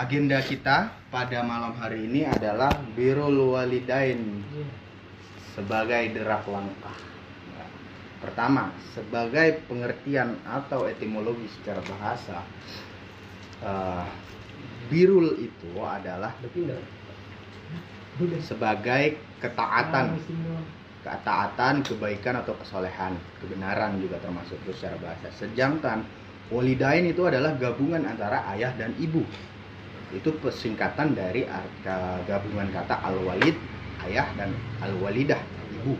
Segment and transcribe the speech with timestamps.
[0.00, 4.40] agenda kita pada malam hari ini adalah birrul walidain
[5.52, 6.96] sebagai derap langkah.
[8.20, 12.40] Pertama, sebagai pengertian atau etimologi secara bahasa,
[13.60, 14.04] eh,
[14.88, 16.32] birul itu adalah
[18.44, 20.20] sebagai ketaatan,
[21.04, 25.28] ketaatan, kebaikan atau kesolehan, kebenaran juga termasuk itu secara bahasa.
[25.40, 26.04] Sedangkan
[26.52, 29.24] walidain itu adalah gabungan antara ayah dan ibu.
[30.10, 31.86] Itu pesingkatan dari arti
[32.26, 33.54] gabungan kata al-walid,
[34.06, 34.50] ayah dan
[34.82, 35.38] al-walidah,
[35.80, 35.94] ibu.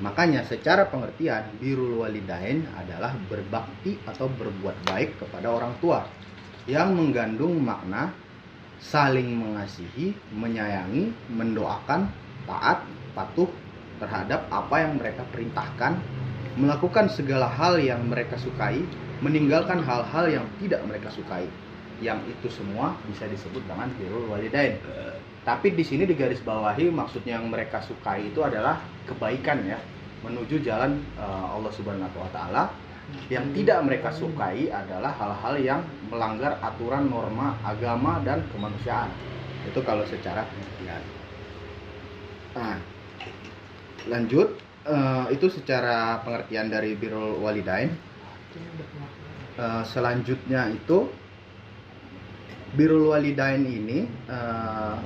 [0.00, 6.06] Makanya secara pengertian birul walidain adalah berbakti atau berbuat baik kepada orang tua
[6.64, 8.10] yang mengandung makna
[8.80, 12.08] saling mengasihi, menyayangi, mendoakan,
[12.48, 12.84] taat,
[13.16, 13.48] patuh
[14.00, 15.96] terhadap apa yang mereka perintahkan,
[16.58, 18.82] melakukan segala hal yang mereka sukai,
[19.22, 21.46] meninggalkan hal-hal yang tidak mereka sukai.
[22.04, 24.76] Yang itu semua bisa disebut dengan birrul walidain.
[25.44, 29.76] Tapi di sini digarisbawahi maksudnya yang mereka sukai itu adalah kebaikan ya,
[30.24, 32.64] menuju jalan eh, Allah Subhanahu wa taala.
[33.28, 39.12] Yang tidak mereka sukai adalah hal-hal yang melanggar aturan norma agama dan kemanusiaan.
[39.68, 41.02] Itu kalau secara pengertian.
[42.56, 42.76] Nah,
[44.08, 44.48] lanjut
[44.88, 47.92] eh, itu secara pengertian dari birrul walidain.
[49.60, 51.04] Eh, selanjutnya itu
[52.74, 54.96] birrul walidain ini eh,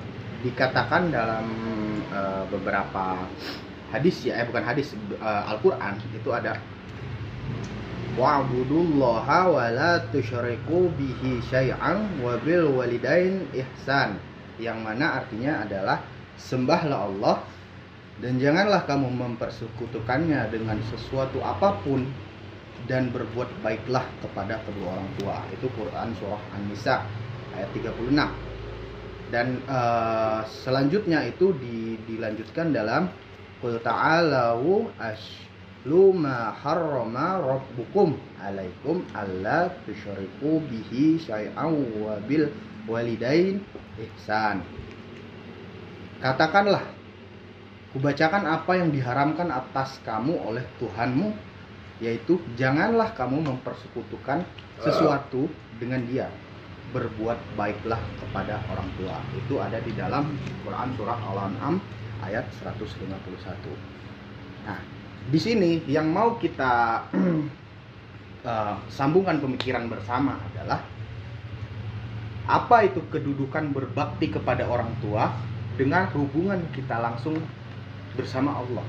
[0.44, 1.46] dikatakan dalam
[2.08, 3.28] eh, beberapa
[3.92, 6.56] hadis ya, eh bukan hadis eh, Al-Qur'an itu ada
[8.18, 14.18] wa'budullaha wa la tusyriku bihi syai'an wa bil walidain ihsan.
[14.58, 16.02] Yang mana artinya adalah
[16.34, 17.46] sembahlah Allah
[18.18, 22.02] dan janganlah kamu mempersekutukannya dengan sesuatu apa pun
[22.90, 25.38] dan berbuat baiklah kepada kedua orang tua.
[25.54, 27.06] Itu Quran surah An-Nisa
[27.58, 28.14] ayat 36
[29.28, 33.12] dan eh, selanjutnya itu di- dilanjutkan dalam
[33.58, 42.46] Qul ta'alau aslu ma harrama rabbukum alaikum alla tusyriku bihi syai'an wa bil
[42.86, 43.58] walidain
[43.98, 44.62] ihsan.
[46.22, 46.98] Katakanlah
[47.88, 51.32] Kubacakan apa yang diharamkan atas kamu oleh Tuhanmu
[52.04, 54.44] yaitu janganlah kamu mempersekutukan
[54.78, 55.48] sesuatu
[55.80, 56.28] dengan dia
[56.92, 60.32] berbuat baiklah kepada orang tua itu ada di dalam
[60.64, 61.80] Quran surah Al-An'am
[62.24, 63.08] ayat 151
[64.64, 64.80] nah
[65.28, 67.04] di sini yang mau kita
[68.48, 70.80] eh, sambungkan pemikiran bersama adalah
[72.48, 75.28] apa itu kedudukan berbakti kepada orang tua
[75.76, 77.36] dengan hubungan kita langsung
[78.16, 78.82] bersama Allah.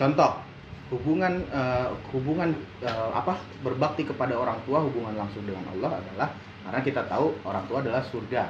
[0.00, 0.40] Contoh,
[0.88, 2.50] hubungan eh, hubungan
[2.80, 6.28] eh, apa berbakti kepada orang tua hubungan langsung dengan Allah adalah
[6.64, 8.44] karena kita tahu orang tua adalah surga.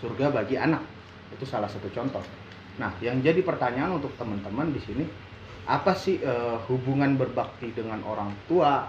[0.00, 0.84] Surga bagi anak.
[1.32, 2.20] Itu salah satu contoh.
[2.76, 5.04] Nah, yang jadi pertanyaan untuk teman-teman di sini
[5.66, 8.86] apa sih eh, hubungan berbakti dengan orang tua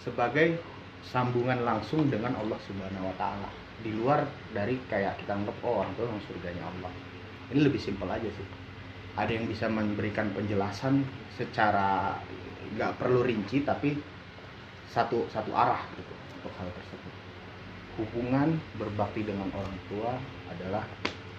[0.00, 0.62] sebagai
[1.02, 3.50] sambungan langsung dengan Allah Subhanahu wa taala
[3.82, 6.90] di luar dari kayak kita anggap oh orang tua surganya Allah.
[7.50, 8.65] Ini lebih simpel aja sih
[9.16, 11.00] ada yang bisa memberikan penjelasan
[11.40, 12.20] secara
[12.76, 13.96] nggak perlu rinci tapi
[14.92, 17.14] satu satu arah gitu untuk hal tersebut.
[17.96, 20.12] Hubungan berbakti dengan orang tua
[20.52, 20.84] adalah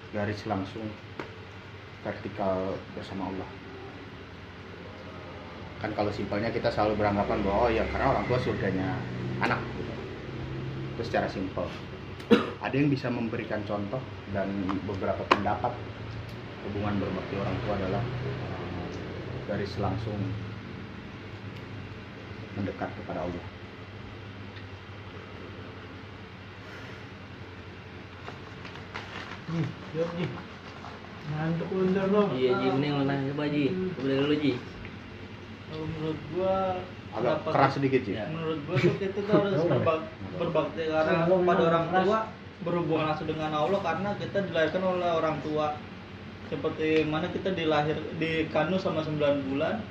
[0.10, 0.90] garis langsung
[2.02, 3.50] vertikal bersama Allah.
[5.78, 8.98] Kan kalau simpelnya kita selalu beranggapan bahwa oh ya karena orang tua surganya
[9.46, 9.94] anak gitu.
[10.98, 11.70] itu secara simpel.
[12.58, 14.02] Ada yang bisa memberikan contoh
[14.34, 14.50] dan
[14.90, 15.70] beberapa pendapat
[16.68, 18.88] hubungan berbakti orang tua adalah uh,
[19.48, 20.20] garis langsung
[22.60, 23.46] mendekat kepada Allah.
[29.48, 29.62] Ji,
[29.96, 30.26] siap Ji.
[31.28, 32.30] Ngantuk lu ntar dong.
[32.36, 33.66] Iya Ji, mending lu nanya coba Ji.
[33.96, 34.54] Coba lu Ji.
[35.68, 36.56] Kalau menurut gua
[37.16, 38.16] Agak kenapa keras sedikit sih.
[38.20, 38.28] Ya.
[38.28, 40.00] Menurut gua tuh kita tuh harus berbak
[40.36, 42.20] berbakti karena pada orang tua
[42.58, 45.78] berhubungan langsung dengan Allah karena kita dilahirkan oleh orang tua
[46.48, 49.20] seperti mana kita dilahir dikandung sama 9
[49.52, 49.84] bulan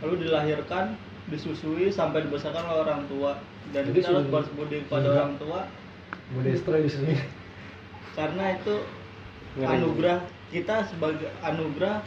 [0.00, 0.94] lalu dilahirkan
[1.28, 3.38] disusui sampai dibesarkan oleh orang tua.
[3.70, 5.60] Dan Jadi kita harus balas budi kepada sudah- orang tua.
[6.30, 7.14] Modestra di sini.
[8.10, 8.74] karena itu
[9.56, 10.18] anugerah
[10.50, 12.02] kita sebagai anugerah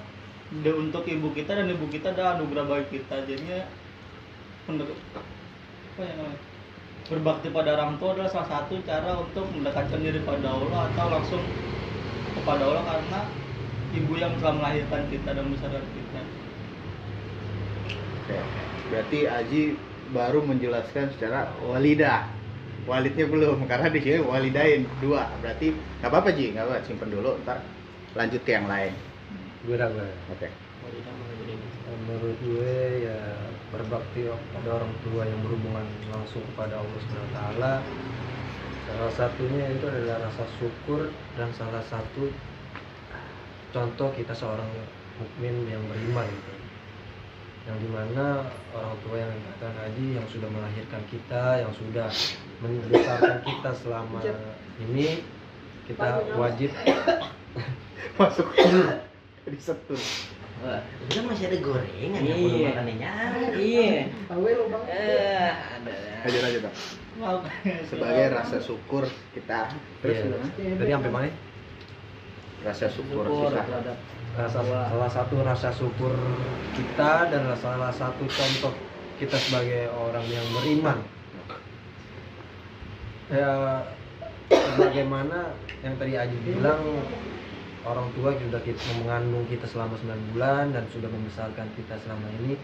[0.64, 3.24] de- untuk ibu kita dan ibu kita adalah anugerah bagi kita.
[3.24, 3.64] Jadinya
[4.68, 6.40] menurut apa ya namanya
[7.04, 11.44] berbakti pada orang tua adalah salah satu cara untuk mendekatkan diri pada Allah atau langsung
[12.36, 13.20] kepada Allah karena
[13.94, 16.22] ibu yang telah melahirkan kita dan membesarkan kita.
[18.24, 18.40] Oke.
[18.92, 19.62] Berarti Aji
[20.12, 22.30] baru menjelaskan secara walidah.
[22.84, 25.32] walidnya belum karena di sini walidain dua.
[25.40, 25.72] Berarti
[26.04, 26.52] nggak apa-apa Ji.
[26.52, 27.64] Nggak apa simpen dulu ntar
[28.12, 28.92] lanjut ke yang lain.
[29.64, 30.04] Gue dah gue
[30.36, 30.48] oke
[32.04, 32.76] menurut gue
[33.08, 33.18] ya
[33.72, 37.74] berbakti pada orang tua yang berhubungan langsung kepada Allah Subhanahu wa taala
[38.84, 41.10] salah satunya itu adalah rasa syukur
[41.40, 42.30] dan salah satu
[43.74, 44.70] contoh kita seorang
[45.18, 46.52] mukmin yang beriman gitu
[47.64, 52.08] yang di mana orang tua yang datang haji yang sudah melahirkan kita yang sudah
[52.60, 54.20] membesarkan kita selama
[54.80, 55.24] ini
[55.84, 56.70] kita wajib
[58.20, 58.48] masuk
[59.46, 60.00] disetul
[60.64, 62.32] Wah, Itu kan masih ada gorengan Iya.
[62.32, 63.48] yang belum makannya nyala.
[63.60, 64.08] iya.
[64.32, 65.96] Awe lo bang Eh, ada.
[66.24, 66.76] aja aja dong
[67.20, 67.42] Maaf.
[67.84, 69.04] sebagai rasa syukur
[69.36, 69.68] kita
[70.00, 70.24] terus Iya.
[70.24, 70.48] gimana?
[70.80, 71.28] Tadi sampai mana?
[72.64, 73.52] Rasa syukur, Syukur
[74.34, 76.10] Rasa, salah satu rasa syukur
[76.74, 78.74] kita dan salah satu contoh
[79.22, 80.98] kita sebagai orang yang beriman.
[83.30, 83.54] Ya,
[84.74, 85.54] bagaimana
[85.86, 86.82] yang tadi Aji bilang
[87.86, 92.58] orang tua sudah kita mengandung kita selama 9 bulan dan sudah membesarkan kita selama ini.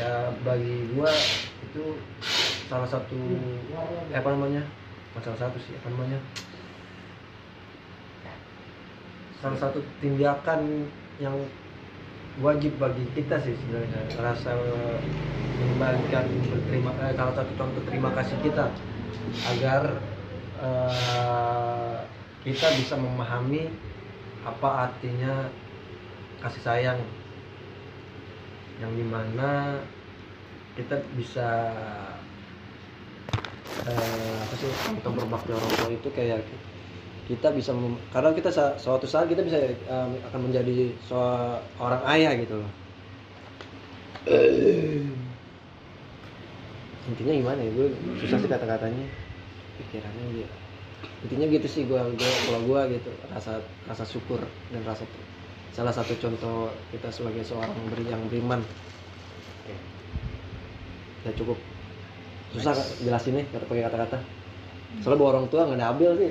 [0.00, 1.12] Ya bagi gua
[1.60, 2.00] itu
[2.72, 3.20] salah satu
[4.08, 4.64] eh, apa namanya?
[5.12, 6.16] Bukan salah satu sih apa namanya
[9.42, 10.86] salah satu tindakan
[11.18, 11.34] yang
[12.38, 18.70] wajib bagi kita sih sebenarnya rasa mengembalikan berterima eh, salah satu contoh terima kasih kita
[19.50, 19.98] agar
[20.62, 21.96] eh,
[22.46, 23.66] kita bisa memahami
[24.46, 25.50] apa artinya
[26.38, 27.00] kasih sayang
[28.78, 29.82] yang di mana
[30.78, 31.48] kita bisa
[33.90, 34.70] eh, apa sih
[35.02, 36.46] kita berbakti orang tua itu kayak
[37.30, 42.58] kita bisa mem- karena kita suatu saat kita bisa em, akan menjadi seorang ayah gitu
[42.58, 42.70] loh.
[47.10, 47.70] Intinya gimana ya?
[47.74, 47.88] Gue
[48.22, 49.06] susah sih kata-katanya.
[49.78, 50.54] Pikirannya gitu
[51.22, 54.42] intinya gitu sih gue kalau gue gitu rasa rasa syukur
[54.74, 55.06] dan rasa
[55.70, 58.60] salah satu contoh kita sebagai seorang beri yang beriman.
[61.22, 61.58] Ya cukup.
[62.52, 64.18] Susah jelasinnya kata pakai kata-kata
[65.00, 66.30] soalnya bawa orang tua nggak ada abil sih.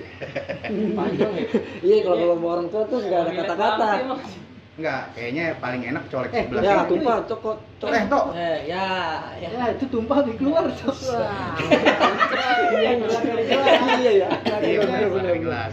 [0.94, 1.46] Panjang ya.
[1.82, 3.90] iya kalau kalau bawa orang tua tuh nggak ada kata-kata.
[4.72, 6.90] enggak kayaknya paling enak colek eh sebelah ya sini.
[6.90, 8.26] tumpah cokot cokot eh tok.
[8.34, 8.86] Eh, ya,
[9.38, 9.50] ya.
[9.52, 11.54] ya itu tumpah di keluar Wah.
[12.72, 13.12] iya iya
[14.00, 14.30] iya iya.
[14.82, 15.72] Bener bener gelas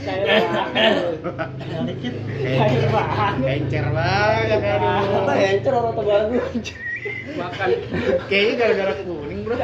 [3.39, 6.75] encer banget Kata encer orang tua bagus
[7.39, 7.69] Makan.
[8.27, 9.55] Kayaknya gara-gara kuning bro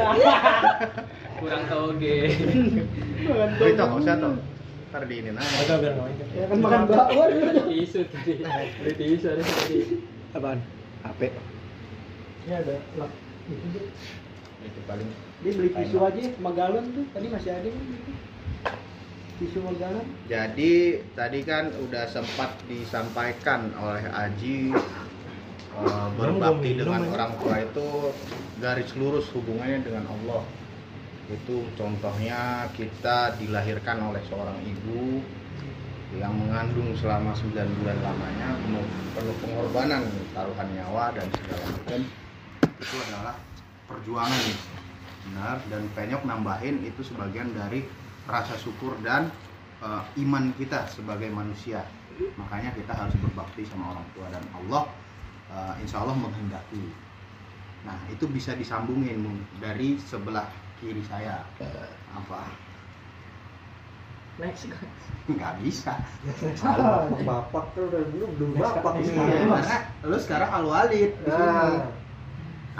[1.45, 2.17] kurang toge.
[3.25, 4.33] Oh, itu nggak usah tuh
[4.95, 6.27] ntar diinin aja Agak biar nggak.
[6.31, 7.29] Ya kan makan bakwan.
[7.51, 8.33] Ada tisu tadi.
[8.47, 9.79] Ada tisu ada tadi.
[10.35, 10.59] apaan
[11.03, 11.21] HP
[12.47, 13.11] Ini ada lap.
[13.51, 13.79] Itu
[14.65, 15.09] itu paling
[15.43, 17.05] Dia beli tisu aja sama galon tuh.
[17.11, 17.83] Tadi masih ada kan.
[19.43, 20.05] Tisu sama galon.
[20.31, 20.73] Jadi
[21.11, 24.71] tadi kan udah sempat disampaikan oleh Aji
[25.75, 27.87] eh, berbakti dengan orang tua itu
[28.63, 30.43] garis lurus hubungannya dengan Allah.
[31.25, 35.25] Itu contohnya kita dilahirkan oleh seorang ibu
[36.13, 37.51] yang mengandung selama 9
[37.81, 38.85] bulan lamanya penuh,
[39.41, 42.01] pengorbanan taruhan nyawa dan segala macam.
[42.77, 43.35] Itu adalah
[43.89, 44.43] perjuangan
[45.25, 47.81] benar dan penyok nambahin itu sebagian dari
[48.29, 49.33] rasa syukur dan
[49.81, 51.81] eh, iman kita sebagai manusia.
[52.37, 54.83] Makanya kita harus berbakti sama orang tua dan Allah
[55.49, 56.85] eh, insya Allah menghendaki.
[57.85, 59.25] Nah itu bisa disambungin
[59.57, 61.43] dari sebelah kiri saya.
[62.15, 62.41] Apa?
[64.35, 64.67] Next.
[65.31, 65.95] nggak bisa.
[66.59, 71.29] Salah bapak tuh udah belum belum bapak nih Iya, karena lu sekarang al walid di
[71.31, 71.39] sini.
[71.39, 71.87] nah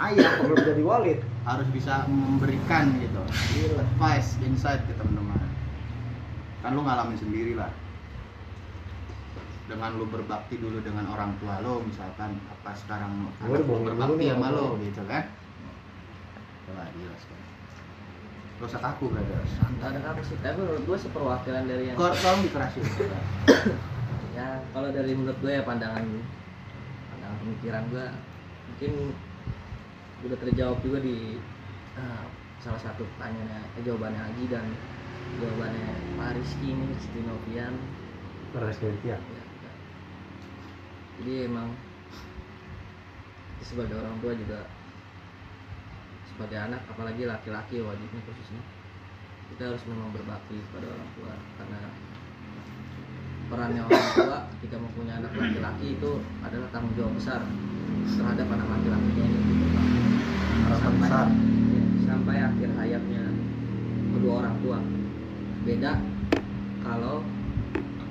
[0.04, 0.32] ayah.
[0.44, 1.20] Belum jadi walid.
[1.48, 3.22] Harus bisa memberikan gitu.
[3.80, 5.40] Advice insight ke teman-teman.
[6.60, 7.72] Kan lu ngalamin sendiri lah.
[9.66, 14.48] Dengan lu berbakti dulu dengan orang tua lo misalkan apa sekarang anak lu berbakti sama
[14.52, 15.24] lo gitu kan.
[16.68, 17.55] Coba jelaskan
[18.56, 20.36] Gak usah kaku brother santai Ada apa sih?
[20.40, 22.84] Tapi menurut gue seperwakilan dari yang Kor tolong dikerasin
[24.36, 26.04] ya kalau dari menurut gue ya pandangan
[27.08, 28.04] pandangan pemikiran gue
[28.68, 28.92] mungkin
[30.28, 31.40] udah terjawab juga di
[31.96, 32.24] eh,
[32.60, 34.66] salah satu pertanyaannya eh, jawabannya Haji dan
[35.40, 35.88] jawabannya
[36.20, 37.74] Pak Rizky ini Rizky Novian
[39.16, 39.72] Ya, ya.
[41.20, 41.72] jadi emang
[43.64, 44.68] sebagai orang tua juga
[46.36, 48.60] sebagai anak apalagi laki-laki wajibnya khususnya.
[49.48, 51.80] Kita harus memang berbakti kepada orang tua karena
[53.48, 56.12] perannya orang tua ketika mempunyai anak laki-laki itu
[56.44, 57.40] adalah tanggung jawab besar
[58.20, 59.40] terhadap anak laki-lakinya ini.
[60.76, 61.26] Sampai besar.
[61.72, 63.24] ya, sampai akhir hayatnya
[64.12, 64.78] kedua orang tua.
[65.64, 65.92] Beda
[66.84, 67.24] kalau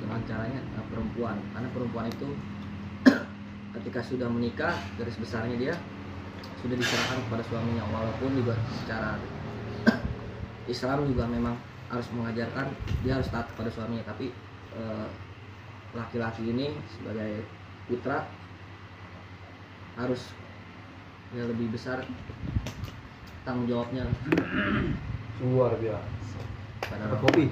[0.02, 1.38] dengan caranya eh, perempuan.
[1.54, 2.30] Karena perempuan itu
[3.78, 5.76] ketika sudah menikah garis besarnya dia
[6.62, 9.20] sudah diserahkan kepada suaminya walaupun juga secara
[10.74, 11.56] Islam juga memang
[11.90, 12.74] harus mengajarkan
[13.06, 14.06] dia harus taat kepada suaminya.
[14.10, 14.34] Tapi
[14.76, 15.08] eh,
[15.94, 17.46] laki-laki ini sebagai
[17.86, 18.26] putra
[19.96, 20.34] harus
[21.32, 22.04] ya lebih besar
[23.46, 24.10] tanggung jawabnya.
[25.44, 26.40] Luar biasa.
[26.86, 27.52] Pada kopi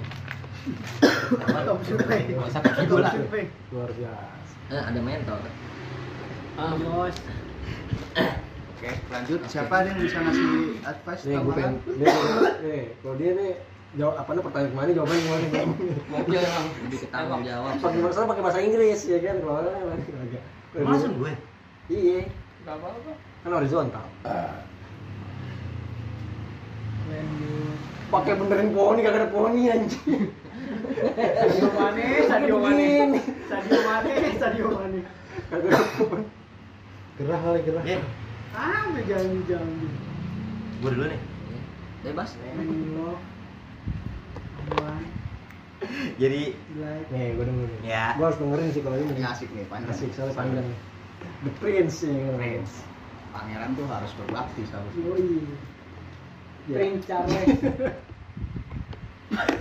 [3.71, 4.55] luar biasa.
[4.71, 5.39] Eh, ada mentor.
[6.55, 7.15] Ah, bos.
[8.83, 9.39] Oke, lanjut.
[9.47, 10.51] Siapa yang bisa ngasih
[10.83, 12.07] advice nih gue pengen nih,
[12.67, 13.51] nih kalau dia nih
[13.95, 15.23] jawab apa nih pertanyaan ke mana jawabannya?
[16.03, 16.43] Gimana nih
[16.83, 19.35] lebih ke tanggung jawab pakai bahasa pakai bahasa Inggris ya kan?
[19.39, 20.43] Kalau agak
[20.83, 21.31] Langsung gue.
[21.87, 22.27] iya.
[22.67, 23.11] Gak apa-apa.
[23.15, 24.05] kan horizontal.
[28.11, 30.27] Pakai benerin poni kagak ada poni anjing.
[31.39, 32.91] Sadio Mane, Sadio Mane.
[33.47, 34.99] Sadio Mane, Sadio Mane.
[35.47, 36.27] kagak ada poni
[37.13, 37.83] gerah kali gerah.
[37.87, 37.99] Ya,
[38.53, 39.87] Ah, udah janji-janji.
[40.79, 41.21] gue dulu nih.
[42.03, 43.17] bebas Allah.
[44.69, 45.03] Aman.
[46.15, 46.41] Jadi
[46.79, 47.07] Like.
[47.11, 48.05] nih gue dengerin nih Ya.
[48.15, 49.91] gue harus dengerin sih kalau ini Ini asik nih, panjang.
[49.91, 50.79] asik soalnya panjang nih
[51.43, 52.73] the prince ya Prince.
[53.33, 55.03] Pangeran tuh harus berbakti seharusnya.
[55.03, 55.27] Yoi.
[56.69, 56.75] Ya.
[56.77, 57.33] Prince Charles.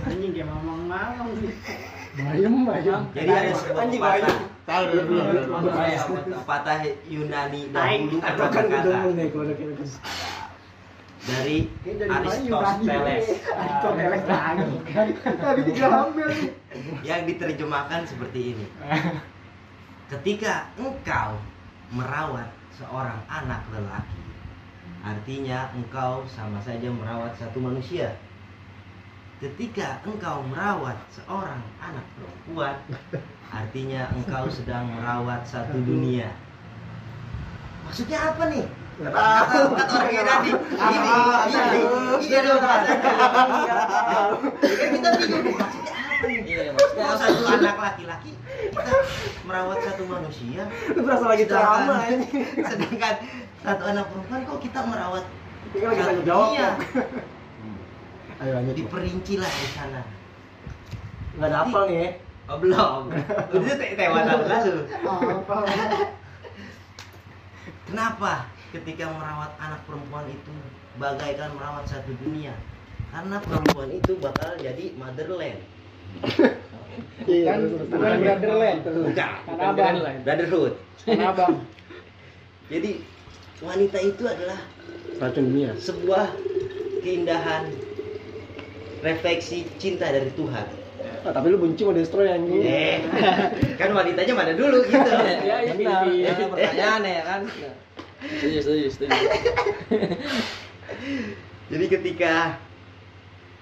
[0.05, 1.51] Anjing kayak mamang-mamang sih.
[2.13, 4.35] bayem bayem Jadi ada sebuah bayem.
[4.63, 5.17] Tahu dulu.
[6.43, 9.73] Pepatah Yunani dahulu kan kira
[11.23, 11.57] dari?
[11.87, 13.27] Aristoteles
[13.63, 15.07] Aristoteles lagi kan.
[15.23, 16.51] Tadi tiga ambil nih.
[17.07, 18.67] yang diterjemahkan seperti ini.
[20.11, 21.39] Ketika engkau
[21.95, 24.23] merawat seorang anak lelaki,
[25.05, 28.11] artinya engkau sama saja merawat satu manusia.
[29.43, 32.79] Ketika engkau merawat seorang anak perempuan,
[33.59, 36.31] artinya engkau sedang merawat satu dunia.
[37.83, 38.63] Maksudnya apa nih?
[39.03, 40.97] Kata, kata orang Yunani, ini,
[41.51, 41.81] ini,
[42.23, 43.75] ini ada bahasanya.
[44.63, 46.39] Kan kita bingung nih, maksudnya apa nih?
[46.47, 48.31] iya maksudnya satu anak laki-laki
[48.71, 48.95] kita
[49.43, 53.15] merawat satu manusia, lu berasa lagi ceramah ini sedangkan
[53.59, 55.25] satu anak perempuan kok kita merawat
[55.75, 56.67] ini kan lagi satu tanya jawab dunia?
[56.79, 57.32] kok.
[58.43, 58.73] Ayo lanjut.
[58.75, 60.01] Diperinci lah di sana.
[61.33, 62.09] nggak ada apel nih ya
[62.43, 63.07] Oh belum,
[63.55, 64.75] udah te- tewa tahun lalu.
[65.07, 65.57] Apa?
[67.87, 70.51] Kenapa ketika merawat anak perempuan itu
[70.99, 72.51] bagaikan merawat satu dunia?
[73.09, 75.61] Karena perempuan itu bakal jadi motherland.
[77.25, 78.79] Bukan bukan brotherland.
[78.85, 79.95] Bukan, Kan abang.
[80.21, 80.73] brotherhood.
[81.07, 81.53] Kan abang.
[82.69, 83.01] Jadi
[83.63, 84.59] wanita itu adalah
[85.17, 86.35] racun dunia sebuah
[87.01, 87.71] keindahan
[89.03, 90.65] refleksi cinta dari Tuhan.
[91.23, 93.03] ah, tapi lu benci sama destroy anjing Eh,
[93.79, 95.11] kan wanitanya mana dulu gitu.
[95.43, 96.23] Ya, ya, benar pilih.
[96.23, 97.41] ya, pertanyaannya ya kan
[98.23, 99.19] setuju setuju setuju
[101.67, 102.33] Jadi ketika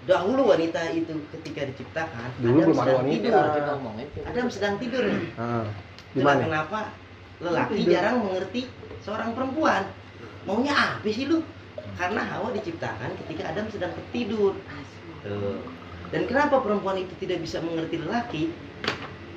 [0.04, 3.18] dahulu wanita itu ketika diciptakan Dulu Adam belum ada sedang wanita.
[3.22, 3.46] tidur.
[3.54, 5.30] kita ngomongin Adam sedang tidur nih.
[5.38, 5.66] ah
[6.14, 6.80] kenapa
[7.40, 7.90] lelaki Tidur.
[7.90, 8.62] jarang mengerti
[9.02, 9.84] seorang perempuan.
[10.44, 11.42] Maunya apa sih lu?
[11.98, 14.54] Karena Hawa diciptakan ketika Adam sedang tertidur.
[15.22, 15.62] Tuh.
[16.12, 18.44] Dan kenapa perempuan itu tidak bisa mengerti lelaki?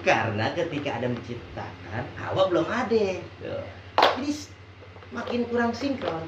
[0.04, 3.06] Karena ketika Adam diciptakan, Hawa belum ada.
[3.40, 3.64] Tuh.
[4.00, 4.30] Jadi
[5.14, 6.26] makin kurang sinkron.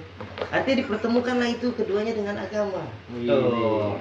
[0.54, 2.86] Artinya dipertemukanlah itu keduanya dengan agama.
[3.10, 3.98] Tuh.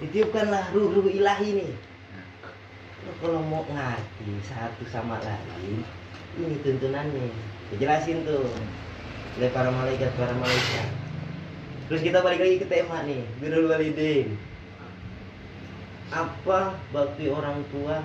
[0.00, 1.72] Ditiupkanlah ruh-ruh ilahi nih.
[3.04, 5.84] Lo kalau mau ngerti satu sama lain,
[6.40, 7.32] ini tuntunannya.
[7.72, 8.48] Dijelasin tuh
[9.38, 10.88] oleh para malaikat, para malaikat.
[11.88, 14.36] Terus kita balik lagi ke tema nih, birrul walidain.
[16.10, 18.02] Apa bakti orang tua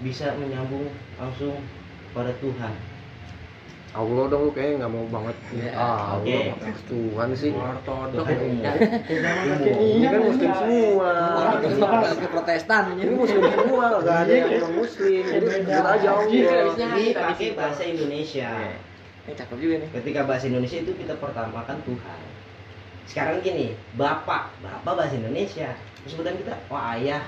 [0.00, 0.88] bisa menyambung
[1.20, 1.60] langsung
[2.16, 2.72] pada Tuhan?
[3.94, 5.36] Allah dong kayaknya nggak mau banget.
[5.54, 6.26] Ya, ah oke.
[6.26, 7.54] Allah Tuhan sih.
[7.54, 8.64] Tuhan umum.
[9.70, 11.10] ini kan muslim semua.
[12.18, 12.82] Ke protestan.
[12.98, 15.22] Ini muslim semua nggak ada yang non muslim.
[15.22, 16.26] Jadi jujur aja Allah
[16.74, 18.50] Ini pakai bahasa Indonesia.
[19.24, 19.88] ini cakep juga nih.
[20.02, 22.20] Ketika bahasa Indonesia itu kita pertama kan Tuhan.
[23.06, 25.70] Sekarang gini, bapak, bapak bahasa Indonesia.
[26.04, 27.22] Sebutan kita, oh ayah,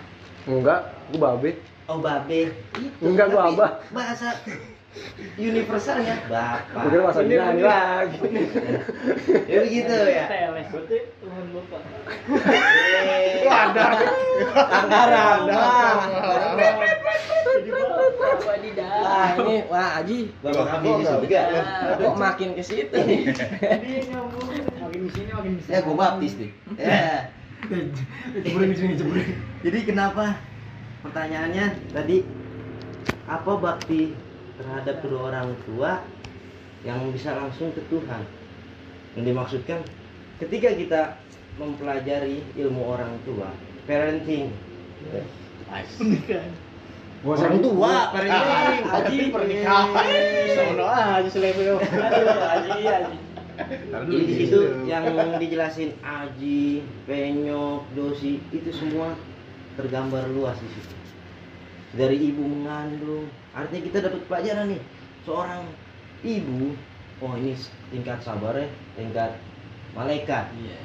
[0.44, 0.80] enggak
[1.16, 1.56] gua babe
[1.86, 2.50] oh babe.
[2.76, 3.02] Itu.
[3.02, 3.70] Enggak, gua Tapi abah.
[3.94, 4.28] Bahasa
[5.36, 6.88] universalnya bapak.
[6.88, 7.60] Udah bahasa bener.
[7.60, 8.16] lagi
[9.52, 10.24] Ya begitu ya.
[10.24, 10.66] Teles.
[10.72, 11.80] Berarti Tuhan Bapak.
[12.96, 13.44] Eh,
[18.56, 19.04] di dalam.
[19.04, 21.40] wah ini wah Aji Bapak kami di surga.
[22.00, 23.20] kok makin ke situ nih.
[24.80, 26.50] Makin di sini makin di Ya gue baptis nih.
[27.64, 29.28] Sini, ceburin.
[29.64, 30.36] Jadi kenapa?
[31.02, 32.22] Pertanyaannya tadi
[33.26, 34.14] apa bakti
[34.58, 36.02] terhadap kedua orang tua
[36.86, 38.22] yang bisa langsung ke Tuhan?
[39.18, 39.80] Yang dimaksudkan
[40.38, 41.02] ketika kita
[41.56, 43.48] mempelajari ilmu orang tua,
[43.88, 44.52] parenting,
[45.72, 46.52] pernikahan.
[47.24, 50.06] Orang tua, parenting, Tapi haji, pernikahan.
[50.52, 51.80] Sono aja selevel.
[53.56, 55.04] Jadi di situ yang
[55.40, 59.16] dijelasin Aji, Penyok, Dosi itu semua
[59.80, 60.96] tergambar luas di situ.
[61.96, 64.82] Dari ibu mengandung, artinya kita dapat pelajaran nih
[65.24, 65.64] seorang
[66.20, 66.76] ibu.
[67.24, 67.56] Oh ini
[67.88, 68.68] tingkat sabar ya,
[69.00, 69.40] tingkat
[69.96, 70.52] malaikat.
[70.60, 70.80] Iya.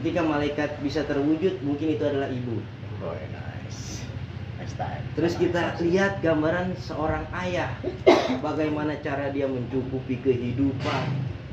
[0.00, 2.60] Ketika malaikat bisa terwujud, mungkin itu adalah ibu.
[3.00, 4.04] Oh, nice.
[4.58, 5.02] Next time.
[5.14, 7.72] Terus kita lihat gambaran seorang ayah,
[8.44, 11.04] bagaimana cara dia mencukupi kehidupan,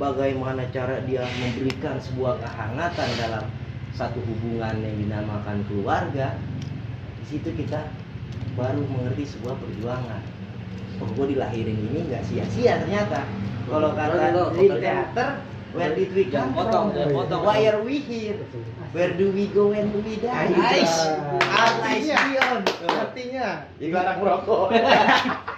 [0.01, 3.45] bagaimana cara dia memberikan sebuah kehangatan dalam
[3.93, 6.33] satu hubungan yang dinamakan keluarga.
[7.21, 7.85] Di situ kita
[8.57, 10.25] baru mengerti sebuah perjuangan.
[11.05, 13.29] Oh, gue dilahirin ini nggak sia-sia ternyata.
[13.69, 15.29] Kalau kata di teater,
[15.77, 17.13] where did we come potong, from?
[17.13, 17.41] potong.
[17.45, 18.41] Why are we here?
[18.91, 20.49] Where do we go when we die?
[20.49, 21.13] Nice.
[21.45, 22.17] Artinya.
[22.89, 23.45] Artinya
[23.77, 24.73] dilarang merokok.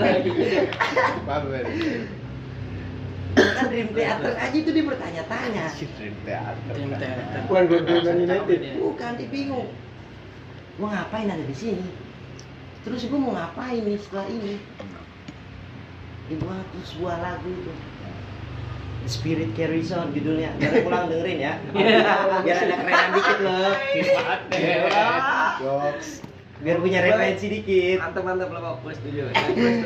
[0.00, 0.30] Lagi.
[1.28, 1.64] Pamer.
[3.30, 6.54] kan Dream Theater aja itu dia bertanya-tanya Dream Theater.
[6.74, 7.40] Dream Theater.
[7.46, 7.78] Bukan gue
[8.26, 8.58] United.
[8.82, 9.70] bukan dia bingung
[10.80, 11.84] gua ngapain ada di sini
[12.88, 14.56] terus gua mau ngapain nih setelah ini
[16.32, 17.72] dibuat tuh sebuah lagu itu
[19.00, 21.54] The Spirit Carries On judulnya biar pulang dengerin ya
[22.44, 23.72] biar ada kerenan dikit loh
[25.60, 26.29] Jokes.
[26.60, 27.98] Biar punya referensi dikit.
[28.00, 28.76] Mantap mantap lah.
[28.84, 29.32] Gue setuju.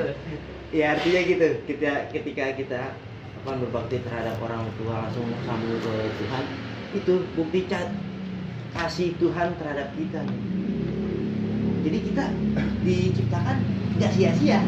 [0.78, 1.48] ya artinya gitu.
[1.70, 2.80] Kita ketika kita
[3.44, 6.44] apa berbakti terhadap orang tua langsung sambung ke Tuhan
[6.96, 7.92] itu bukti cat
[8.74, 10.22] kasih Tuhan terhadap kita.
[11.84, 12.24] Jadi kita
[12.82, 13.56] diciptakan
[14.00, 14.60] nggak sia-sia.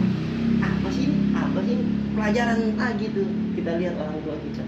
[0.62, 1.79] Apa sih apa sih
[2.14, 3.25] pelajaran ah gitu.
[3.57, 4.62] Kita lihat orang tua kita.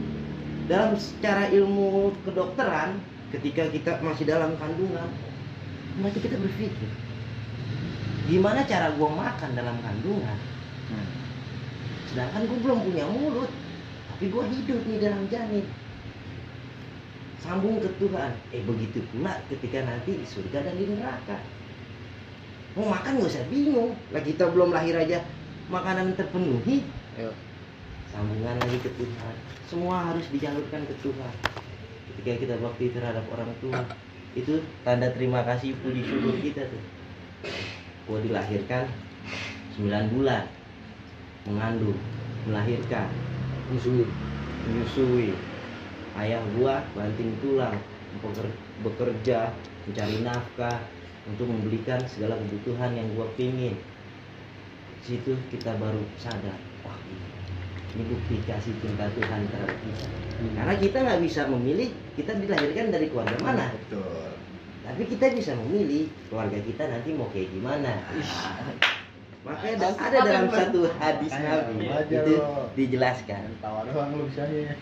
[0.68, 3.00] Dalam secara ilmu kedokteran
[3.32, 5.08] ketika kita masih dalam kandungan
[6.00, 6.90] berarti kita berpikir
[8.28, 10.38] gimana cara gua makan dalam kandungan?
[12.08, 13.52] Sedangkan gue belum punya mulut
[14.16, 15.66] tapi gue hidup nih dalam janin.
[17.38, 18.32] Sambung ke Tuhan.
[18.50, 21.38] Eh begitu pula ketika nanti di surga dan di neraka.
[22.74, 23.94] Mau makan gak usah bingung.
[24.10, 25.22] Lah kita belum lahir aja
[25.70, 26.82] makanan terpenuhi.
[28.10, 29.34] Sambungan lagi ke Tuhan.
[29.70, 31.34] Semua harus dijalurkan ke Tuhan.
[32.10, 33.86] Ketika kita bakti terhadap orang tua
[34.34, 36.82] itu tanda terima kasih puji syukur kita tuh
[38.08, 38.88] gue dilahirkan
[39.76, 40.48] 9 bulan.
[41.46, 41.96] Mengandung
[42.48, 43.06] melahirkan.
[43.68, 44.08] Musuhi.
[44.68, 45.32] menyusui.
[46.18, 47.76] Ayah gua banting tulang.
[48.20, 49.52] Beker- bekerja
[49.86, 50.82] mencari nafkah
[51.28, 53.76] untuk membelikan segala kebutuhan yang gua pingin.
[55.04, 56.98] Situ kita baru sadar wah
[57.96, 60.06] ini bukti kasih cinta Tuhan terhadap kita.
[60.52, 63.72] Karena kita nggak bisa memilih kita dilahirkan dari keluarga mana?
[63.72, 64.37] Betul.
[64.88, 67.92] Tapi kita bisa memilih keluarga kita nanti mau kayak gimana
[69.40, 72.68] makanya ada, ada dalam satu hadis Nabi itu lo.
[72.74, 74.74] dijelaskan Tawa doang lu bisanya.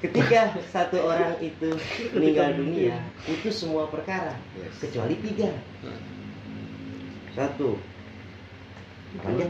[0.00, 1.72] ketika satu orang itu
[2.14, 4.74] meninggal dunia itu semua perkara Yes.
[4.80, 5.50] kecuali tiga
[7.32, 7.78] satu
[9.14, 9.46] Apanya?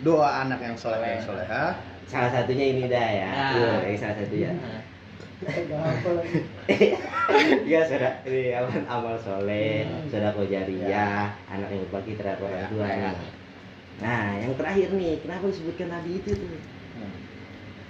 [0.00, 1.64] Doa anak yang soleh dan soleha.
[2.04, 3.52] salah satunya ini dah ya Nah.
[3.52, 4.93] Tuh, ini salah satunya Gak
[5.46, 6.38] apa lagi.
[7.70, 13.12] ya saudara ini amal, amal soleh saudara jariah anak yang berbakti terhadap orang tua ya.
[14.02, 16.58] nah yang terakhir nih kenapa disebutkan nabi itu tuh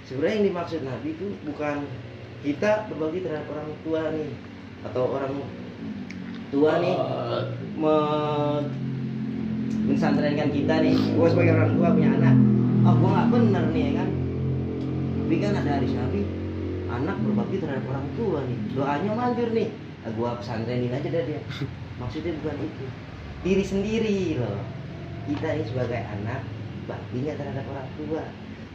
[0.05, 1.77] sebenarnya yang dimaksud nabi itu bukan
[2.45, 4.31] kita berbakti terhadap orang tua nih
[4.85, 5.33] atau orang
[6.53, 6.95] tua nih
[7.75, 7.95] me
[9.85, 12.35] mensantrenkan kita nih gue sebagai orang tua punya anak
[12.85, 14.09] oh gue nggak bener nih ya kan
[15.25, 16.21] tapi kan ada hadis nabi
[17.01, 18.59] anak berbakti terhadap orang tua nih.
[18.75, 19.69] Doanya manjur nih.
[20.05, 21.41] Nah, gue pesantrenin aja dah dia.
[22.01, 22.85] Maksudnya bukan itu.
[23.45, 24.61] Diri sendiri loh.
[25.25, 26.41] Kita ini sebagai anak
[26.85, 28.23] baktinya terhadap orang tua?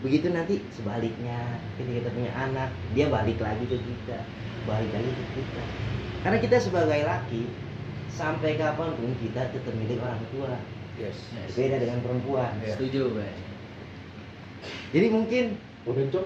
[0.00, 4.18] Begitu nanti sebaliknya ketika kita punya anak dia balik lagi ke kita.
[4.66, 5.62] Balik lagi ke kita.
[6.20, 7.42] Karena kita sebagai laki
[8.10, 10.54] sampai kapan pun kita tetap milik orang tua.
[11.00, 11.16] Yes.
[11.56, 12.52] beda dengan perempuan.
[12.60, 12.76] Iya.
[12.76, 13.32] Setuju, Bay.
[14.92, 15.56] jadi mungkin
[15.88, 16.24] Mau bencok?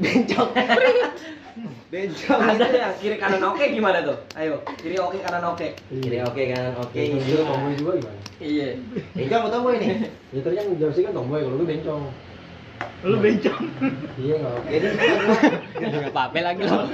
[0.00, 0.50] Bencong
[1.92, 4.16] bencong Ada itu yang kiri kanan oke gimana tuh?
[4.32, 5.68] Ayo, kiri oke kanan oke.
[5.90, 8.18] kiri oke kanan oke Bencong itu juga tomboy juga gimana?
[8.40, 8.68] Iya.
[9.12, 9.88] bencong atau tomboy nih
[10.30, 12.02] Ya tadi kan jauh sih kan tomboy, kalau lu bencong.
[13.02, 13.62] Lu bencong.
[14.16, 14.86] iya nggak apa Jadi
[15.80, 16.84] Enggak apa-apa lagi loh.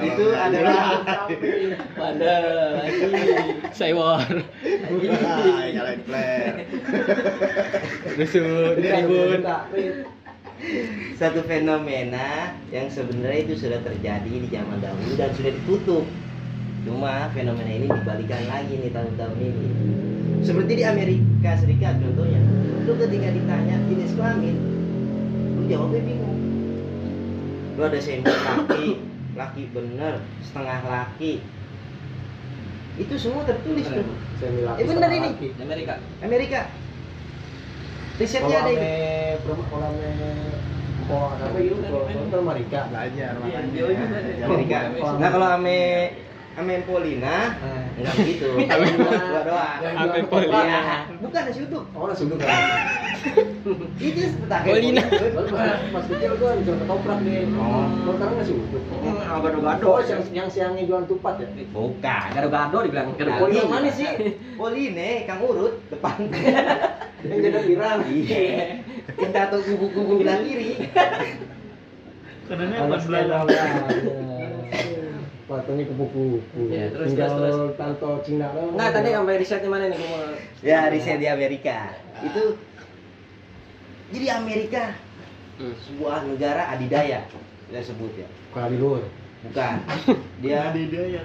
[0.00, 0.82] itu adalah
[1.94, 2.34] Pada
[2.74, 3.06] lagi
[3.70, 4.24] saya war.
[4.24, 6.66] Hai, nyalain flare.
[8.16, 9.40] Rusuh tribun.
[11.14, 16.04] Satu fenomena yang sebenarnya itu sudah terjadi di zaman dahulu dan sudah ditutup.
[16.86, 19.68] Cuma fenomena ini dibalikan lagi nih tahun-tahun ini.
[20.42, 22.38] Seperti di Amerika Serikat contohnya,
[22.86, 24.56] lu ketika ditanya jenis kelamin,
[25.58, 26.38] lu jawabnya bingung.
[27.74, 28.86] Lu ada sempit laki,
[29.34, 31.42] laki bener, setengah laki.
[32.98, 34.02] Itu semua tertulis tuh.
[34.38, 35.28] semi laki Eh, bener ini.
[35.62, 35.94] Amerika.
[36.22, 36.60] Amerika.
[38.18, 38.82] Risetnya ada ini.
[38.82, 38.94] ame
[39.46, 39.94] perempuan
[41.08, 44.42] oh apa kalau kalau Amerika Belajar Iya, makanya.
[44.44, 44.78] Amerika.
[45.16, 45.78] Nah kalau ame
[46.58, 47.82] ame Polina Eh.
[47.98, 48.48] enggak begitu.
[48.58, 49.78] Dua doang.
[49.78, 51.06] Ame Polina.
[51.18, 51.84] Bukan nasi uduk.
[51.92, 52.58] oh nasi uduk kan
[53.96, 55.02] Itu seperti Polina.
[56.08, 57.86] Kecil gua jual ketoprak nih Oh.
[58.08, 59.86] sekarang nasi uduk Hmm, gado-gado.
[59.88, 62.26] oh yang yang siangnya jualan tupat ya Bukan.
[62.34, 64.10] Gado-gado dibilang Gado yang mana sih?
[64.54, 66.26] Poline, Kang Urut depan.
[67.28, 68.82] yang jadi pirang Iya.
[69.08, 70.90] Kita atau kubu-kubu belah kiri.
[72.48, 73.04] Karena pas
[75.48, 76.60] Patungnya kupu-kupu.
[76.68, 77.72] Ya, terus, Tinggal terus, terus.
[77.74, 78.52] tanto Cina.
[78.52, 81.96] Enggak tadi sampai risetnya mana nih gua Ya, riset di Amerika.
[82.20, 82.60] Itu
[84.10, 84.92] jadi Amerika
[85.56, 85.74] Hmm.
[85.74, 87.26] sebuah negara adidaya
[87.66, 88.28] kita sebut ya.
[88.52, 89.02] Kali luar.
[89.38, 89.76] Bukan.
[90.42, 91.24] Dia Ada hidayah.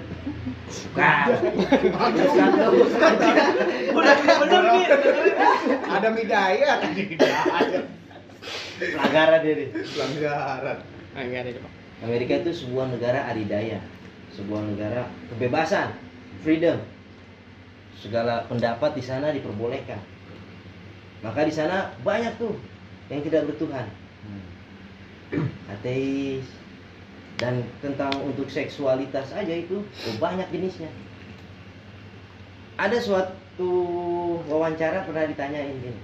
[0.90, 1.26] bukan.
[1.84, 2.10] Bukan.
[2.82, 3.14] Bukan.
[3.94, 4.86] Udah bener nih.
[5.84, 7.02] Ada midaya tadi.
[8.74, 9.66] Pelanggaran ini.
[9.70, 10.78] Pelanggaran.
[11.14, 11.72] Enggak ada, Pak.
[12.02, 13.78] Amerika itu sebuah negara adidaya,
[14.34, 15.94] sebuah negara kebebasan,
[16.42, 16.78] freedom.
[18.02, 20.02] Segala pendapat di sana diperbolehkan.
[21.24, 22.52] Maka di sana banyak tuh
[23.08, 23.88] yang tidak bertuhan,
[25.72, 26.44] ateis,
[27.40, 30.92] dan tentang untuk seksualitas aja itu oh, banyak jenisnya.
[32.76, 33.72] Ada suatu
[34.50, 36.02] wawancara pernah ditanyain gini.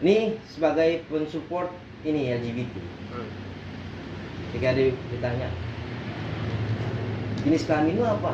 [0.00, 1.70] Nih sebagai pensupport
[2.02, 2.74] ini LGBT
[4.50, 5.48] ketika dia ditanya
[7.40, 8.32] jenis kelamin lu apa?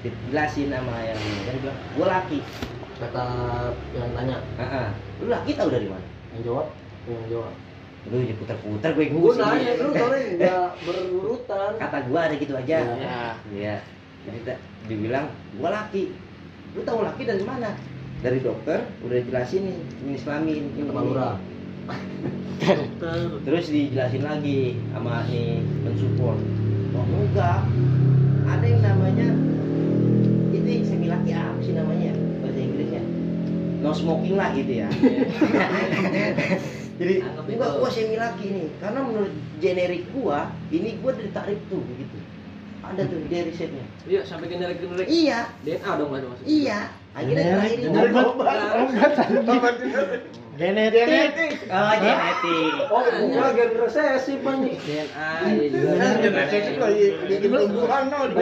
[0.00, 1.38] Dijelasin sama yang ini.
[1.44, 2.40] Dia bilang gua laki.
[2.98, 3.24] Kata
[3.94, 4.90] yang tanya, ah
[5.22, 6.02] lu laki tau dari mana?
[6.34, 6.66] Yang jawab,
[7.06, 7.54] yang jawab.
[8.08, 11.70] lu jadi putar-putar gue Gue nanya lu soalnya nggak berurutan.
[11.76, 12.78] kata gua ada gitu aja.
[12.96, 13.36] Ya.
[13.52, 13.76] Iya.
[14.24, 15.26] jadi tak- dibilang
[15.60, 16.14] gua laki.
[16.72, 17.74] Lu tahu laki dari mana?
[18.18, 20.88] Dari dokter udah jelasin nih jenis kelamin ini.
[23.46, 24.58] Terus dijelasin lagi
[24.90, 26.38] sama nih mensupport
[27.00, 27.60] oh enggak.
[28.48, 29.26] Ada yang namanya
[30.50, 32.12] itu yang semi laki apa sih namanya?
[32.40, 33.02] Bahasa Inggrisnya.
[33.78, 34.88] No smoking lah gitu ya.
[36.98, 42.16] Jadi enggak gua semi laki nih karena menurut generik gua ini gua ditarik tuh begitu
[42.80, 45.06] ada tuh dia risetnya Iya, sampai generik generik.
[45.06, 46.48] iya DNA dong ada maksudnya.
[46.48, 46.78] iya
[47.12, 47.78] akhirnya terakhir
[50.58, 51.52] Genetik.
[51.70, 54.74] oh genetik Oh, gua gen resesi banyak.
[54.74, 56.06] DNA ya juga.
[56.18, 57.06] Genetik lagi
[57.38, 58.36] tumbuhan no di.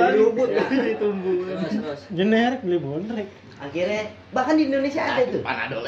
[2.11, 3.29] Generik beli bonrek.
[3.57, 5.85] akhirnya bahkan di Indonesia ada tuh Panadol.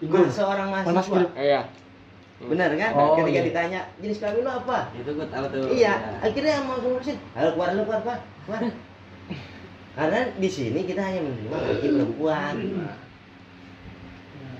[0.00, 1.60] Gua seorang mahasiswa Iya.
[2.40, 3.42] benar kan Oh, ketika iya.
[3.44, 5.68] ditanya jenis kelamin lu apa Itu gua tahu tuh.
[5.70, 8.60] iya akhirnya yang mau ngurusin ayo keluar lu keluar keluar, keluar.
[10.00, 12.54] Karena di sini kita hanya menerima laki perempuan.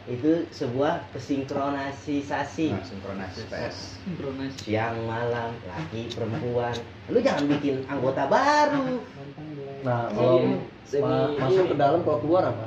[0.05, 2.67] Itu sebuah kesinkronisasi.
[2.77, 3.77] Nah, sinkronasi PS.
[4.61, 6.77] Siang malam laki perempuan.
[7.09, 9.01] Lu jangan bikin anggota baru.
[9.81, 12.67] Nah, kalau Semi- ma- masuk ke dalam kalau keluar apa?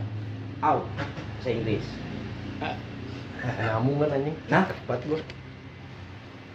[0.64, 0.88] out.
[0.98, 1.86] Bahasa Inggris.
[3.44, 4.36] Nyambung kan anjing.
[4.48, 4.64] nah.
[4.66, 5.20] Cepat gua.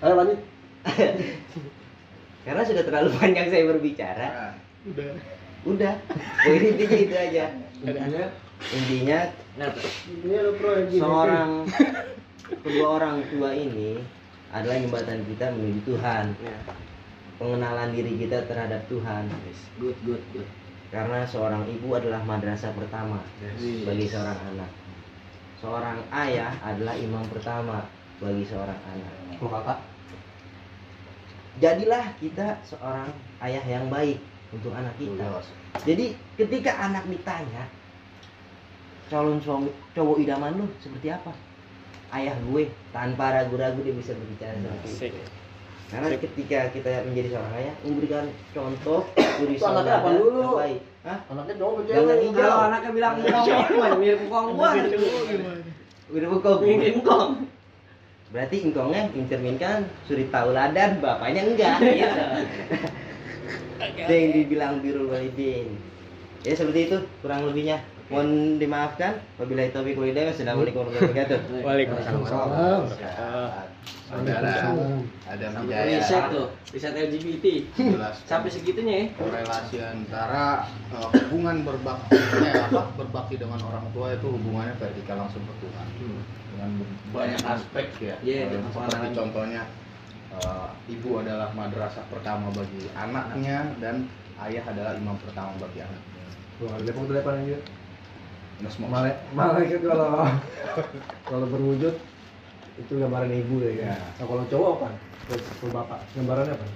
[0.02, 0.40] Ayo lanjut.
[2.48, 4.26] karena sudah terlalu panjang saya berbicara.
[4.32, 4.54] Nah,
[4.88, 5.37] Udah.
[5.68, 5.94] Udah.
[6.44, 7.44] Poin intinya itu aja.
[7.84, 8.24] Intinya,
[8.74, 9.20] intinya
[9.58, 9.74] Nah,
[10.86, 11.66] seorang
[12.62, 13.98] kedua orang tua ini
[14.54, 16.24] adalah jembatan kita menuju Tuhan.
[16.40, 16.58] Ya.
[17.38, 19.30] pengenalan diri kita terhadap Tuhan.
[19.78, 20.48] Good, good, good.
[20.88, 23.84] karena seorang ibu adalah madrasah pertama Yes.
[23.86, 24.70] bagi seorang anak.
[25.62, 27.86] Seorang ayah adalah imam pertama
[28.18, 29.14] bagi seorang anak.
[29.38, 29.78] Kalau kakak,
[31.62, 33.10] jadilah kita seorang
[33.42, 34.18] ayah yang baik
[34.54, 35.26] untuk anak kita
[35.84, 37.68] jadi ketika anak ditanya
[39.08, 41.32] calon suami cowok idaman lu seperti apa
[42.16, 45.24] ayah gue tanpa ragu-ragu dia bisa berbicara seperti itu
[45.88, 50.60] karena ketika kita menjadi seorang ayah memberikan contoh Itu anaknya apa dulu?
[51.00, 51.18] Hah?
[51.32, 52.36] anaknya cowok Jangan cewek?
[52.36, 54.70] Kalau anaknya bilang bokong, mah mirip bokong gua.
[54.76, 55.64] Gimana?
[56.08, 57.30] udah bengkong Ingkong.
[58.28, 62.24] berarti ingkongnya mencerminkan suri tauladan bapaknya enggak gitu
[63.78, 65.78] itu yang dibilang birul walidin.
[66.46, 67.82] Ya seperti itu kurang lebihnya.
[68.08, 69.20] Mohon dimaafkan.
[69.36, 70.32] Wabillahi taufiq wal hidayah.
[70.32, 71.38] Wassalamualaikum warahmatullahi wabarakatuh.
[71.60, 72.82] Waalaikumsalam.
[74.08, 74.32] ada
[75.28, 77.46] ada Hidayah Riset tuh, riset LGBT.
[77.76, 78.16] jelas.
[78.24, 79.06] Sampai segitunya ya.
[79.20, 80.64] relasi antara
[80.96, 82.88] uh, hubungan berbakti eh, apa?
[82.96, 85.86] Berbakti dengan orang tua itu hubungannya vertikal langsung ke Tuhan
[86.56, 86.70] dengan
[87.12, 88.16] banyak aspek ya.
[88.24, 89.62] dengan seperti contohnya
[90.42, 94.06] uh, ibu adalah madrasah pertama bagi anaknya dan
[94.42, 96.24] ayah adalah imam pertama bagi anaknya
[96.58, 97.58] Wah, Depok tuh depan aja.
[98.82, 100.26] Mala- Malaikat kalau
[101.22, 101.94] kalau berwujud
[102.74, 103.70] itu gambaran ibu ya.
[103.70, 103.94] Iya.
[103.94, 104.88] Nah, kalau cowok apa?
[105.30, 106.66] Kalau kalau bapak gambarannya apa?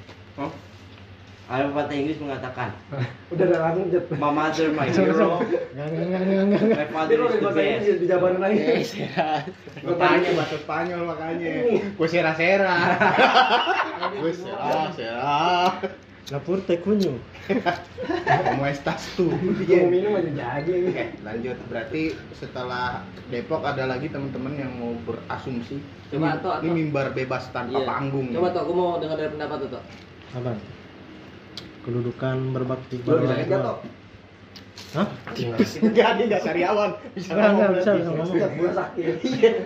[1.52, 2.68] Ada pepatah Inggris mengatakan
[3.32, 4.04] Udah ada langsung jet.
[4.10, 5.40] my mother my hero
[5.72, 6.62] Enggak enggak enggak enggak enggak.
[6.74, 8.56] my father is di the bahasa best Inggris dijabarin lagi.
[9.78, 11.50] Gue tanya bahasa Spanyol makanya
[11.98, 12.76] Gue sera-sera
[14.20, 15.36] Gue sera-sera
[16.30, 17.18] Lapor te kunyo.
[18.24, 19.26] Como estas tu
[19.60, 20.80] Dia mau minum aja jadi.
[20.80, 21.56] Oke, lanjut.
[21.66, 25.82] Berarti setelah Depok ada lagi teman-teman yang mau berasumsi.
[26.08, 27.84] Coba, ini, Tok, ini mimbar bebas tanpa Iya.
[27.84, 28.30] panggung.
[28.30, 29.82] Coba tuh, aku mau dengar dari pendapat tuh.
[30.32, 30.50] Apa?
[31.82, 33.66] Kedudukan berbakti Lo bisa orang kerja tua.
[33.66, 33.78] toh?
[34.92, 35.08] Hah?
[35.32, 36.90] Enggak, dia enggak sariawan.
[37.16, 38.28] Bisa Enggak, enggak, bisa, bisa ngomong.
[38.28, 39.14] Setiap gue sakit.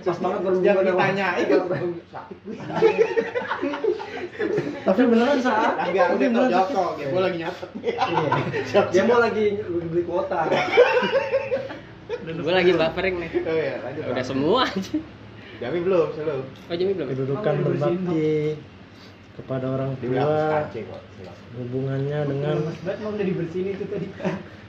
[0.06, 1.58] Pas banget berhubungan sama ditanya sakit.
[4.86, 5.72] Tapi beneran sakit.
[5.82, 7.06] Enggak, udah beneran jawab sakit.
[7.10, 7.20] kok.
[7.20, 7.70] Lagi nyatet.
[7.82, 8.80] Iya.
[8.94, 10.40] Dia mau lagi beli kuota.
[12.26, 13.30] Gue lagi buffering nih.
[13.42, 14.02] Oh iya, lanjut.
[14.14, 14.94] Udah semua aja.
[15.56, 16.44] Jami belum, selalu.
[16.68, 17.08] Oh Jimmy belum?
[17.10, 18.60] Kedudukan berbakti
[19.36, 20.64] kepada orang tua
[21.56, 22.56] hubungannya dengan
[23.04, 24.08] mau itu tadi.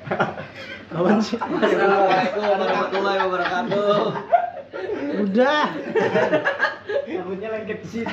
[0.95, 1.35] Apaan sih?
[1.35, 3.95] Assalamualaikum warahmatullahi wabarakatuh.
[5.27, 5.65] Udah.
[7.07, 8.07] Rambutnya lengket di situ.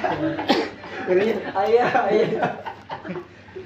[1.06, 1.34] Katanya
[1.66, 2.50] ayah ayah.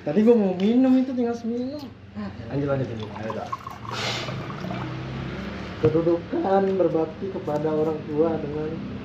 [0.04, 1.80] Tadi gua mau minum itu tinggal seminum.
[2.52, 3.10] Lanjut lanjut lanjut.
[3.20, 3.48] Ayo, Dok.
[5.78, 8.97] Kedudukan berbakti kepada orang tua dengan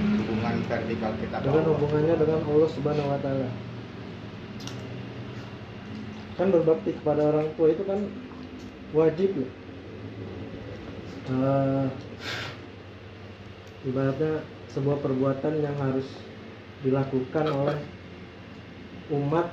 [0.00, 1.72] Hubungan vertikal kita dengan Allah.
[1.76, 3.48] hubungannya dengan Allah Subhanahu wa taala.
[6.40, 8.00] Kan berbakti kepada orang tua itu kan
[8.96, 9.48] wajib ya.
[11.30, 11.86] Eh,
[13.86, 16.08] ibaratnya sebuah perbuatan yang harus
[16.80, 17.78] dilakukan oleh
[19.12, 19.52] umat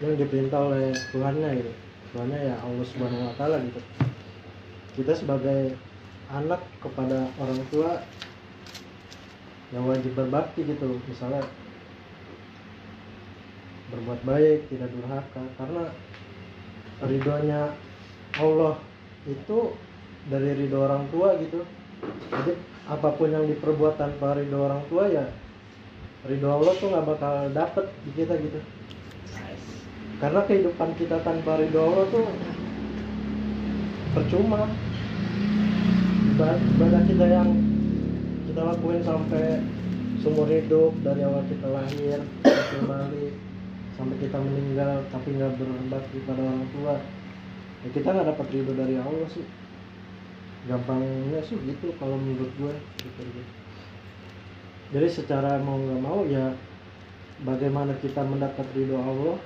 [0.00, 1.72] yang diperintah oleh Tuhannya gitu.
[2.14, 3.80] Tuhannya ya Allah Subhanahu wa taala gitu.
[4.96, 5.76] Kita sebagai
[6.32, 8.00] anak kepada orang tua
[9.72, 11.00] yang wajib berbakti gitu.
[11.08, 11.44] Misalnya
[13.92, 15.44] berbuat baik tidak durhaka.
[15.56, 15.84] Karena
[17.04, 17.72] ridhonya
[18.38, 18.76] Allah
[19.28, 19.58] itu
[20.28, 21.64] dari ridho orang tua gitu.
[22.30, 22.52] Jadi
[22.88, 25.28] apa pun yang diperbuat tanpa ridho orang tua ya
[26.26, 28.60] ridho Allah tuh nggak bakal dapet di kita gitu.
[30.18, 32.26] Karena kehidupan kita tanpa ridho Allah tuh
[34.16, 34.66] percuma.
[36.38, 37.67] Ibadah- kita yang
[38.58, 39.62] kita lakuin sampai
[40.18, 42.18] seumur hidup dari awal kita lahir
[42.90, 43.38] balik
[43.94, 46.98] sampai kita meninggal tapi nggak berbakti pada orang tua.
[47.86, 49.46] Ya kita nggak dapat ridho dari Allah sih.
[50.66, 53.42] Gampangnya sih gitu kalau menurut gue gitu, gitu.
[54.90, 56.50] jadi secara mau nggak mau ya
[57.46, 59.38] bagaimana kita mendapat ridho Allah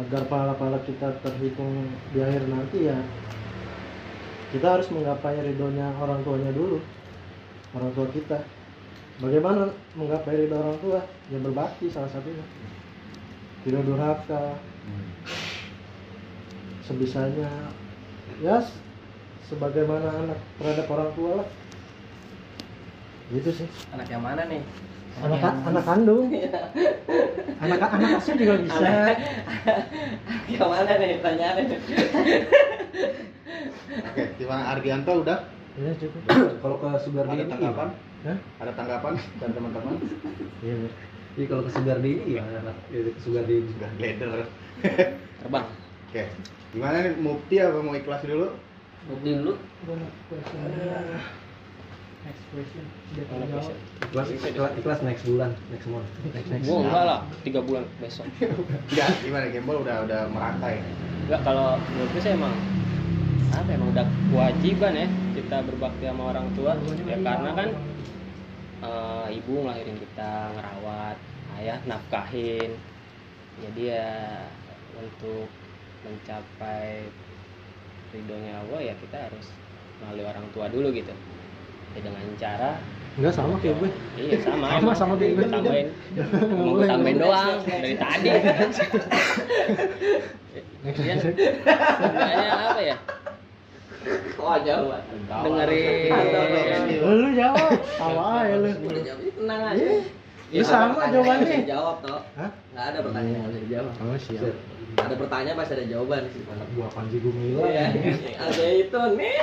[0.00, 1.84] agar pahala-pahala kita terhitung
[2.16, 2.96] di akhir nanti ya
[4.56, 6.80] kita harus menggapai ridhonya orang tuanya dulu
[7.76, 8.38] orang tua kita.
[9.20, 11.00] Bagaimana menggapai ridho orang tua?
[11.28, 12.44] Ya berbakti salah satunya.
[13.62, 14.56] Tidak durhaka.
[16.82, 17.70] Sebisanya
[18.42, 18.58] ya
[19.46, 21.48] sebagaimana anak terhadap orang tua lah.
[23.30, 23.68] Gitu sih.
[23.94, 24.62] Anak yang mana nih?
[25.20, 26.32] anak anak kandung.
[27.62, 28.80] Anak anak asuh juga bisa.
[28.82, 29.18] Anak
[30.50, 31.20] yang mana nih?
[31.22, 31.76] Pertanyaannya.
[34.02, 35.38] Oke, gimana Ardianto udah?
[35.80, 36.22] Ya cukup
[36.60, 37.88] Kalau ke Sugar Ada tanggapan?
[38.22, 38.38] Hah?
[38.60, 39.96] Ada tanggapan dan teman-teman?
[40.62, 40.88] iya.
[41.32, 42.76] Iya kalau ke Sugar Daddy gimana anak?
[42.92, 43.64] Ya, ke Sugar Daddy.
[43.72, 44.44] Sudah gleder.
[45.40, 45.66] Terbang.
[46.12, 46.22] Oke.
[46.76, 48.52] Gimana nih Mufti apa mau ikhlas dulu?
[49.08, 49.52] Bukti dulu.
[52.22, 52.84] Next question.
[53.18, 56.06] Ikhlas, ikhlas, ikhlas next bulan, next month.
[56.36, 56.64] Next next.
[56.68, 58.28] Gua enggak lah, tiga bulan besok.
[58.92, 60.78] Enggak, gimana Gembol udah udah merangkai.
[61.26, 62.54] Enggak kalau menurut sih emang
[63.52, 66.72] apa emang udah kewajiban ya kita berbakti sama orang tua
[67.04, 67.68] ya karena kan
[68.82, 71.16] eh, ibu ngelahirin kita ngerawat
[71.60, 72.70] ayah nafkahin
[73.60, 74.10] jadi ya
[74.96, 75.46] untuk
[76.02, 77.06] mencapai
[78.10, 79.46] ridhonya Allah ya kita harus
[80.00, 81.12] melalui orang tua dulu gitu
[81.92, 82.72] ya dengan cara
[83.12, 83.90] Enggak sama kayak gue.
[84.16, 84.96] iya sama Sama, emang.
[84.96, 85.44] sama kayak gue.
[85.52, 85.88] Tambahin
[86.56, 88.28] mau gue tambahin doang dari tadi
[90.82, 91.14] Iya.
[91.20, 92.96] Sebenarnya apa ya
[94.38, 94.90] Oh jauh.
[95.28, 96.10] dengerin
[97.02, 98.70] Lu jawab, tawa aja lu.
[99.02, 99.86] Jawab tenang aja.
[100.52, 101.64] Ya sama jawabannya.
[101.64, 102.20] Dijawab toh.
[102.36, 102.50] Hah?
[102.76, 103.92] Nggak ada pertanyaan yang bisa dijawab.
[104.04, 104.54] Oh siap.
[104.92, 106.44] Ada pertanyaan pasti ada jawaban sih.
[106.76, 107.64] Gua apaan sih gue ngilang?
[107.72, 107.86] Iya.
[108.36, 109.38] Ada itu nih.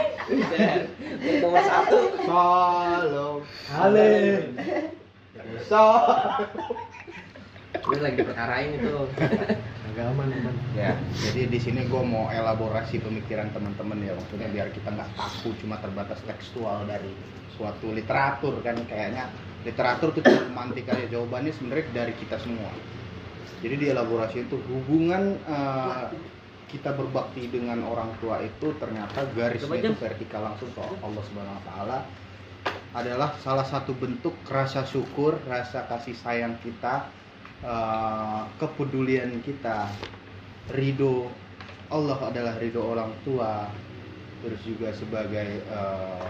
[1.41, 1.97] Nomor satu.
[2.29, 3.41] Solo.
[3.73, 4.09] Ale.
[5.65, 5.81] So.
[7.81, 8.93] Gue lagi diperkarain itu.
[9.99, 10.55] Agak aman aman.
[10.79, 10.95] Ya,
[11.27, 15.75] jadi di sini gue mau elaborasi pemikiran teman-teman ya, maksudnya biar kita nggak kaku cuma
[15.83, 17.11] terbatas tekstual dari
[17.59, 19.27] suatu literatur kan kayaknya
[19.67, 22.71] literatur tuh cuma pemantik aja jawabannya sebenarnya dari kita semua.
[23.59, 26.15] Jadi di elaborasi itu hubungan eh,
[26.71, 31.65] kita berbakti dengan orang tua itu ternyata garisnya itu vertikal langsung ke Allah Subhanahu Wa
[31.67, 31.99] Taala
[32.95, 37.05] adalah salah satu bentuk rasa syukur, rasa kasih sayang kita,
[37.63, 39.89] eh, kepedulian kita,
[40.75, 41.27] ridho
[41.89, 43.65] Allah adalah ridho orang tua,
[44.45, 46.29] terus juga sebagai eh,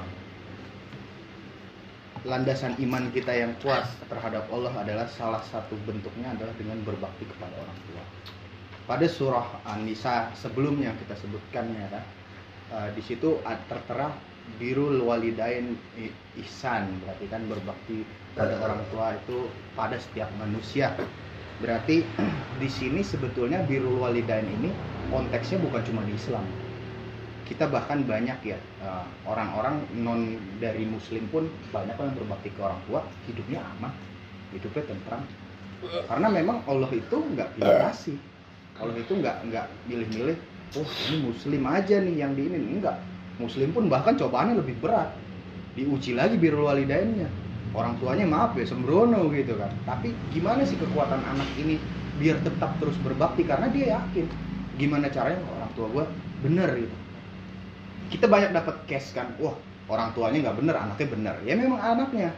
[2.27, 7.55] landasan iman kita yang kuat terhadap Allah adalah salah satu bentuknya adalah dengan berbakti kepada
[7.55, 8.03] orang tua.
[8.89, 11.87] Pada surah An-Nisa sebelumnya kita sebutkan ya
[12.73, 15.77] eh, di situ tertera birul walidain
[16.41, 20.95] ihsan berarti kan berbakti pada orang tua itu pada setiap manusia.
[21.59, 22.07] Berarti
[22.57, 24.71] di sini sebetulnya birul walidain ini
[25.12, 26.45] konteksnya bukan cuma di Islam.
[27.43, 32.79] Kita bahkan banyak ya eh, orang-orang non dari muslim pun banyak yang berbakti ke orang
[32.88, 33.91] tua, hidupnya aman,
[34.55, 35.21] hidupnya tentram.
[36.07, 38.17] Karena memang Allah itu nggak pilih kasih.
[38.79, 40.38] Allah itu nggak nggak milih-milih,
[40.79, 42.95] oh ini muslim aja nih yang di ini enggak.
[43.39, 45.15] Muslim pun bahkan cobaannya lebih berat.
[45.73, 47.32] Diuji lagi birul walidainnya.
[47.71, 49.71] Orang tuanya maaf ya sembrono gitu kan.
[49.88, 51.80] Tapi gimana sih kekuatan anak ini
[52.19, 54.28] biar tetap terus berbakti karena dia yakin
[54.75, 56.06] gimana caranya orang tua gue
[56.43, 56.95] bener gitu.
[58.10, 59.54] Kita banyak dapat case kan, wah
[59.88, 61.36] orang tuanya nggak bener, anaknya bener.
[61.45, 62.34] Ya memang anaknya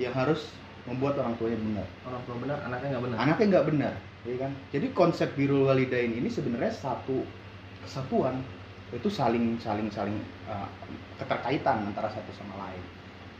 [0.00, 0.54] yang harus
[0.88, 3.16] membuat orang tuanya bener Orang tua benar, anaknya nggak benar.
[3.20, 7.24] anaknya nggak benar ya kan jadi konsep birul walidain ini sebenarnya satu
[7.84, 8.40] kesatuan
[8.90, 10.18] itu saling saling saling
[10.50, 10.66] uh,
[11.18, 12.82] keterkaitan antara satu sama lain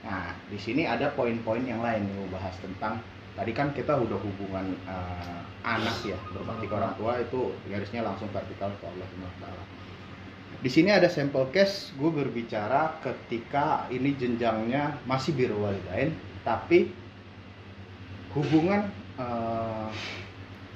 [0.00, 3.02] nah di sini ada poin-poin yang lain yang mau bahas tentang
[3.36, 8.28] tadi kan kita udah hubungan uh, anak ya berbakti ke orang tua itu garisnya langsung
[8.32, 9.64] vertikal ke Allah Subhanahu Ta'ala.
[10.60, 16.12] Di sini ada sampel case gue berbicara ketika ini jenjangnya masih birul walidain
[16.44, 16.92] tapi
[18.36, 19.88] hubungan eh,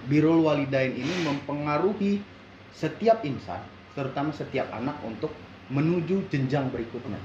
[0.08, 2.24] birul walidain ini mempengaruhi
[2.72, 3.60] setiap insan,
[3.94, 5.30] terutama setiap anak untuk
[5.70, 7.18] menuju jenjang berikutnya.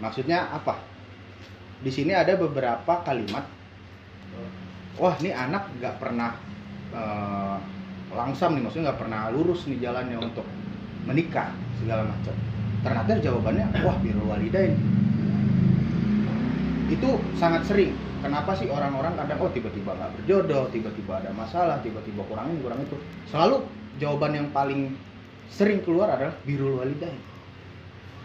[0.00, 0.80] Maksudnya apa?
[1.82, 3.44] Di sini ada beberapa kalimat.
[4.96, 6.32] Wah, ini anak nggak pernah
[6.94, 7.56] eh,
[8.16, 10.46] langsam nih, maksudnya nggak pernah lurus nih jalannya untuk
[11.04, 12.32] menikah segala macam.
[12.80, 14.72] Ternyata jawabannya, wah birul walidain.
[16.88, 17.92] Itu sangat sering
[18.24, 22.80] kenapa sih orang-orang kadang oh tiba-tiba nggak berjodoh, tiba-tiba ada masalah, tiba-tiba kurang ini kurang
[22.80, 22.96] itu.
[23.28, 23.66] Selalu
[24.00, 24.96] jawaban yang paling
[25.50, 27.18] sering keluar adalah birul walidain.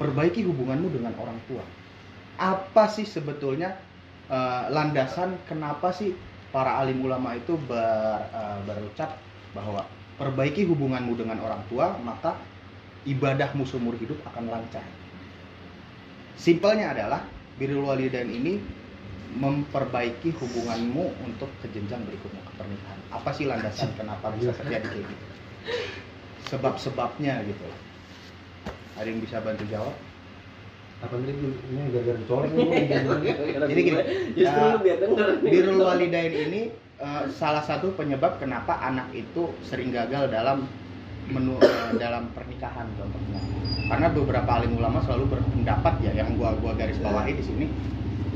[0.01, 1.61] Perbaiki hubunganmu dengan orang tua.
[2.41, 3.77] Apa sih sebetulnya
[4.31, 6.15] eh, landasan kenapa sih
[6.49, 9.15] para alim ulama itu ber, eh, berucap
[9.53, 9.85] bahwa
[10.17, 12.37] perbaiki hubunganmu dengan orang tua maka
[13.05, 14.85] ibadahmu seumur hidup akan lancar.
[16.37, 17.21] Simpelnya adalah
[17.61, 18.57] birrul walidain ini
[19.31, 22.99] memperbaiki hubunganmu untuk ke berikutnya ke pernikahan.
[23.15, 25.25] Apa sih landasan kenapa bisa terjadi kayak gitu?
[26.51, 27.67] Sebab-sebabnya gitu.
[28.99, 29.95] Ada yang bisa bantu jawab?
[31.01, 32.67] apa tadi ini gara-gara dicolek nih
[33.73, 34.01] Jadi gini,
[34.37, 35.49] Justru eh, lu biar denger nih.
[35.49, 36.61] Birrul walidain ini
[37.01, 40.69] eh, salah satu penyebab kenapa anak itu sering gagal dalam
[41.25, 43.41] menu eh, dalam pernikahan contohnya.
[43.89, 47.65] Karena beberapa alim ulama selalu berpendapat ya yang gua gua garis bawahi di sini.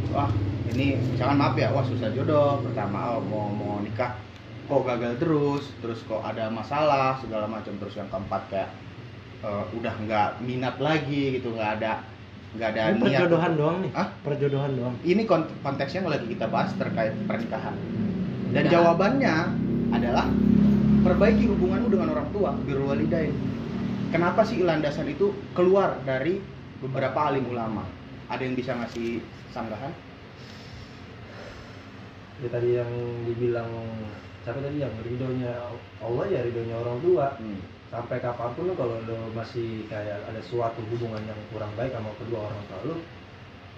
[0.09, 0.33] Wah,
[0.73, 2.65] ini jangan maaf ya, wah susah jodoh.
[2.65, 4.17] Pertama oh, mau mau nikah
[4.65, 8.69] kok gagal terus, terus kok ada masalah segala macam terus yang keempat kayak
[9.41, 12.01] eh, udah nggak minat lagi gitu, nggak ada
[12.55, 13.91] nggak ada Ini niat perjodohan untuk- doang nih.
[13.91, 14.07] Hah?
[14.23, 14.95] Perjodohan doang.
[15.03, 17.75] ini kont- konteksnya lagi kita bahas terkait pernikahan
[18.49, 18.71] dan Ya.
[18.79, 19.35] jawabannya
[19.91, 20.25] adalah
[21.03, 23.35] perbaiki hubunganmu dengan orang tua birrul walidain
[24.09, 26.39] kenapa sih landasan itu keluar dari
[26.79, 27.83] beberapa alim ulama
[28.25, 29.19] ada yang bisa ngasih
[29.51, 29.91] sanggahan
[32.39, 32.91] ya tadi yang
[33.23, 33.69] dibilang
[34.45, 35.51] siapa tadi yang ridhonya
[36.05, 37.27] Allah ya ridhonya orang tua.
[37.41, 37.59] Hmm.
[37.85, 42.49] sampai kapan pun kalau lo masih kayak ada suatu hubungan yang kurang baik sama kedua
[42.49, 42.95] orang tua lu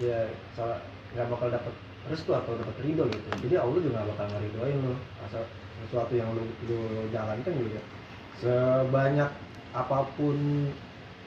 [0.00, 0.26] ya
[0.58, 0.80] salah
[1.14, 1.74] nggak bakal dapat
[2.08, 3.28] restu atau dapat ridho gitu.
[3.46, 4.94] Jadi Allah juga nggak bakal ngeridoin lo
[5.28, 5.44] asal
[5.86, 6.80] sesuatu yang lu, lu
[7.14, 7.80] jalankan juga
[8.42, 9.30] sebanyak
[9.76, 10.36] apa pun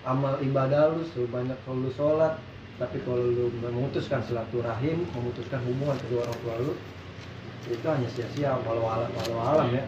[0.04, 2.34] amal ibadah lu sebanyak kalau lu sholat
[2.82, 6.74] tapi kalau lu memutuskan silaturahim memutuskan hubungan kedua orang tua lu
[7.70, 9.84] itu hanya sia-sia walau alam walau alam ya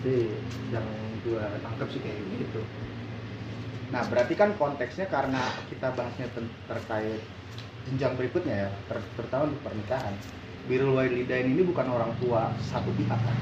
[0.00, 0.28] jadi
[0.72, 0.86] yang
[1.24, 2.60] gua tangkap sih kayak gitu
[3.90, 6.30] Nah, berarti kan konteksnya karena kita bahasnya
[6.70, 7.18] terkait
[7.90, 10.14] jenjang berikutnya ya, ter- terutama di pernikahan.
[10.70, 13.38] Birrul walidain ini bukan orang tua satu pihak kan.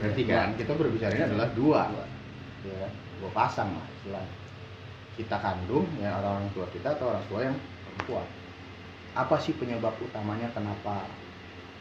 [0.00, 1.92] Berarti kan kita berbicara ini adalah dua.
[2.64, 2.92] Ya, kan?
[3.20, 4.34] dua pasang lah istilahnya.
[5.20, 8.24] Kita kandung ya orang tua kita atau orang tua yang perempuan.
[9.12, 11.04] Apa sih penyebab utamanya kenapa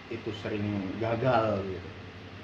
[0.09, 0.65] itu sering
[0.97, 1.89] gagal gitu?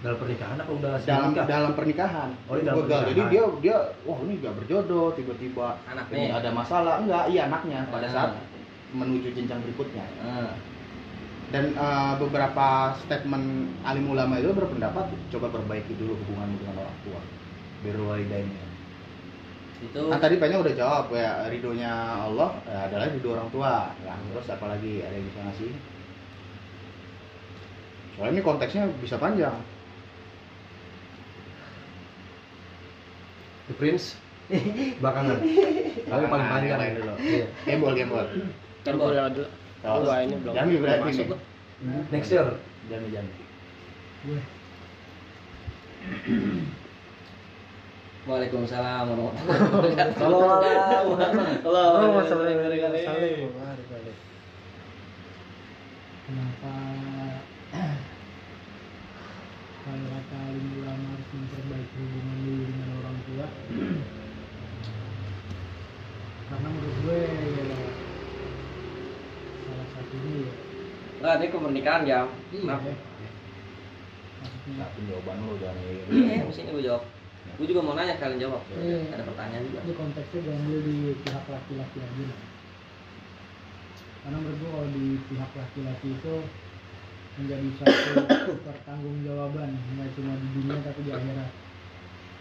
[0.05, 1.45] dalam pernikahan apa udah dalam nikah?
[1.49, 2.29] dalam pernikahan.
[2.45, 3.01] Oh, dalam gagal.
[3.09, 6.13] Jadi dia dia wah ini gak berjodoh tiba-tiba Anaknya.
[6.13, 6.93] ini ada masalah.
[7.01, 7.79] Enggak iya anaknya.
[7.89, 8.31] Pada saat
[8.93, 10.05] menuju jenjang berikutnya.
[10.21, 10.53] Ah.
[11.53, 17.21] dan eh, beberapa statement alim ulama itu berpendapat coba perbaiki dulu hubungan dengan orang tua.
[17.81, 18.65] Birrul walidainnya
[19.75, 21.91] itu kan tadi banyak udah jawab ya ridhonya
[22.23, 23.91] Allah ya, adalah ridho orang tua.
[24.07, 25.71] Nah, terus apalagi ada yang bisa ngasih
[28.15, 29.55] soalnya ini konteksnya bisa panjang.
[33.67, 34.15] The Prince?
[35.01, 35.41] Belakangan
[36.05, 36.69] tapi paling panjang.
[36.69, 37.13] Yang lain dulu.
[37.65, 38.25] Gembol gembol
[38.85, 39.47] Kan dulu.
[39.85, 40.53] Oh, Gua ini belum.
[40.53, 41.37] Jami berarti masuk.
[42.09, 42.47] Next year.
[42.89, 43.33] Jami jami.
[48.25, 50.17] Waalaikumsalam warahmatullahi wabarakatuh.
[50.25, 51.13] Halo, halo.
[51.61, 51.83] Halo.
[60.03, 63.45] Kata alim ulama harus memperbaiki hubungan dulu dengan orang tua
[66.45, 67.65] karena menurut gue ya
[69.63, 70.53] salah satunya ya
[71.15, 72.27] Enggak, ini pernikahan jam.
[72.53, 72.85] iya Kenapa?
[72.85, 72.95] ya.
[74.77, 75.81] Tapi jawaban lu jangan.
[76.11, 77.01] Iya, di sini gue jawab.
[77.55, 78.61] Gue juga mau nanya kalian jawab.
[78.69, 79.09] Iya.
[79.09, 79.79] Ada pertanyaan juga.
[79.87, 82.25] ini konteksnya diambil di pihak laki-laki aja
[84.25, 86.33] karena menurut gue kalau di pihak laki-laki itu
[87.35, 88.23] menjadi satu
[88.67, 91.51] pertanggungjawaban nggak cuma di dunia tapi di akhirat.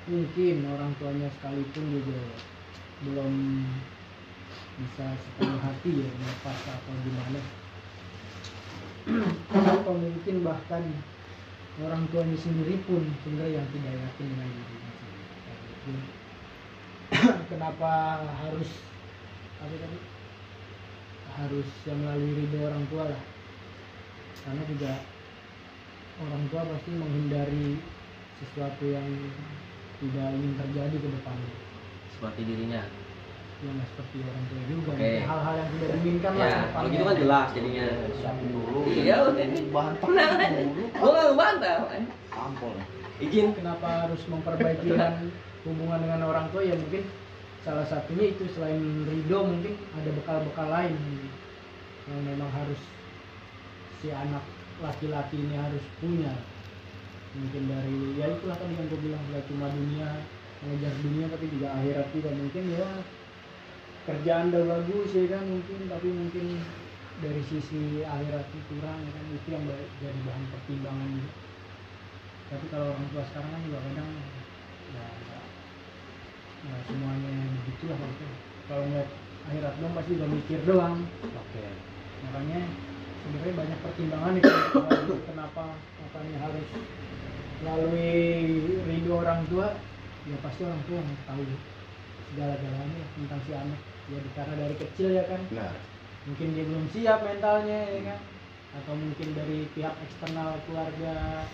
[0.04, 2.20] Mungkin orang tuanya sekalipun juga
[3.02, 3.34] belum
[4.74, 7.42] bisa sepenuh hati ya melepas atau gimana.
[9.74, 10.84] Atau mungkin bahkan
[11.82, 15.24] orang tuanya sendiri pun sebenarnya yang tidak yakin dengan dirinya sendiri.
[15.84, 15.94] Jadi,
[17.52, 17.90] kenapa
[18.24, 18.70] harus
[19.60, 19.98] apa tadi?
[21.34, 23.33] Harus yang melalui ridho orang tua lah
[24.42, 24.92] karena juga
[26.20, 27.68] orang tua pasti menghindari
[28.36, 29.06] sesuatu yang
[29.98, 31.52] tidak ingin terjadi ke depannya
[32.12, 32.82] Seperti dirinya.
[33.54, 35.12] ya nggak seperti orang tua juga Oke.
[35.24, 37.86] hal-hal yang tidak diinginkan lah Ya, ke kalau gitu kan jelas jadinya.
[38.12, 38.78] Siapin dulu.
[38.84, 39.58] Iya, udah ini.
[39.72, 40.60] bahan Tenang aja.
[40.92, 41.76] Gue gak ngebantah.
[42.28, 42.72] Sampel.
[43.22, 43.46] Izin.
[43.54, 44.88] kenapa harus memperbaiki
[45.64, 47.06] hubungan dengan orang tua ya mungkin
[47.64, 50.98] salah satunya itu selain ridho mungkin ada bekal-bekal lain
[52.04, 52.76] yang memang harus
[54.04, 54.44] si anak
[54.84, 56.36] laki-laki ini harus punya.
[57.32, 60.20] Mungkin dari ya itulah tadi yang gue bilang gak cuma dunia
[60.60, 62.30] mengejar dunia tapi juga akhirat juga.
[62.36, 62.88] Mungkin ya
[64.04, 66.46] kerjaan udah bagus ya kan mungkin tapi mungkin
[67.24, 69.24] dari sisi akhirat itu kurang ya kan.
[69.32, 71.32] Itu yang jadi bahan pertimbangan juga.
[72.52, 74.10] Tapi kalau orang tua sekarang kan juga kadang
[74.92, 75.06] ya
[76.64, 78.32] nggak semuanya begitulah maksudnya
[78.68, 79.10] kalau ngeliat
[79.48, 80.96] akhirat doang pasti udah mikir doang.
[81.24, 81.64] Oke.
[82.24, 82.60] makanya
[83.24, 84.52] sebenarnya banyak pertimbangan itu
[85.32, 86.68] kenapa makanya harus
[87.64, 88.12] melalui
[88.84, 89.72] ridho orang tua
[90.28, 91.42] ya pasti orang tua yang tahu
[92.34, 93.80] segala-galanya tentang si anak.
[94.12, 95.40] Ya karena dari kecil ya kan.
[95.48, 95.76] Benar.
[96.24, 98.20] mungkin dia belum siap mentalnya ya kan.
[98.74, 101.46] Atau mungkin dari pihak eksternal keluarga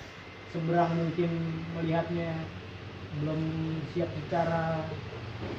[0.51, 1.31] seberang mungkin
[1.77, 2.33] melihatnya
[3.21, 3.43] belum
[3.93, 4.89] siap secara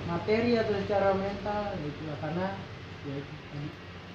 [0.10, 2.18] materi atau secara mental gitu lah.
[2.24, 2.48] Karena
[3.06, 3.34] ya itu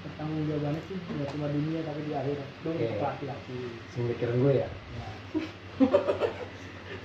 [0.07, 3.59] pertanggung jawabannya sih nggak cuma dunia tapi di akhirat itu untuk laki-laki
[3.93, 4.69] Pemikiran gue ya.
[4.97, 5.09] ya.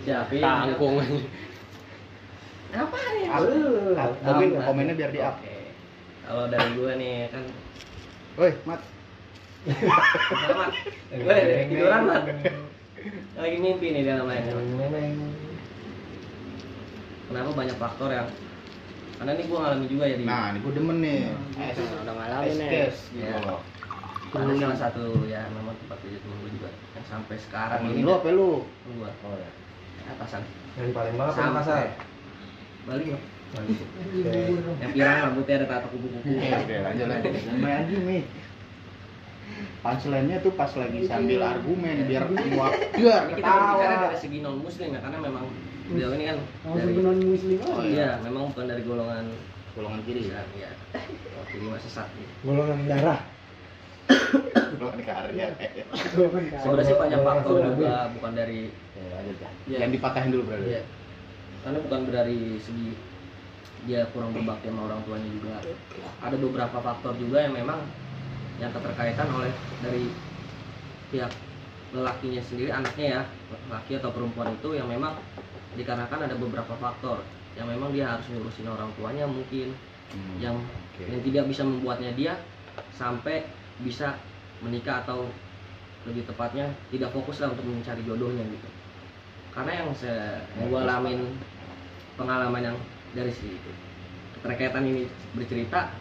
[0.05, 0.41] Siapin.
[0.41, 0.95] Tangkung.
[2.71, 3.25] Apa nih?
[4.21, 5.35] Tapi komennya biar di up.
[5.41, 5.57] Oke.
[6.21, 7.43] Kalau dari gue nih kan
[8.39, 8.81] Woi, Mat.
[9.67, 10.71] Mat.
[11.11, 11.35] Gue
[11.67, 12.23] tiduran mat.
[13.35, 14.55] Lagi mimpi nih dalam lainnya.
[17.27, 18.27] Kenapa banyak faktor yang
[19.21, 21.19] karena ini gue ngalamin juga ya di Nah, ini gue demen nih.
[21.29, 22.69] Nah, Es, udah ngalamin nih.
[22.83, 23.37] es gitu Ya.
[23.39, 23.61] loh.
[24.31, 28.31] ada salah satu ya memang tempat temen gue juga yang sampai sekarang ini lu apa
[28.31, 28.65] lu?
[28.65, 29.49] gue Oh ya.
[30.09, 30.41] atasan
[30.73, 31.41] Yang di Palembang apa.
[31.53, 31.85] Makassar?
[32.81, 33.19] balik ya
[34.81, 37.31] yang pirang rambutnya ada tato kupu-kupu Oke, oke, lanjut lanjut.
[37.35, 38.23] Jangan main anjing nih.
[39.81, 44.03] Punchline-nya tuh pas lagi sambil argumen biar muak biar Ini kita berbicara ketawa.
[44.07, 45.45] dari segi non muslim ya karena memang
[45.91, 46.37] beliau ini kan
[46.73, 49.25] dari non muslim Oh, iya memang bukan dari golongan
[49.71, 50.43] Golongan kiri ya.
[50.43, 50.71] Islam ya
[51.47, 52.31] kiri mah sesat gitu.
[52.43, 53.19] golongan darah
[54.75, 55.47] Golongan karya.
[56.59, 58.59] sebenarnya sih banyak faktor juga bukan dari
[59.01, 59.49] Ya, ya.
[59.65, 59.77] Iya.
[59.87, 60.67] Yang dipatahin dulu berarti.
[60.77, 60.81] Iya.
[61.65, 62.89] Karena bukan dari segi
[63.89, 65.57] dia kurang berbakti sama orang tuanya juga.
[66.21, 67.81] Ada beberapa faktor juga yang memang
[68.61, 69.49] yang keterkaitan oleh
[69.81, 70.05] dari
[71.09, 71.33] pihak
[71.91, 73.21] lelakinya sendiri, anaknya ya,
[73.67, 75.17] laki atau perempuan itu yang memang
[75.75, 77.23] dikarenakan ada beberapa faktor
[77.55, 79.71] yang memang dia harus ngurusin orang tuanya mungkin
[80.11, 81.07] Hmm, yang oke.
[81.07, 82.35] yang tidak bisa membuatnya dia
[82.91, 83.47] sampai
[83.79, 84.19] bisa
[84.59, 85.23] menikah atau
[86.03, 88.67] lebih tepatnya tidak fokus lah untuk mencari jodohnya gitu
[89.55, 91.31] karena yang saya yang gua alamin
[92.19, 92.77] pengalaman yang
[93.15, 93.55] dari si
[94.35, 95.95] keterkaitan ini bercerita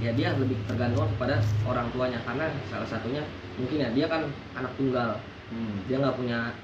[0.00, 3.20] ya dia lebih tergantung kepada orang tuanya karena salah satunya
[3.60, 5.20] mungkin ya dia kan anak tunggal
[5.52, 5.76] Hmm.
[5.84, 6.56] dia nggak punya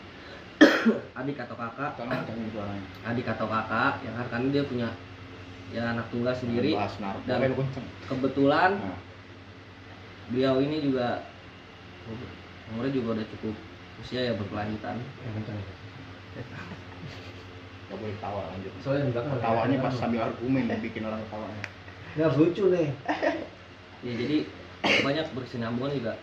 [1.21, 1.91] adik atau kakak.
[3.05, 4.27] Adik atau kakak yang kan?
[4.29, 4.89] Karena dia punya
[5.71, 6.77] ya anak tunggal sendiri.
[7.25, 7.57] Dan-
[8.09, 8.99] kebetulan Nah.
[10.31, 11.27] beliau ini juga
[12.71, 13.55] umurnya juga udah cukup
[14.03, 14.97] usia ya berkelanjutan.
[17.91, 18.71] Gak boleh tawa lanjut.
[18.87, 21.19] soalnya ada Tawanya pas sambil argumen yang bikin orang
[22.11, 22.89] nggak harus lucu nih.
[24.01, 24.49] Ya jadi
[25.05, 26.15] banyak berkesinambungan juga.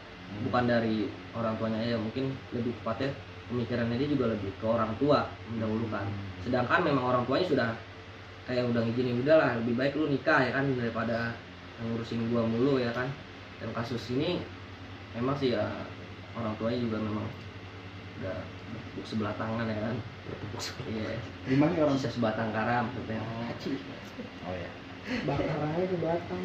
[0.49, 1.05] Bukan dari
[1.37, 3.13] orang tuanya ya mungkin lebih tepatnya
[3.47, 6.05] pemikirannya dia juga lebih ke orang tua mendahulukan
[6.43, 7.69] sedangkan memang orang tuanya sudah
[8.47, 11.35] kayak udah ngizinin udah lah lebih baik lu nikah ya kan daripada
[11.83, 13.11] ngurusin gua mulu ya kan.
[13.59, 14.41] Dan kasus ini
[15.13, 15.67] memang sih ya
[16.37, 17.27] orang tuanya juga memang
[18.21, 18.37] udah
[18.71, 19.95] bertepuk sebelah tangan ya kan.
[20.87, 21.11] Iya.
[21.45, 21.97] Gimana nih orang?
[21.99, 23.21] sisa sebatang kara maksudnya
[24.47, 24.71] Oh ya.
[25.23, 26.43] bakar aja ke batang.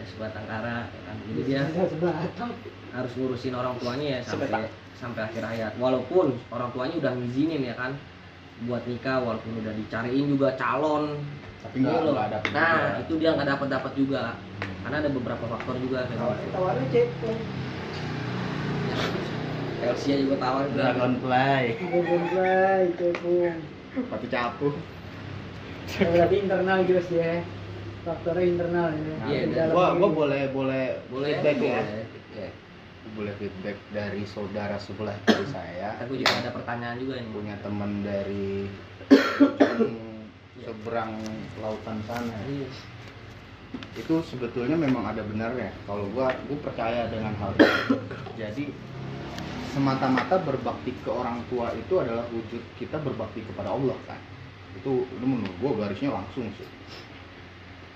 [0.00, 1.16] Sisa sebatang kara ya kan.
[1.20, 2.50] Jadi dia sebatang.
[2.92, 4.72] harus ngurusin orang tuanya ya sampai
[5.02, 7.90] sampai akhir hayat walaupun orang tuanya udah ngizinin ya kan
[8.62, 11.18] buat nikah walaupun udah dicariin juga calon
[11.62, 12.14] Tapi nggak Gitu loh.
[12.22, 12.38] ada.
[12.54, 14.22] nah itu dia nggak dapat dapat juga
[14.86, 16.50] karena ada beberapa faktor juga kayak gitu.
[16.54, 17.38] tawarnya cepung
[19.82, 21.62] Elsia juga tawar juga Dragonfly.
[21.74, 23.56] Dragonfly cepung
[24.08, 24.68] Pati capu.
[25.92, 27.42] Ya, berarti internal gitu sih ya
[28.02, 32.48] faktornya internal ya Iya, Di dan dalam Gua gua boleh boleh boleh feedback ya.
[33.12, 33.34] Boleh.
[33.40, 35.96] feedback dari saudara sebelah kiri saya.
[36.00, 38.66] aku juga ada pertanyaan juga nih punya teman dari
[40.62, 41.18] seberang
[41.58, 42.68] lautan sana Iya.
[43.96, 47.96] itu sebetulnya memang ada benarnya kalau gua gua percaya dengan hal itu
[48.36, 48.64] jadi
[49.72, 54.20] semata-mata berbakti ke orang tua itu adalah wujud kita berbakti kepada Allah kan
[54.76, 56.68] itu itu menurut gua garisnya langsung sih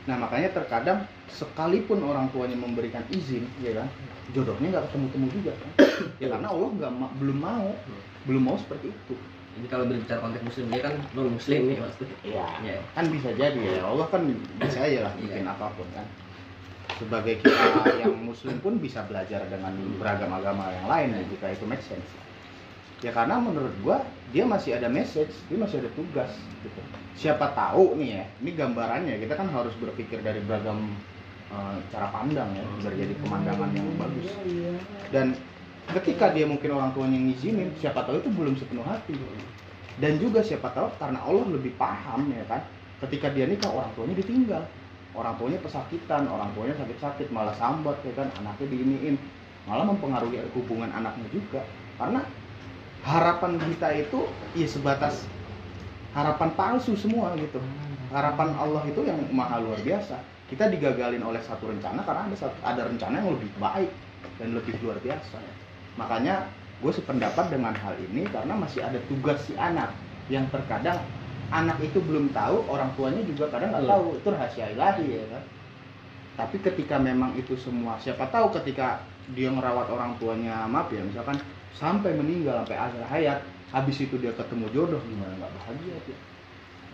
[0.08, 3.88] nah makanya terkadang sekalipun orang tuanya memberikan izin ya kan
[4.34, 5.70] jodohnya nggak ketemu-temu juga kan.
[6.22, 7.68] Ya karena Allah nggak ma- belum mau.
[8.24, 9.14] Belum mau seperti itu.
[9.56, 12.16] Ini kalau berbicara konteks muslim dia kan non muslim nih maksudnya.
[12.20, 12.46] Iya.
[12.60, 12.78] Iya.
[12.92, 13.80] kan bisa jadi ya.
[13.84, 14.22] Allah kan
[14.58, 15.52] bisa aja lah bikin Iya.
[15.52, 16.06] apa pun kan.
[16.96, 21.64] Sebagai kita yang muslim pun bisa belajar dengan beragam agama yang lain ya, jika itu
[21.64, 22.08] make sense.
[23.04, 24.00] Ya karena menurut gua
[24.32, 26.32] dia masih ada message dia masih ada tugas
[26.64, 26.80] gitu.
[27.16, 29.20] Siapa tahu nih ya ini gambarannya.
[29.20, 30.92] Kita kan harus berpikir dari beragam
[31.52, 34.28] eh, cara pandang ya biar jadi pemandangan yang bagus.
[34.46, 34.72] Iya.
[35.14, 35.26] dan
[35.94, 39.14] ketika dia mungkin orang tuanya ngizinin siapa tahu itu belum sepenuh hati.
[39.96, 42.60] Dan juga siapa tahu karena Allah lebih paham ya kan?
[43.06, 44.64] Ketika dia nikah orang tuanya ditinggal.
[45.16, 48.28] Orang tuanya pesakitan orang tuanya sakit-sakit malah sambat ya kan?
[48.36, 49.16] Anaknya diiniin
[49.64, 51.64] malah mempengaruhi hubungan anaknya juga.
[51.96, 52.20] Karena
[53.06, 55.24] harapan kita itu ya sebatas
[56.12, 57.62] harapan palsu semua gitu.
[58.12, 62.56] Harapan Allah itu yang maha luar biasa kita digagalin oleh satu rencana karena ada satu,
[62.62, 63.90] ada rencana yang lebih baik
[64.38, 65.38] dan lebih luar biasa.
[65.98, 66.46] Makanya
[66.78, 69.90] gue sependapat dengan hal ini karena masih ada tugas si anak.
[70.30, 71.02] Yang terkadang
[71.50, 73.94] anak itu belum tahu orang tuanya juga kadang nggak Betul.
[73.94, 74.06] tahu.
[74.22, 75.42] Itu rahasia ilahi ya kan?
[76.36, 79.00] Tapi ketika memang itu semua siapa tahu ketika
[79.34, 81.34] dia ngerawat orang tuanya maaf ya misalkan
[81.74, 83.38] sampai meninggal sampai akhir hayat
[83.74, 86.18] habis itu dia ketemu jodoh gimana nggak bahagia dia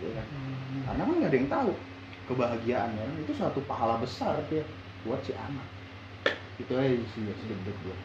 [0.03, 0.27] Ya kan?
[0.89, 1.73] karena kan nggak ada yang tahu
[2.31, 3.03] kebahagiaan ya.
[3.03, 3.23] Kan?
[3.23, 4.65] itu suatu pahala besar ya
[5.07, 5.67] buat si anak.
[6.61, 7.97] Itu aja sih ya, sedikit gue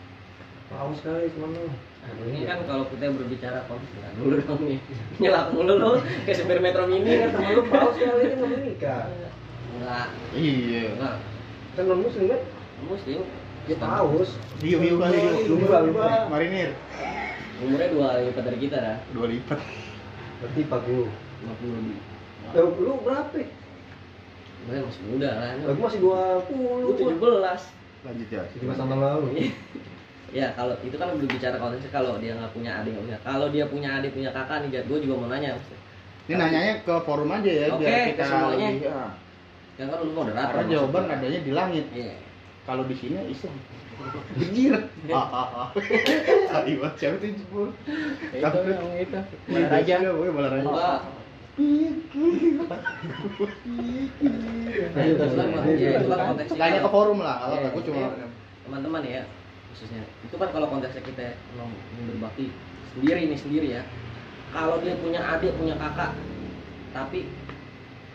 [0.67, 1.71] tahu sekali teman lu
[2.07, 4.79] Nah, ini kan kalau kita berbicara nah, dulu dong nih.
[5.19, 5.91] Nyelak mulu lu
[6.23, 7.61] kayak supir metro mini kan teman lu.
[7.67, 9.03] Tahu sekali kan nggak menikah
[9.75, 10.07] enggak.
[10.31, 10.83] Iya.
[10.95, 11.15] Enggak.
[11.75, 12.41] Kan non muslim kan?
[12.87, 13.19] Muslim.
[13.67, 14.29] Dia paus
[14.63, 16.31] hiu hiu kali hiu Lumba, lumba.
[16.31, 16.71] marinir.
[17.59, 18.97] Umurnya dua lipat dari kita dah.
[19.11, 19.59] Dua lipat.
[20.39, 21.11] Berarti 40
[21.43, 21.97] 50 lebih
[22.55, 23.35] Eh, lu berapa?
[24.67, 26.83] Gue masih muda lah Aku masih 20.
[26.83, 27.61] gue tujuh belas
[28.03, 29.27] lanjut ya Lima tahun lalu.
[30.35, 33.47] ya kalau itu kan belum bicara konteksnya kalau dia nggak punya adik nggak punya kalau
[33.47, 35.55] dia punya adik punya kakak nih gue juga mau nanya
[36.27, 38.67] ini nanyanya ke forum aja ya Oke, biar kita semuanya.
[38.67, 39.07] lebih ya.
[39.79, 42.15] yang kan lu moderator karena jawaban adanya di langit iya
[42.67, 43.55] kalau di sini Islam
[44.37, 44.77] Bejir.
[45.09, 45.73] Ah,
[46.61, 47.33] Ayo, siapa itu?
[48.29, 51.01] Ya, itu yang itu Mana Raja aja, gue malah raja.
[51.57, 51.97] Lanjut,
[55.17, 55.73] Itu lanjut.
[55.81, 58.27] ya, itu kan konteksnya Tanya ke forum lah, kalau Iya, aku cuma iya.
[58.61, 59.21] teman-teman ya
[59.73, 60.03] khususnya.
[60.21, 61.33] Itu kan kalau konteksnya kita
[62.13, 62.53] berbakti
[62.93, 63.83] sendiri nih sendiri ya.
[64.53, 66.13] Kalau dia punya adik punya kakak
[66.93, 67.25] tapi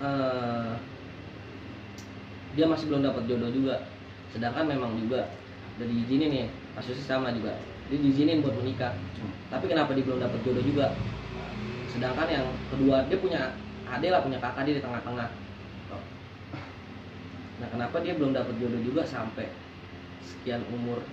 [0.03, 0.72] eh,
[2.55, 3.90] dia masih belum dapat jodoh juga.
[4.30, 5.34] Sedangkan memang juga
[5.82, 6.47] udah diizinin nih
[6.78, 7.59] kasusnya sama juga.
[7.90, 8.95] Dia diizinin buat menikah.
[9.51, 10.95] Tapi kenapa dia belum dapat jodoh juga
[11.93, 13.43] sedangkan yang kedua dia punya
[13.93, 15.28] adik lah punya kakak dia di tengah-tengah
[17.61, 19.53] nah kenapa dia belum dapat jodoh juga sampai
[20.24, 21.05] sekian umur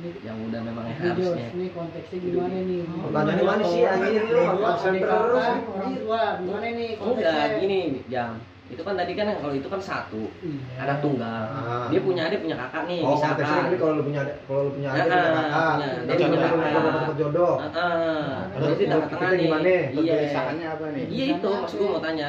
[0.00, 2.80] Ini, yang udah memang ini Jos, harusnya ini konteksnya gimana nih?
[2.80, 4.40] Pertanyaannya mana sih, anjir, lu?
[4.64, 7.60] Adik terus, orang tua, gimana nih enggak konteksnya?
[7.60, 8.32] gini jam
[8.72, 10.80] itu kan tadi kan kalau itu kan satu Iya.
[10.80, 11.86] anak tunggal Ah.
[11.92, 13.44] dia punya adik punya kakak nih Oh, misalkan
[13.76, 15.76] kalau lu punya adik, kalau lu punya adik, Ah, punya kakak,
[16.08, 16.92] lu punya kakak.
[16.96, 17.54] dapat jodoh.
[17.60, 18.36] Ah.
[18.50, 19.68] Terus di kita tengah-tengah nih gimana?
[19.68, 21.04] iya kegelisahannya apa nih?
[21.06, 22.28] iya itu maksud gue mau tanya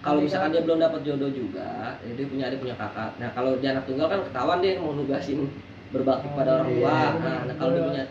[0.00, 3.56] kalau misalkan dia belum dapat jodoh juga ya dia punya adik punya kakak nah kalau
[3.56, 5.48] dia anak tunggal kan ketahuan dia mau nugasin
[5.88, 7.08] berbakti pada orang tua Iya.
[7.16, 8.04] nah, nah, kalau dia punya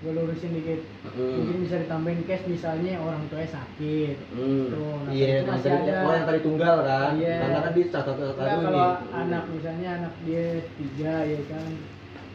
[0.00, 0.80] gue lurusin dikit
[1.12, 4.64] mungkin hmm, bisa ditambahin case misalnya orang tuanya sakit hmm.
[4.72, 7.10] tuh nah, Iya, itu yang masih tadi, ada oh yang tadi tunggal kan?
[7.14, 7.36] Iya.
[7.36, 9.20] Karena kan di satu satu Enggak, satu kalau nih.
[9.20, 10.44] anak misalnya anak dia
[10.74, 11.66] tiga ya kan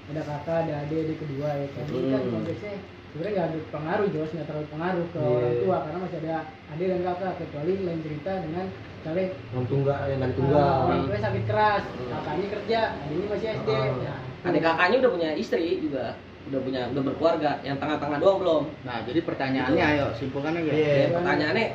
[0.06, 2.74] ada kakak ada adik adik kedua ya kan ini kan konteksnya
[3.10, 5.34] sebenarnya nggak ada pengaruh Jos nggak terlalu pengaruh ke Iya.
[5.34, 6.36] orang tua karena masih ada
[6.70, 10.74] adik dan kakak kecuali lain cerita dengan misalnya Yang tunggal, yang tadi tunggal.
[10.84, 13.86] orang tuanya sakit keras kakaknya kerja adiknya masih SD Ah.
[13.98, 16.06] nah, adik kakaknya udah punya istri juga
[16.46, 18.64] udah punya udah berkeluarga yang tengah-tengah doang belum.
[18.86, 20.72] Nah, jadi pertanyaannya ayo simpulkan aja.
[20.72, 20.94] Iya.
[20.94, 21.68] ya, pertanyaannya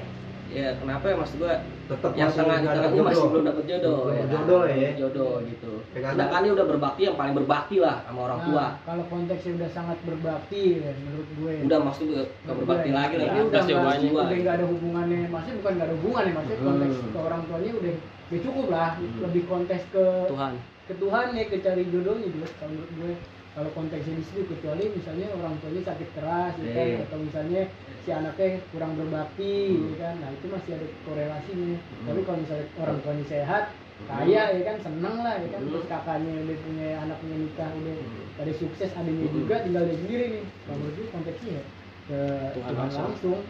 [0.50, 1.54] ya kenapa ya maksud gua
[1.90, 4.30] Tetap yang masih tengah di nggak ada tengahnya masih belum dapat jodoh Belum ya kan?
[4.30, 4.90] jodoh ya.
[4.94, 5.72] Jodoh gitu.
[5.90, 8.62] Ya, sedangkan dia udah berbakti yang paling berbakti lah sama orang tua.
[8.62, 13.14] Nah, kalau konteksnya udah sangat berbakti ya, menurut gue udah maksud gue ke berbakti lagi
[13.18, 13.26] lah.
[13.26, 15.20] Ini udah udah nggak ada hubungannya.
[15.26, 16.68] Maksudnya bukan nggak ada hubungannya maksudnya Hmm.
[16.70, 17.94] konteks ke orang tuanya udah
[18.30, 18.90] udah cukup lah.
[18.94, 19.18] Hmm.
[19.26, 20.52] lebih konteks ke Tuhan.
[20.62, 23.12] ke Tuhan ya ke cari jodohnya juga kalau menurut gue
[23.60, 26.98] kalau konteksnya di situ kecuali misalnya orang tuanya sakit keras ya kan Iya.
[27.04, 27.62] atau misalnya
[28.00, 32.06] si anaknya kurang berbakti ya kan nah itu masih ada korelasinya Hmm.
[32.08, 33.64] tapi kalau misalnya orang tuanya sehat
[34.08, 35.68] kaya ya kan seneng lah ya kan Hmm.
[35.68, 38.24] terus kakaknya udah punya anaknya nikah udah Hmm.
[38.40, 39.36] pada sukses adanya Hmm.
[39.36, 41.64] juga tinggal dia sendiri nih kalau gue konteksnya ya
[42.08, 42.18] ke
[42.56, 43.04] Tuhan langsung.
[43.12, 43.40] langsung.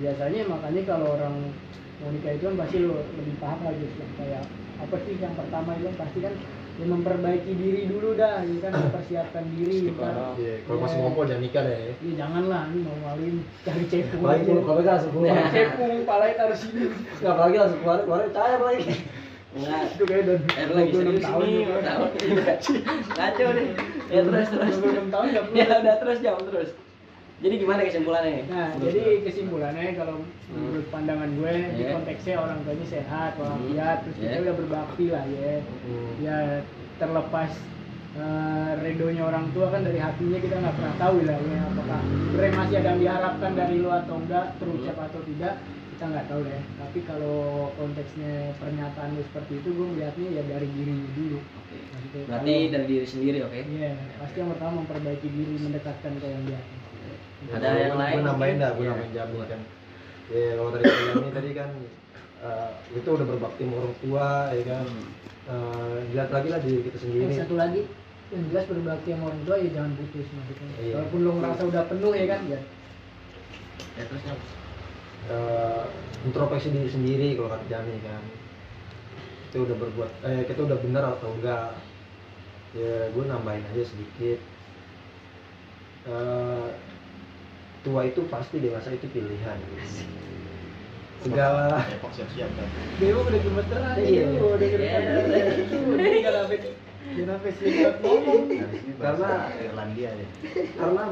[0.00, 1.34] biasanya makanya kalau orang
[2.00, 4.42] mau nikah itu kan pasti lo lebih paham lagi yang kayak
[4.80, 6.34] apa sih yang pertama itu kan pasti kan
[6.80, 10.14] ya memperbaiki diri dulu dah ya kan mempersiapkan diri ya kan.
[10.34, 11.02] Iya, kalau masih Iya.
[11.04, 11.76] ngompol jangan nikah deh.
[11.92, 15.44] ya janganlah ini mau maluin cari cepung Apalagi kalau kalau langsung keluar.
[15.46, 16.82] cepung palanya taruh sini
[17.20, 18.84] Nggak apalagi langsung keluar keluar cahaya lagi.
[19.50, 19.82] Enggak.
[19.90, 21.80] itu kayak udah Eh, lu lagi 26 serius tahun nih, juga.
[21.82, 22.08] tahun
[23.10, 23.66] Kacau deh.
[24.08, 24.74] Ya terus terus.
[24.78, 26.70] 26 tahun nggak Ya udah terus jam terus.
[27.40, 28.44] Jadi gimana kesimpulannya?
[28.52, 30.20] Nah, jadi kesimpulannya kalau
[30.52, 31.96] menurut pandangan gue di Iya.
[31.96, 33.40] konteksnya orang tuanya sehat, Hmm.
[33.40, 34.42] walafiat, terus kita Iya.
[34.44, 35.52] udah berbakti lah ya.
[35.64, 36.10] Hmm.
[36.20, 36.38] Ya
[36.96, 37.52] terlepas
[38.10, 42.54] eh, redonya orang tua kan dari hatinya kita nggak pernah tahu lah ya apakah sebenarnya
[42.58, 45.06] masih ada yang diharapkan dari lu atau enggak terucap Hmm.
[45.06, 45.54] atau tidak
[45.94, 46.62] kita nggak tahu deh.
[46.74, 47.38] Tapi kalau
[47.78, 51.38] konteksnya pernyataan lu seperti itu gue melihatnya ya dari dirinya dulu.
[51.38, 51.78] Oke.
[51.86, 53.60] Maksudnya Berarti kalau- dari diri sendiri, oke?
[53.62, 56.79] Iya, pasti yang pertama memperbaiki diri, mendekatkan ke yang di atas.
[57.48, 58.14] Ada yang lain?
[58.20, 58.90] Gue nambahin dah, gue Iya.
[58.92, 59.60] nambahin jamin kan.
[60.30, 61.70] Ya kalau tadi Jami tadi kan
[62.40, 64.86] eh, itu udah berbakti sama orang tua ya kan.
[65.50, 67.22] Eh, dilihat lagi lah diri kita sendiri.
[67.26, 67.82] Yang satu lagi
[68.30, 70.68] yang jelas berbakti sama orang tua ya jangan putus maksudnya.
[70.78, 70.94] Iya.
[71.00, 72.60] Walaupun lo ngerasa udah penuh ya kan ya.
[73.98, 74.22] Ya terus.
[75.30, 75.84] Eh,
[76.28, 78.22] introspeksi diri sendiri kalau kata Jami kan.
[79.50, 81.74] Kita udah berbuat, eh kita udah benar atau enggak.
[82.70, 84.38] Ya gue nambahin aja sedikit.
[86.06, 86.68] Eh,
[87.80, 89.58] tua itu pasti dewasa itu pilihan.
[91.20, 92.68] Segala Depok siap-siap kan.
[92.96, 94.22] Dewa udah gemeteran Iya.
[94.32, 95.16] itu, udah gemeteran
[96.48, 96.70] itu.
[97.00, 98.42] Dia sampai dia sampai ngomong.
[98.96, 100.26] Karena- Irlandia ya.
[100.76, 101.04] karena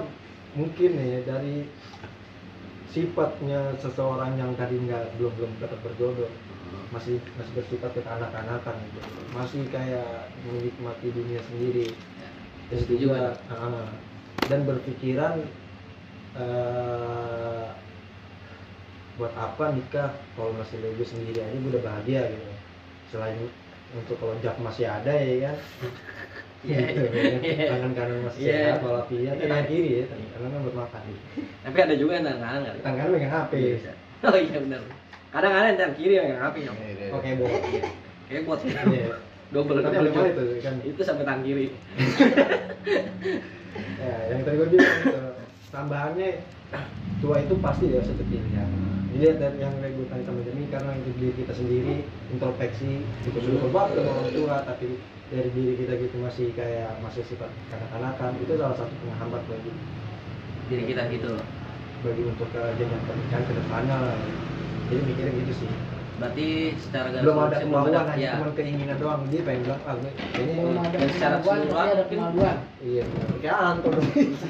[0.56, 1.56] mungkin ya dari
[2.88, 6.30] sifatnya seseorang yang tadi nggak belum belum dapat berjodoh
[6.88, 9.00] masih masih bersifat kekanak-kanakan gitu
[9.36, 11.92] masih kayak menikmati dunia sendiri
[12.72, 13.92] dan Setuju, juga ah,
[14.48, 15.44] dan berpikiran
[16.36, 17.66] eh,
[19.16, 22.50] buat apa nikah kalau masih gue sendiri aja gue udah bahagia gitu
[23.08, 23.38] selain
[23.90, 25.56] untuk kalau jak masih ada ya kan
[26.58, 27.40] Iya, gitu, ya kan.
[27.40, 27.66] iya.
[27.70, 28.50] tangan kanan masih Iya.
[28.52, 29.46] sehat walafiat Iya.
[29.46, 31.00] tangan kiri ya tangan kanan kan buat makan
[31.62, 33.52] tapi ada juga yang tangan kanan tangan kanan megang HP
[34.18, 34.80] oh iya benar
[35.28, 37.08] kadang kadang yang tangan kiri yang HP Iya, iya.
[37.14, 37.28] oke
[38.28, 39.16] kayak buat Iya.
[39.48, 40.26] double tapi double job.
[40.28, 41.66] itu kan itu sampai tangan kiri
[43.98, 45.34] ya yang tadi gue bilang
[45.68, 46.40] tambahannya
[47.20, 48.68] tua itu pasti ya pilihan
[49.08, 53.98] jadi dari yang tanya sama Jemi karena itu diri kita sendiri introspeksi itu sudah berbakti
[53.98, 54.86] sama orang tua tapi
[55.28, 59.72] dari diri kita gitu masih kayak masih sifat kanak-kanakan itu salah satu penghambat bagi
[60.68, 61.32] diri kita gitu.
[61.98, 64.18] bagi untuk ke jenjang pernikahan ke depannya lah.
[64.86, 65.70] Jadi mikirnya gitu sih
[66.18, 66.46] berarti
[66.82, 68.32] secara garis belum ada besar kemauan hanya ya.
[68.34, 72.04] cuma keinginan doang dia pengen bilang ah gue Belum ini ada dan secara keseluruhan ada
[72.10, 72.56] kemaluan.
[72.82, 73.02] iya
[73.38, 74.08] kayak Anto dong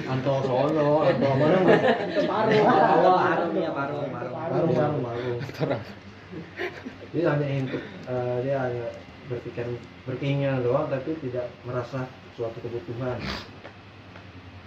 [0.09, 1.57] Anto Solo Anto mana
[2.09, 2.51] Itu paru.
[2.57, 4.31] Oh, paru, iya, paru, paru.
[4.33, 5.77] baru baru baru
[7.09, 8.87] dia hanya untuk eh, dia hanya
[9.29, 9.66] berpikir
[10.09, 13.21] berkeinginan doang tapi tidak merasa suatu kebutuhan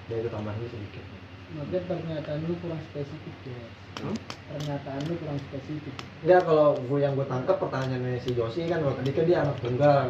[0.06, 1.06] dan itu tambahannya sedikit
[1.52, 3.68] Mungkin pernyataan lu kurang spesifik ya.
[4.00, 4.16] Hmm?
[4.48, 5.94] Pernyataan lu kurang spesifik.
[6.22, 9.58] enggak kalau gue yang gue tangkap pertanyaannya si Josi kan kalau tadi kan dia anak
[9.60, 10.08] tunggal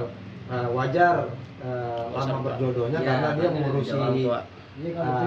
[0.47, 1.15] eh, wajar
[1.59, 4.41] eh, lama berjodohnya Ya, karena dia mengurusi uh,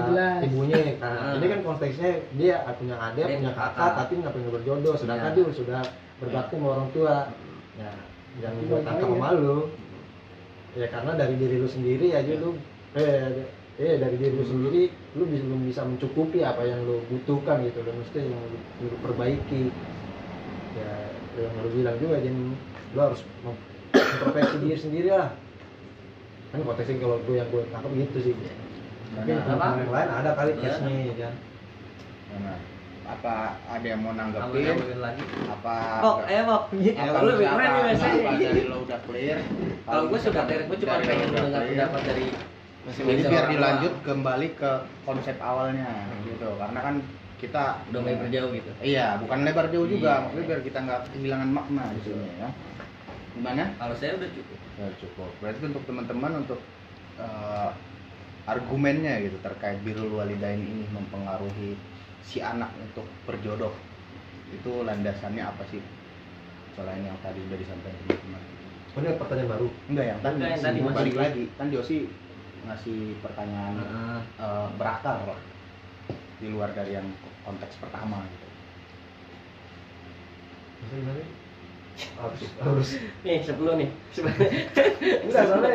[0.09, 0.39] jelas.
[0.41, 1.37] ibunya karena Ah.
[1.37, 3.93] ini kan konteksnya dia punya adik punya punya kakak kakak.
[3.95, 5.35] tapi nggak pengen berjodoh sedangkan Ya.
[5.37, 5.81] dia sudah
[6.17, 7.15] berbakti sama orang tua
[7.75, 7.91] ya
[8.35, 9.15] yang Itu gue tangkap aja.
[9.15, 9.57] sama lu
[10.73, 12.49] ya karena dari diri lu sendiri aja lu
[12.93, 13.45] eh
[13.77, 14.83] eh dari diri lu sendiri
[15.15, 18.97] lu bisa belum bisa mencukupi apa yang lu butuhkan gitu dan mesti yang lu, lu
[18.99, 19.71] perbaiki.
[20.75, 20.91] Ya
[21.37, 22.35] yang lu bilang juga jadi
[22.91, 23.63] lu harus mem-
[23.93, 25.31] introspeksi diri sendiri lah.
[26.51, 28.33] Kan konteksnya kalau gue yang gue tangkap gitu sih.
[29.13, 29.55] Mungkin Ada apa?
[29.55, 30.59] teman yang lain ada kali Ya.
[30.61, 31.13] case-nya ya.
[31.21, 31.33] Kan
[32.35, 32.57] Nah,
[33.05, 33.33] apa
[33.69, 34.75] ada yang mau nanggepin?
[34.97, 35.23] lagi.
[35.47, 39.37] Apa Pok, eh Pok apa lu lebih apa- keren nih biasanya lo udah clear?
[39.85, 42.25] Kalau gue suka dari gue cuma lo pengen mendengar clear, pendapat dari
[42.85, 44.71] jadi masing-masing biar dilanjut kembali ke
[45.09, 45.89] konsep awalnya
[46.21, 46.49] gitu.
[46.61, 46.95] Karena kan
[47.41, 48.71] kita udah mulai berjauh gitu.
[48.85, 50.11] Iya bukan lebar jauh juga.
[50.13, 50.21] Iya.
[50.21, 52.49] maksudnya biar kita nggak kehilangan makna di sini ya.
[53.35, 53.63] Gimana?
[53.81, 54.59] Kalau saya udah cukup.
[54.77, 55.29] Ya cukup.
[55.41, 56.59] Berarti untuk teman-teman untuk
[57.17, 57.69] eh,
[58.45, 61.73] argumennya gitu terkait birrul walidain ini mempengaruhi
[62.21, 63.73] si anak untuk berjodoh
[64.53, 65.81] itu landasannya apa sih?
[66.77, 68.41] Selain yang tadi udah disampaikan teman-teman
[68.95, 69.67] oh, ini pertanyaan baru.
[69.91, 70.95] Enggak yang tadi, Enggak, yang masih tadi masih.
[70.95, 71.43] balik lagi.
[71.59, 71.97] Kan Josi
[72.65, 74.17] ngasih pertanyaan Heeh.
[74.41, 75.39] eh, berakar lah
[76.35, 77.07] di luar dari yang
[77.45, 78.47] konteks pertama gitu
[80.83, 81.25] Maksudnya
[81.95, 82.89] harus harus
[83.23, 83.89] nih sebelum nih
[85.23, 85.71] enggak soalnya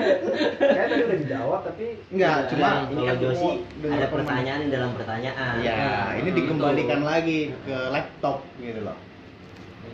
[0.60, 3.50] kayak tadi udah dijawab tapi enggak Iya, cuma ini kan Josi
[3.88, 5.54] ada pertanyaan di dalam pertanyaan.
[5.64, 6.36] Iya, Nah, ini itu.
[6.44, 8.98] dikembalikan lagi ke laptop gitu loh.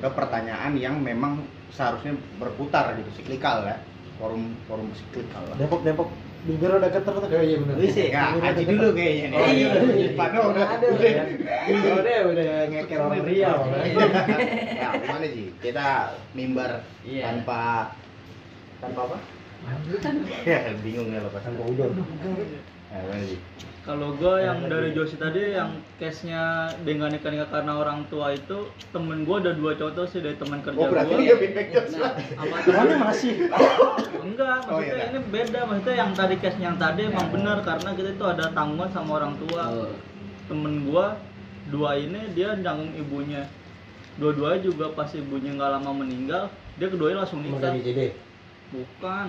[0.03, 3.79] Ke pertanyaan yang memang seharusnya berputar gitu, siklikal ya.
[4.19, 5.57] Forum forum siklikal lah.
[5.63, 6.11] depok depok
[6.45, 8.23] bibir udah keter tuh kayak iya bener Wis, ya?
[8.37, 9.39] Haji dulu kayaknya nih.
[9.39, 9.69] Oh, iya.
[10.15, 11.13] Pano udah ada udah
[11.97, 13.83] udah udah ngeker orang Riau kan
[14.77, 15.47] Ya, gimana sih?
[15.59, 15.87] Kita
[16.33, 17.23] mimbar Iya.
[17.25, 17.91] tanpa
[18.79, 19.19] tanpa apa?
[20.47, 21.43] ya, bingung ya lo pas.
[21.43, 21.91] tanpa udon
[22.87, 23.41] Ya, gimana sih?
[23.87, 25.71] Kalau gue yang dari Josi tadi yang
[26.03, 30.35] case-nya dengan nikah nikah karena orang tua itu temen gue ada dua contoh sih dari
[30.35, 31.23] teman kerja Oh, berarti gue.
[31.23, 31.67] dia feedback.
[31.95, 33.47] Nah, Apa Mana masih?
[34.27, 35.15] Enggak, Oh, maksudnya iya.
[35.15, 35.61] ini beda.
[35.71, 39.39] Maksudnya yang tadi case yang tadi emang benar karena kita itu ada tanggungan sama orang
[39.47, 39.63] tua.
[39.71, 39.95] Oh.
[40.51, 41.15] Temen gua
[41.71, 43.47] dua ini dia nanggung ibunya.
[44.19, 47.71] Dua-duanya juga pas ibunya nggak lama meninggal, dia keduanya langsung nikah.
[47.71, 48.26] JD
[48.77, 49.27] Bukan.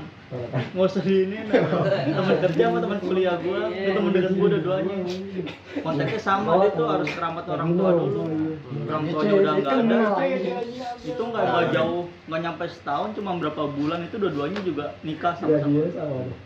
[0.76, 4.96] Nggak usah di ini teman kerja sama teman kuliah gua, itu teman dekat gua dua-duanya.
[5.80, 8.22] Konteksnya sama dia tuh harus keramat orang tua dulu.
[8.92, 10.00] Orang tuanya udah nggak ada.
[11.00, 15.96] Itu nggak nggak jauh, nggak nyampe setahun, cuma berapa bulan itu dua-duanya juga nikah sama-sama.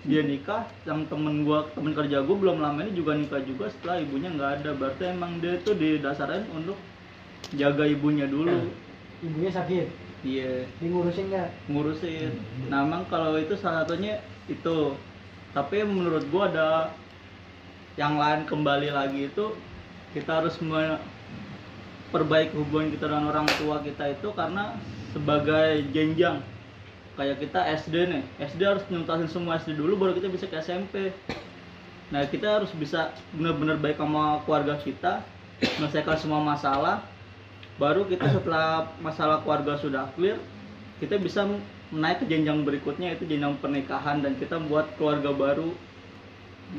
[0.06, 3.98] Dia nikah yang temen gua temen kerja gua belum lama ini juga nikah juga setelah
[3.98, 4.78] ibunya nggak ada.
[4.78, 6.78] Berarti emang dia tuh didasarin untuk
[7.58, 8.70] jaga ibunya dulu.
[9.26, 10.66] Ibunya sakit, iya.
[10.80, 11.50] Di ngurusin nggak?
[11.70, 12.32] ngurusin.
[12.70, 14.96] Nah emang kalau itu salah satunya itu.
[15.52, 16.96] Tapi menurut gua ada
[18.00, 19.52] yang lain kembali lagi itu
[20.16, 24.80] kita harus memperbaiki hubungan kita dengan orang tua kita itu karena
[25.12, 26.40] sebagai jenjang.
[27.20, 28.24] Kayak kita SD nih.
[28.40, 31.12] SD harus nuntasin semua SD dulu baru kita bisa ke SMP
[32.12, 35.24] nah kita harus bisa benar-benar baik sama keluarga kita
[35.80, 37.08] menyelesaikan semua masalah
[37.82, 40.38] baru kita setelah masalah keluarga sudah clear
[41.02, 41.50] kita bisa
[41.90, 45.74] naik ke jenjang berikutnya itu jenjang pernikahan dan kita buat keluarga baru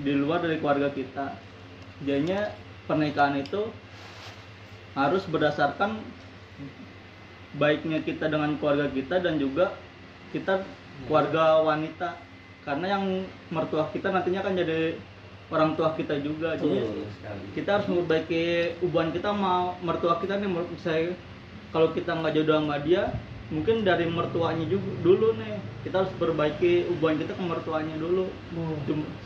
[0.01, 1.37] di luar dari keluarga kita.
[2.07, 2.49] Jadinya
[2.89, 3.69] pernikahan itu
[4.97, 6.01] harus berdasarkan
[7.61, 9.77] baiknya kita dengan keluarga kita dan juga
[10.33, 10.65] kita
[11.05, 12.17] keluarga wanita.
[12.63, 14.97] Karena yang mertua kita nantinya kan jadi
[15.51, 17.43] orang tua kita juga jadi Betul sekali.
[17.57, 18.43] kita harus memperbaiki
[18.85, 21.13] hubungan kita sama mertua kita nih menurut saya
[21.73, 23.03] kalau kita nggak jodoh sama dia
[23.53, 28.25] mungkin dari mertuanya juga dulu nih kita harus perbaiki hubungan kita ke mertuanya dulu
[28.57, 28.77] Oh.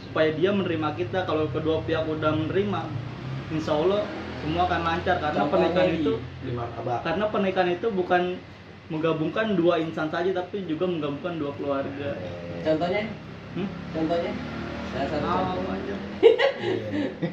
[0.06, 2.80] Supaya dia menerima kita kalau kedua pihak udah menerima
[3.52, 4.02] insya Allah
[4.42, 6.12] semua akan lancar karena Contohnya pernikahan itu
[7.02, 8.22] karena pernikahan itu bukan
[8.86, 12.14] menggabungkan dua insan saja tapi juga menggabungkan dua keluarga
[12.62, 13.02] Contohnya?
[13.58, 13.68] Hmm?
[13.94, 14.32] Contohnya?
[14.96, 15.62] Salah satu Ah, contoh.
[15.66, 15.98] banyak.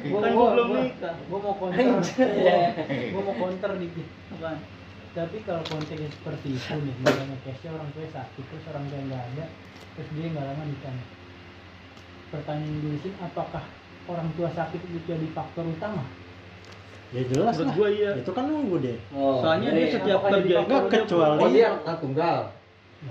[0.04, 2.28] Gua- kan gua- gua belum nikah Gua mau counter.
[3.08, 4.06] Gua mau counter dikit.
[4.30, 4.58] Apaan?
[5.14, 9.22] Tapi kalau konteksnya seperti itu nih, misalnya case orang tua sakit terus orang tua nggak
[9.24, 9.44] ada,
[9.94, 10.94] terus dia nggak lama nikah.
[12.28, 13.64] Pertanyaan dulu sih, apakah
[14.04, 16.02] orang tua sakit itu jadi faktor utama?
[17.14, 17.74] Ya jelas menurut lah.
[17.78, 18.98] gua iya Itu kan nunggu deh.
[19.08, 22.38] Oh, soalnya dia jadi- setiap kerja Enggak dia- kecuali Oh dia anak tunggal.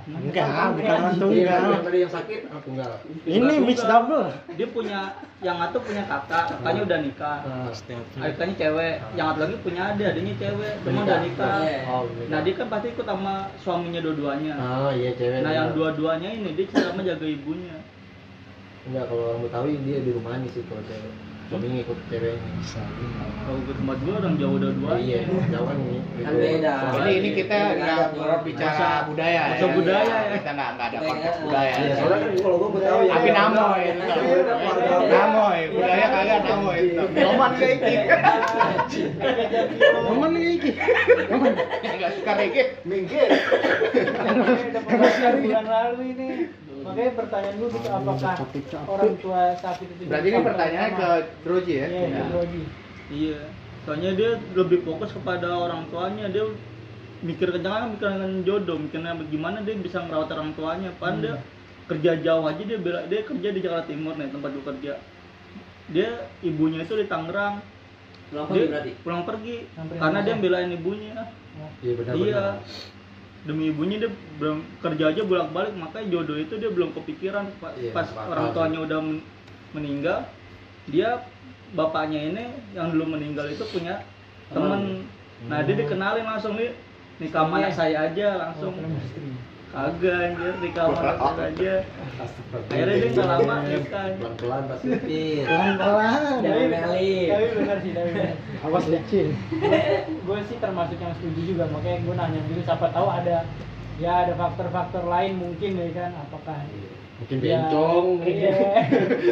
[0.03, 1.13] Enggak, Kan bukan orang.
[1.13, 1.61] Iya, tunggal.
[1.69, 2.91] yang tadi yang sakit tunggal.
[3.23, 4.27] Ini mix double.
[4.53, 4.99] dia punya
[5.39, 7.69] yang satu punya kakak kakaknya udah nikah Ah.
[8.23, 11.79] adiknya cewek yang satu lagi punya adik adiknya cewek cuma udah nikah Iya.
[11.85, 15.39] Oh, nah dia kan pasti ikut sama suaminya dua-duanya Oh iya cewek.
[15.39, 17.75] nah yang dua-duanya ini dia sama jaga ibunya
[18.83, 21.13] Enggak, kalau orang Betawi dia di rumahnya sih kalau cewek.
[21.53, 22.49] Suaminya ikut ceweknya.
[23.43, 25.19] kalau ke tempat gua orang jauh dua-duanya Iya,
[25.53, 25.99] jauh kan ini.
[26.17, 26.73] Kan beda.
[26.97, 29.43] Ini ini kita nggak berbicara budaya ya.
[29.53, 30.33] masa budaya ya.
[30.33, 31.11] Kita nggak nggak ada Budaya.
[31.13, 31.73] konteks budaya.
[31.77, 33.33] Iya, soalnya kan kalau gua Betawi Tapi ya.
[33.37, 34.03] namoy itu.
[35.05, 36.79] Namoy, budaya kagak namoy.
[37.13, 37.93] Nyoman kayak iki.
[40.09, 40.71] Momen iki.
[41.83, 42.63] Enggak suka reggae.
[42.83, 43.29] Minggir.
[43.29, 46.29] udah pembahasan bulan lalu ini
[46.93, 48.33] makanya pertanyaan gue gitu apakah
[48.85, 51.09] orang tua sakit itu Berarti ini pertanyaannya ke
[51.41, 51.87] Droji ya?
[51.89, 52.61] Iya, ke Droji.
[53.09, 53.41] iya.
[53.83, 56.29] Soalnya dia lebih fokus kepada orang tuanya.
[56.29, 56.45] Dia
[57.25, 60.89] mikir jangan mikir dengan jodoh mikirnya gimana dia bisa merawat orang tuanya.
[61.01, 61.33] Padahal dia
[61.83, 64.93] kerja jauh aja dia bela dia kerja di Jakarta Timur nih tempat gue kerja.
[65.91, 66.09] Dia
[66.45, 67.59] ibunya itu di Tangerang.
[68.31, 68.91] Pulang dia pergi berarti.
[69.03, 69.55] pulang pergi.
[69.75, 71.17] Sampai karena dia belain ibunya.
[71.83, 72.23] Iya benar iya.
[72.23, 72.55] benar.
[73.43, 77.51] Demi ibunya dia belum kerja aja bolak balik makanya jodoh itu dia belum kepikiran.
[77.57, 79.25] Pa- Iya, pas bakal orang tuanya udah men-
[79.71, 80.17] meninggal
[80.85, 81.23] dia
[81.71, 84.05] bapaknya ini yang dulu meninggal itu punya
[84.47, 85.03] temen
[85.43, 86.71] nah dia dikenalin langsung nih
[87.17, 87.69] nikah sama Iya.
[87.69, 89.33] saya aja Oh, langsung chemistry.
[89.73, 91.73] Kagak anjir anak saya aja
[92.69, 94.87] akhirnya dia nggak lama nikah Pelan pelan pasti.
[95.01, 95.45] Pir.
[95.49, 96.35] Pelan-pelan.
[96.45, 97.13] Jangan Meli.
[97.33, 98.35] tapi benar sih tapi benar
[98.69, 99.27] Awas licin.
[100.29, 103.49] gue sih termasuk yang setuju juga makanya gue nanya dulu siapa tahu ada
[103.97, 106.57] ya ada faktor-faktor lain mungkin ya kan apakah
[107.23, 108.07] Mungkin Ya, bencong.
[108.27, 108.51] iya.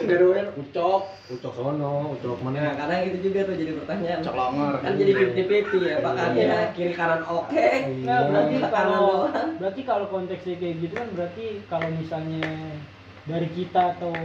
[0.07, 2.71] Garuan ucok, ucok sono, ucok Nah, mana?
[2.71, 4.19] karena itu juga tuh jadi pertanyaan.
[4.23, 4.73] Colonger.
[4.79, 6.35] Kan jadi 50-50 ya, apakah Iya.
[6.39, 7.67] dia kiri kanan oke?
[8.01, 9.49] Nah, berarti kalau doang.
[9.59, 12.47] berarti kalau konteksnya kayak gitu kan berarti kalau misalnya
[13.21, 14.15] dari kita atau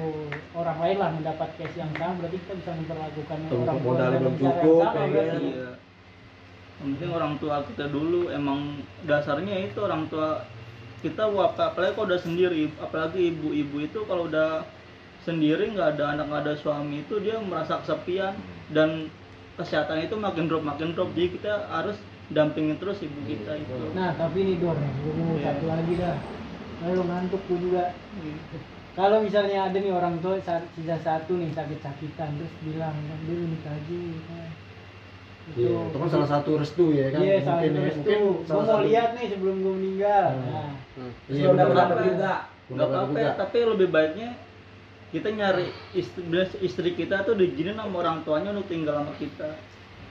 [0.54, 4.34] orang lain lah mendapat case yang sama berarti kita bisa memperlakukan orang tua dengan belum
[4.36, 5.26] cara yang cukup, sama ya berarti.
[5.26, 5.42] kan?
[5.42, 5.68] Iya.
[6.76, 8.60] Yang penting orang tua kita dulu emang
[9.02, 10.28] dasarnya itu orang tua
[11.00, 14.64] kita apa apalagi kalau udah sendiri apalagi ibu-ibu itu kalau udah
[15.22, 18.32] sendiri nggak ada anak nggak ada suami itu dia merasa kesepian
[18.72, 19.10] dan
[19.56, 21.96] kesehatan itu makin drop makin drop jadi kita harus
[22.28, 25.54] dampingin terus ibu kita itu Nah, tapi ini Dor, gue mau Iya.
[25.54, 26.16] satu lagi dah.
[26.82, 27.84] Lalu ngantuk gue juga.
[28.92, 33.72] Kalau misalnya ada nih orang tua sa- sisa satu nih sakit-sakitan terus bilang dulu nikah
[33.72, 33.96] aja
[35.54, 37.20] Iya, itu kan salah satu restu ya kan?
[37.22, 38.00] Iya, salah Mungkin satu ya, restu.
[38.02, 40.26] mungkin Gue salah mau satu- lihat nih sebelum gue meninggal.
[40.34, 40.50] Hmm.
[40.96, 42.34] Nah, Iya, Belum dapat juga.
[42.66, 44.30] nggak apa-apa tapi lebih baiknya
[45.06, 46.22] kita nyari istri,
[46.60, 49.54] istri kita tuh diizinin sama orang tuanya untuk tinggal sama kita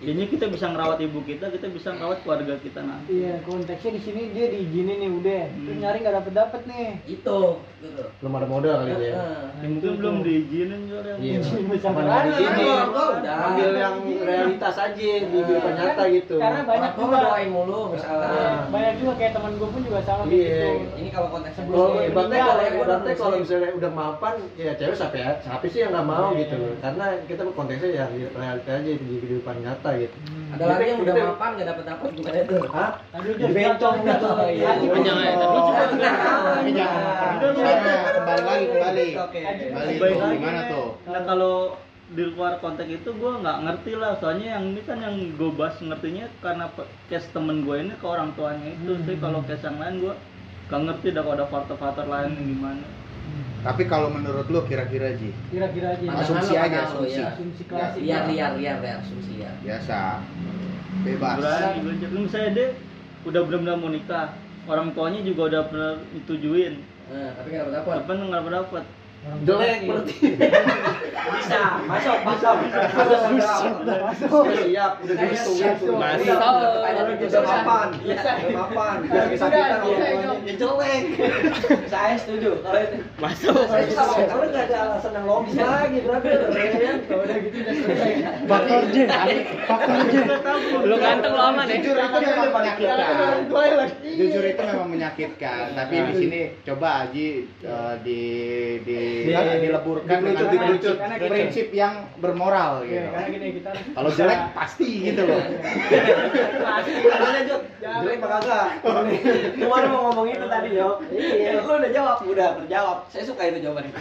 [0.05, 4.01] jadinya kita bisa ngerawat ibu kita kita bisa ngerawat keluarga kita nanti iya konteksnya di
[4.01, 5.43] sini dia diizinin nih udah.
[5.47, 5.81] Terus Hmm.
[5.81, 6.89] nyari nggak dapet dapet nih.
[7.07, 7.39] Itu.
[7.81, 8.03] gitu.
[8.17, 9.13] Belum ada modal kali ya.
[9.13, 9.25] Ya,
[9.63, 11.39] mungkin belum diizinin juga yang Iya.
[11.85, 13.35] Orang tua udah.
[13.45, 16.35] Ambil yang realitas aja di kehidupan Kan- nyata gitu.
[16.37, 17.17] Karena banyak juga.
[17.25, 18.27] doain mulu misalnya.
[18.27, 20.49] Iya, banyak juga kayak teman gue pun juga sama kayak Iya.
[20.49, 20.69] gitu.
[20.95, 24.95] Ini kalau konteks Sebelum Kalau dia ibaratnya meninggal, kalau kalau misalnya udah mapan ya cewek
[24.95, 26.39] siapa ya siapa sih yang nggak mau Iya.
[26.41, 30.17] gitu karena kita konteksnya ya di realita aja di kehidupan nyata gitu
[30.47, 32.55] Ada lagi yang udah mapan nggak dapat dapat gimana itu?
[32.69, 32.91] Hah?
[33.11, 34.07] Bencong gitu.
[34.07, 34.47] jangan.
[34.47, 34.65] Iya.
[34.65, 35.17] Haji, Jangan, bencong.
[35.35, 35.89] tapi juga-
[36.55, 37.01] Tapi jangan
[37.55, 39.07] karena kembali lagi kembali.
[39.15, 40.87] Kembali tuh gimana tuh?
[41.05, 41.55] nah kalau
[42.07, 45.73] di luar konteks itu gue nggak ngerti lah soalnya yang ini kan yang gue bahas
[45.79, 46.69] ngertinya karena
[47.07, 49.03] case temen gue ini ke orang tuanya itu Hmm.
[49.03, 50.13] sih kalau case yang lain gue
[50.65, 52.85] gak ngerti dah kalau ada faktor-faktor lain yang gimana
[53.65, 55.33] Tapi kalau menurut lu kira-kira Ji?
[55.49, 56.05] Kira-kira aja.
[56.05, 57.17] Pandangan Asumsi lo, aja, pandangan lo, asumsi.
[57.17, 57.27] ya.
[57.33, 57.99] Asumsi klasik.
[58.05, 59.51] Liar liar liar ya asumsi ya.
[59.65, 59.99] Biasa.
[61.01, 61.35] Bebas.
[61.41, 62.67] berani belajar Lu misalnya dia
[63.25, 64.37] udah benar-benar mau nikah
[64.69, 66.73] orang tuanya juga udah pernah ditujuin
[67.05, 68.83] Nah, tapi nggak dapat apa nggak dapat
[69.45, 69.79] jelek.
[69.89, 70.15] Berarti
[71.25, 72.57] Bisa, masuk, masuk.
[74.05, 75.15] masuk siap udah
[75.77, 76.37] tuh Masuk.
[76.37, 77.87] udah mapan.
[78.01, 78.31] Bisa.
[78.45, 78.95] udah mapan.
[79.05, 80.29] Ya, udah sudah, orang sudah, tuanya.
[80.45, 81.03] Ya jelek.
[81.89, 82.49] Saya setuju.
[82.61, 82.97] Kalau itu.
[83.17, 83.57] Masuk.
[83.57, 86.29] karena nggak ada alasan yang logis lagi berarti.
[86.29, 88.11] Kalau udah gitu udah selesai
[88.45, 88.97] faktor J
[89.65, 90.15] faktor J.
[90.85, 91.77] Lu ganteng lo aman ya?
[91.81, 93.05] jujur itu memang menyakitkan.
[94.01, 95.63] jujur itu memang menyakitkan.
[95.73, 97.27] Tapi di sini coba Aji
[97.65, 98.21] eh, di
[98.85, 100.95] di Di- dileburkan dikerucut, dengan dikerucut.
[100.97, 103.07] prinsip, prinsip yang bermoral Iya, gitu.
[103.07, 105.41] karena gini kita kalau jelek pasti gitu loh.
[107.15, 107.61] Lanjut.
[107.77, 108.67] jelek apa kagak?
[109.55, 110.89] Kemarin mau ngomong itu tadi, yo.
[111.09, 112.97] Iya, lu udah jawab, udah terjawab.
[113.07, 113.91] Saya suka itu jawabannya.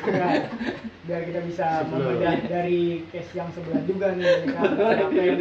[1.05, 4.25] Biar kita bisa membedah dari case yang sebelah juga nih.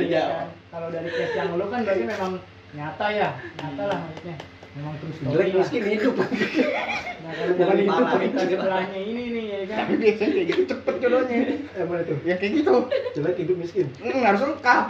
[0.03, 0.47] Ya kan.
[0.69, 2.31] kalau dari case yang lu kan berarti memang
[2.73, 3.29] nyata ya.
[3.57, 4.35] Nyata lah maksudnya
[4.73, 6.15] memang terus jelek miskin hidup.
[7.23, 9.77] Nah kalau Bukan tapi sebelahnya ini nih ya kan?
[9.87, 11.37] Tapi biasanya kayak gitu cepet jodohnya.
[11.55, 12.17] Eh mana tuh?
[12.27, 12.73] Ya kayak gitu.
[13.15, 13.87] Jelek hidup miskin.
[14.03, 14.85] Hmm, harus lengkap.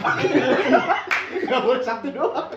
[1.46, 2.50] Nggak boleh satu doang.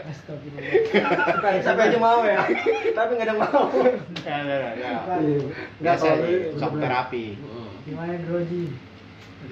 [0.00, 1.60] Astagfirullah.
[1.60, 2.40] sampai aja mau ya?
[2.94, 3.64] Tapi nggak ada yang mau.
[4.24, 4.90] Ya, ya, ya, ya.
[5.04, 5.18] nggak.
[5.82, 7.24] Biasa kalau Ji, lu- shock terapi
[7.84, 8.62] Gimana Droji?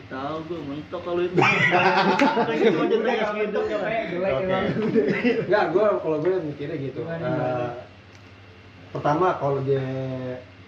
[0.09, 1.36] Nggak tahu gue mentok kalau itu
[2.48, 3.78] kayak gitu aja kayak gitu ya
[4.09, 4.44] jelek Oke.
[4.48, 4.64] emang.
[5.44, 7.00] Enggak, gue kalau gue mikirnya gitu.
[7.04, 7.70] Eh,
[8.88, 9.84] pertama kalau dia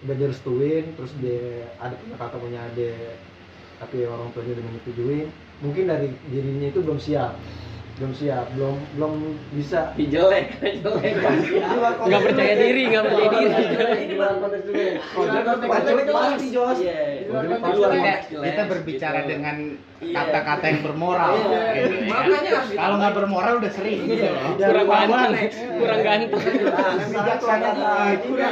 [0.05, 3.17] udah direstuin, terus dia ada punya kakak punya adik,
[3.81, 5.27] tapi orang tuanya udah menyetujuin,
[5.65, 7.33] mungkin dari dirinya itu belum siap,
[8.01, 9.13] belum siap, belum belum
[9.53, 9.93] bisa.
[9.93, 11.13] Jelek, jelek.
[12.01, 13.53] Nggak percaya diri, nggak percaya diri.
[14.09, 14.81] Di luar konteks juga.
[16.81, 16.97] Iya.
[18.41, 19.29] Kita berbicara gitu.
[19.29, 19.57] dengan
[20.01, 20.17] Iya.
[20.17, 21.61] kata-kata yang bermoral Iya.
[21.77, 25.45] gitu, ya Makanya harus kalau nggak bermoral udah sering gitu loh Kurang ganteng,
[25.77, 26.41] kurang ganteng,
[27.37, 27.61] kurang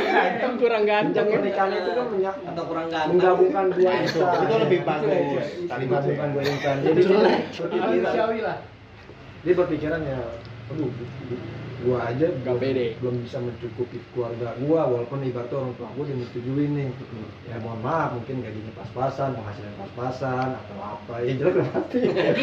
[0.05, 1.25] ganteng kurang ganteng.
[1.25, 3.17] Pernikahan itu kan menyak Atau kurang ganteng.
[3.17, 4.21] menggabungkan dua itu,
[4.61, 5.09] lebih bagus
[5.65, 6.75] kalimat menggabungkan dua insan.
[6.85, 7.41] Jadi Jelek.
[7.73, 8.57] Manusiawi lah.
[9.43, 10.19] Dia berpikiran ya,
[10.71, 10.91] aduh,
[11.79, 12.99] gua aja belum, pede.
[12.99, 16.87] belum bisa mencukupi keluarga gua walaupun ibaratnya orang tua gua udah menyetujui nih.
[17.47, 21.99] Ya mohon maaf mungkin gajinya pas-pasan penghasilan pas-pasan atau apa ya jelek pasti.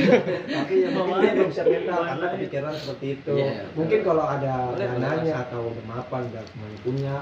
[0.56, 3.32] Tapi ya mungkin dia belum siap mental karena kepikiran seperti itu.
[3.36, 7.14] Iya, mungkin kalau ada dananya atau udah mapan udah semuanya punya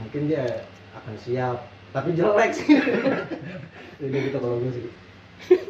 [0.00, 0.44] mungkin dia
[1.04, 1.58] akan siap.
[1.92, 2.68] Tapi jelek sih.
[4.00, 4.88] Jadi gitu kalau gue sih.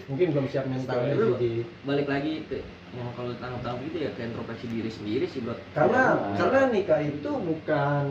[0.06, 1.66] Mungkin belum siap mentalnya Ji.
[1.82, 2.62] balik lagi ke
[2.96, 5.54] yang kalau tangkap tangkap itu ya ke introspeksi diri sendiri sih bro.
[5.76, 6.36] Karena Ya.
[6.40, 8.04] karena nikah itu bukan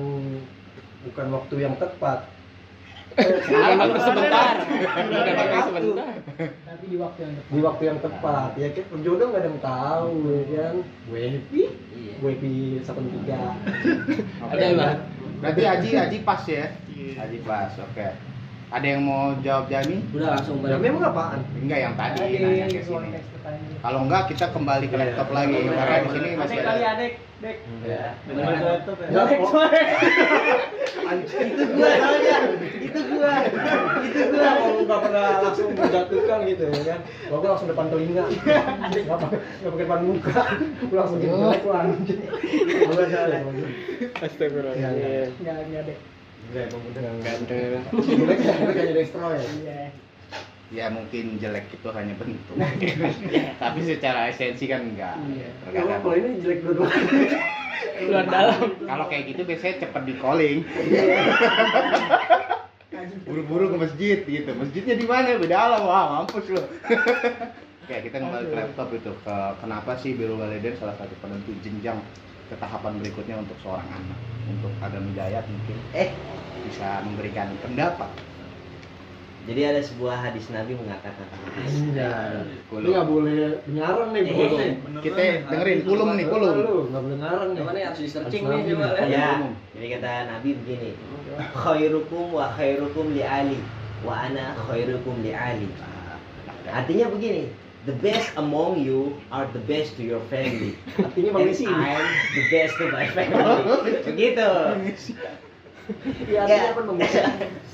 [1.10, 2.20] bukan waktu yang tepat.
[3.16, 5.62] Bukan waktu sebentar, bukan waktu.
[5.72, 6.14] sebentar.
[6.68, 7.48] Tapi di waktu yang tepat.
[7.48, 8.50] di waktu yang tepat.
[8.60, 10.76] Ya kan jodoh nggak ada yang tahu ya kan?
[11.08, 11.64] Gue happy
[11.96, 12.14] iya.
[12.20, 13.40] Gue happy satu tiga.
[14.52, 14.98] Ada yang bang?
[15.36, 16.66] berarti Aji Aji pas ya?
[17.16, 18.08] Aji pas oke.
[18.66, 19.98] Ada yang mau jawab Jami?
[20.12, 20.82] Udah langsung balik.
[20.84, 21.40] memang apaan?
[21.56, 23.10] Enggak yang tadi nanya ke sini.
[23.80, 25.72] Kalau enggak kita kembali ke laptop lagi Iya.
[25.72, 29.28] karena di sini masih kali ada adek dek ya laptop ya kok.
[31.46, 32.38] Itu gua soalnya.
[32.82, 33.34] Itu gua.
[34.02, 34.50] Itu gua.
[34.56, 38.24] kalau nggak pernah langsung menjatuhkan gitu ya kan kalau gue langsung depan telinga
[38.96, 40.42] nggak pakai nggak pakai depan muka
[40.82, 42.20] gue langsung gitu jelek lu anjing
[42.66, 43.40] gue salah
[44.18, 45.30] Astagfirullahaladzim.
[45.38, 45.98] Enggak enggak deh.
[46.46, 47.82] Enggak, emang udah Ganteng.
[48.00, 49.80] jelek jelek kayak destro ya Iya.
[50.68, 52.56] Ya mungkin jelek itu hanya bentuk
[53.62, 55.50] tapi secara esensi kan enggak Iya.
[55.62, 56.02] Terkadang.
[56.02, 56.90] kalau ini jelek dua-dua
[57.96, 58.60] Luar dalam.
[58.82, 60.60] kalau kayak gitu biasanya cepet di calling
[63.24, 66.64] buru-buru ke masjid gitu masjidnya di mana beda alam wah mampus lo
[67.86, 69.14] Oke, kita kembali ke laptop itu.
[69.22, 72.02] Ke, kenapa sih Birrul Walidain salah satu penentu jenjang
[72.50, 74.18] ke tahapan berikutnya untuk seorang anak?
[74.50, 76.10] Untuk Adam Hidayat mungkin Eh,
[76.66, 78.10] bisa memberikan pendapat.
[79.46, 81.26] Jadi ada sebuah hadis Nabi mengatakan
[81.62, 82.44] Iya.
[82.74, 84.60] Ini nggak boleh ngarang nih, Eh, kulum.
[85.06, 85.22] Kita
[85.54, 86.56] dengerin kulum nih, kulum.
[86.58, 87.60] Lu nggak boleh ngarang nih.
[87.62, 89.14] Coba nih harus di searching nih nabi coba nih.
[89.14, 89.30] Ya,
[89.78, 90.92] jadi kata Nabi begini.
[91.54, 93.60] Khairukum wa khairukum li Ali
[94.02, 95.70] wa ana khairukum li Ali.
[96.66, 97.54] Artinya begini,
[97.86, 100.74] the best among you are the best to your family.
[100.98, 101.70] Artinya And mengisi.
[101.70, 102.02] I'm
[102.34, 103.62] the best to my family.
[104.10, 104.50] Begitu.
[106.26, 107.20] Iya, artinya apa mengisi?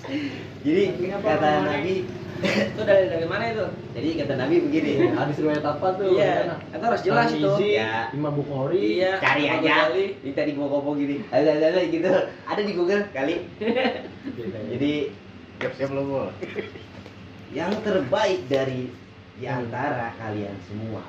[0.66, 1.96] Jadi kata Nabi,
[2.74, 4.92] itu dari dari mana itu jadi kata Nabi begini.
[5.14, 6.10] Hadis riwayat apa tuh?
[6.18, 8.10] iya itu harus jelas itu Tirmizi, Ya.
[8.12, 8.98] Imam Bukhari.
[8.98, 9.94] iya Cari aja.
[9.94, 11.22] Ini tadi gua ngomong gini.
[11.30, 12.10] Ada ada ada gitu.
[12.50, 13.36] Ada di Google kali.
[14.74, 14.94] Jadi
[15.62, 16.22] Siap-siap lo, Bu.
[17.54, 18.90] yang terbaik dari
[19.38, 21.06] di antara kalian semua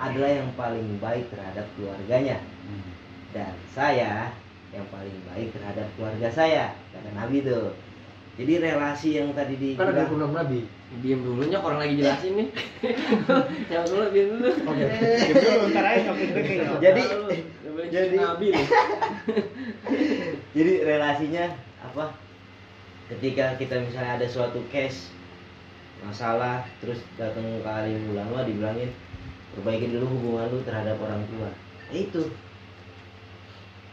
[0.00, 2.40] adalah yang paling baik terhadap keluarganya
[3.36, 4.32] dan saya
[4.70, 7.74] yang paling baik terhadap keluarga saya kata Nabi tuh.
[8.38, 10.64] Jadi relasi yang tadi kan ada nabi.
[11.04, 12.48] Diam dulu nyok orang lagi jelasin nih.
[13.70, 14.48] Jawab dulu, diam dulu.
[14.64, 14.84] oke.
[15.28, 16.10] Itu ntar aja
[16.80, 17.10] Jadi-
[17.90, 18.48] jadi nabi
[20.56, 21.44] jadi relasinya
[21.82, 22.14] apa?
[23.10, 25.10] Ketika kita misalnya ada suatu case
[26.00, 28.88] masalah terus datang ke alim ulama dibilangin
[29.52, 31.50] perbaiki dulu hubungan lu terhadap orang tua.
[31.90, 32.30] Itu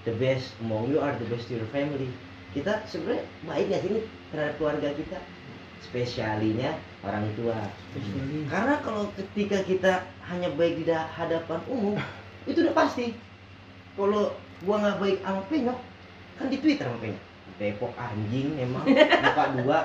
[0.08, 2.08] the best among you are the best to your family.
[2.56, 5.20] Kita sebenarnya baik gak sih nih terhadap keluarga kita?
[5.84, 6.72] Spesialinya
[7.04, 7.60] orang tua.
[8.48, 12.00] Karena kalau ketika kita hanya baik di da- hadapan umum
[12.48, 13.12] itu udah pasti.
[14.00, 14.32] Kalau
[14.66, 15.80] gua nggak baik sama penyok
[16.38, 17.24] kan di twitter sama penyok
[17.58, 19.80] Depok anjing emang muka dua.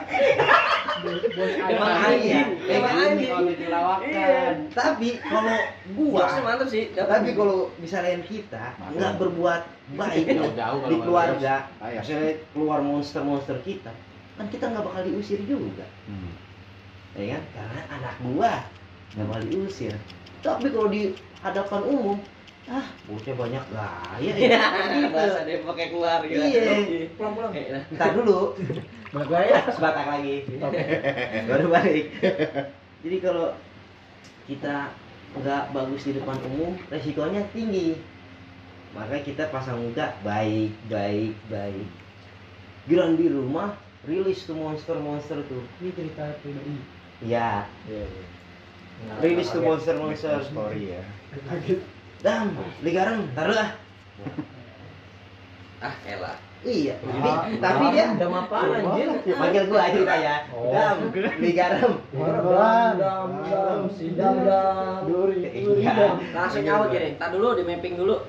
[1.73, 2.49] Emang anjing.
[2.68, 3.31] emang anjing.
[3.33, 3.59] kalau Iya.
[3.64, 5.57] dilawakan tapi kalau
[5.97, 6.93] gua mantap sih.
[6.93, 9.62] tapi kalau misalnya kita nggak berbuat
[9.97, 10.27] baik
[10.89, 13.93] di keluarga misalnya keluar monster-monster kita
[14.37, 15.85] kan kita nggak bakal diusir juga.
[16.09, 16.33] Hmm.
[17.16, 17.43] ya kan?
[17.57, 18.53] Karena anak gua
[19.16, 19.95] nggak bakal diusir.
[20.45, 22.16] Tapi kalau di hadapan umum
[22.70, 22.86] ah.
[23.10, 23.64] Bocah banyak.
[23.72, 24.62] Gaya ya
[25.10, 26.38] Bahasa dia pakai keluar gitu.
[26.38, 27.08] Iya.
[27.18, 27.52] Pulang-pulang.
[27.56, 27.82] Eh, nah.
[27.98, 28.54] ntar dulu.
[29.10, 30.46] Banyak gaya sebatak lagi.
[31.50, 32.06] Baru balik.
[33.02, 33.56] Jadi kalau
[34.46, 34.94] kita
[35.32, 37.98] nggak bagus di depan umum resikonya tinggi.
[38.92, 41.88] Maka kita pasang muka baik baik baik.
[42.84, 43.72] Giran di rumah
[44.04, 45.64] rilis tuh monster-monster tuh.
[45.80, 46.76] Ini cerita pribadi.
[47.22, 49.14] Ya Iya, iya.
[49.22, 50.42] rilis tuh monster-monster.
[50.44, 51.02] Story ya
[52.23, 53.70] dam ligaran taruh ah
[55.83, 56.39] Ah, elah.
[56.62, 60.70] iya jadi Ah, tapi dia dam apaan anjir panggil gua aja kayak Oh.
[60.70, 61.11] dam
[61.43, 62.39] ligaran dam
[62.95, 65.83] dam dam sidam dam duri duri.
[65.83, 65.91] Iya.
[65.91, 67.18] dam Langsung nyaut gini.
[67.18, 68.23] Entar dulu di mapping dulu.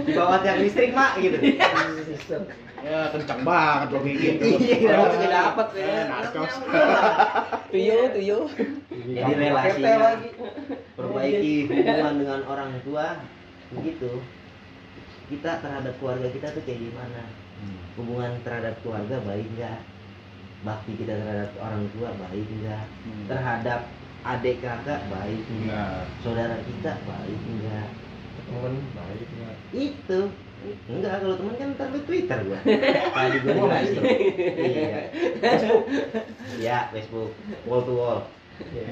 [0.00, 1.36] di bawah tiang listrik mak gitu.
[2.80, 5.16] Ya kencang banget gitu Iya, Kalau iya.
[5.18, 5.92] tidak dapat ya.
[6.06, 6.54] narkos.
[7.68, 8.42] Tuyul, tuyul.
[9.06, 10.18] Jadi relasinya
[10.98, 13.06] perbaiki hubungan dengan orang tua
[13.70, 14.10] begitu.
[15.26, 17.22] Kita terhadap keluarga kita tuh kayak gimana?
[17.98, 19.80] Hubungan terhadap keluarga baik nggak?
[20.66, 22.84] Bakti kita terhadap orang tua baik nggak?
[23.30, 23.80] Terhadap
[24.26, 25.62] adik kakak baik nggak?
[25.70, 26.02] Enggak.
[26.22, 27.88] saudara kita baik nggak?
[28.46, 29.56] Temen baik nggak?
[29.74, 30.20] Itu.
[30.90, 32.58] Enggak kalau teman kan ntar di twitter gua.
[33.18, 34.02] Tadi gua Twitter.
[34.62, 35.00] iya.
[35.42, 35.84] Facebook
[36.58, 37.30] ya facebook.
[37.66, 38.20] Wall to wall
[38.56, 38.88] Iya.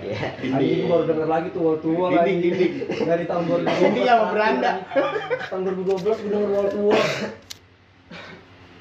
[0.00, 2.40] iya Anjing baru denger lagi tuh wall to wall lagi.
[2.40, 2.72] dinding.
[2.88, 3.68] Dari tahun 2012.
[3.84, 4.72] Dinding sama beranda.
[5.44, 7.08] Tahun 2012 gue denger wall to wall.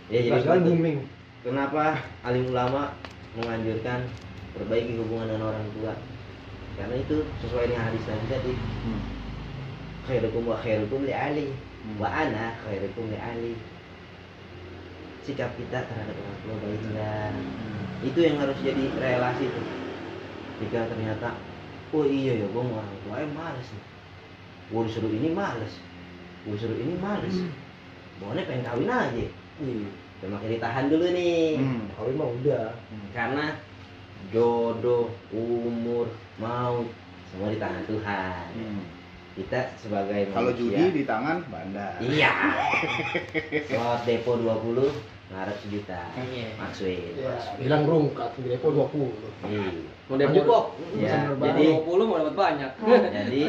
[0.07, 0.67] ya jadi begitu.
[0.67, 0.97] booming.
[1.41, 1.83] kenapa
[2.21, 2.93] alim ulama
[3.33, 3.99] menganjurkan
[4.53, 5.93] perbaiki hubungan dengan orang tua
[6.73, 8.53] karena itu sesuai dengan hadis Nabi tadi
[8.83, 9.01] Hmm.
[10.03, 11.47] khairukum wa khairukum li ali
[11.95, 13.53] wa ana khairukum li ali
[15.23, 17.31] sikap kita terhadap orang tua baik enggak
[18.03, 19.65] itu yang harus jadi relasi tuh
[20.63, 21.29] jika ternyata
[21.91, 23.83] oh iya ya gue mau orang tua eh males nih
[24.65, 25.73] gue disuruh ini males
[26.41, 27.35] gue disuruh ini males
[28.15, 29.25] pokoknya pengen kawin aja
[29.55, 29.85] Iya.
[30.17, 31.85] udah makin ditahan dulu nih Hmm.
[31.93, 32.65] Kawin mah udah.
[33.11, 33.45] karena
[34.29, 36.89] jodoh umur maut
[37.27, 38.81] semua di tangan Tuhan Hmm.
[39.33, 41.97] kita sebagai Kalau judi di tangan bandar.
[41.99, 42.33] iya
[43.67, 44.89] slot depo 20
[45.33, 46.47] ngarep sejuta Iya.
[46.55, 46.87] maksud
[47.57, 49.09] Bilang rungkat di depo 20.
[49.43, 49.65] iya
[50.03, 50.65] Mau Lanjut, kok.
[50.95, 52.71] Ya, Jadi jadi 20 mau dapat banyak.
[53.09, 53.41] jadi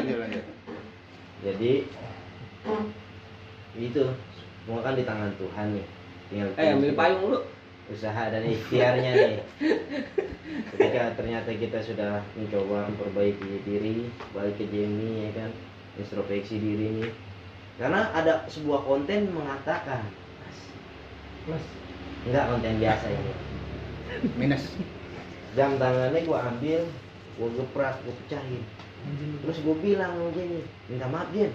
[1.41, 1.71] jadi
[3.77, 4.03] itu
[4.57, 5.85] semua kan di tangan Tuhan nih
[6.25, 7.39] tinggal Eh, ambil payung dulu.
[7.85, 9.39] usaha dan ikhtiarnya nih
[10.71, 15.51] ketika ternyata kita sudah mencoba memperbaiki diri balik ke Jamie ya kan
[15.95, 17.11] introspeksi diri nih
[17.77, 20.01] karena ada sebuah konten mengatakan
[21.45, 21.65] Mas,
[22.25, 23.33] enggak konten biasa ini.
[24.39, 24.65] Minus.
[25.55, 26.83] jam tangannya gua ambil
[27.37, 28.63] gua geprak gua pecahin.
[29.45, 31.53] Terus gua bilang sama Jenny minta maaf Jen.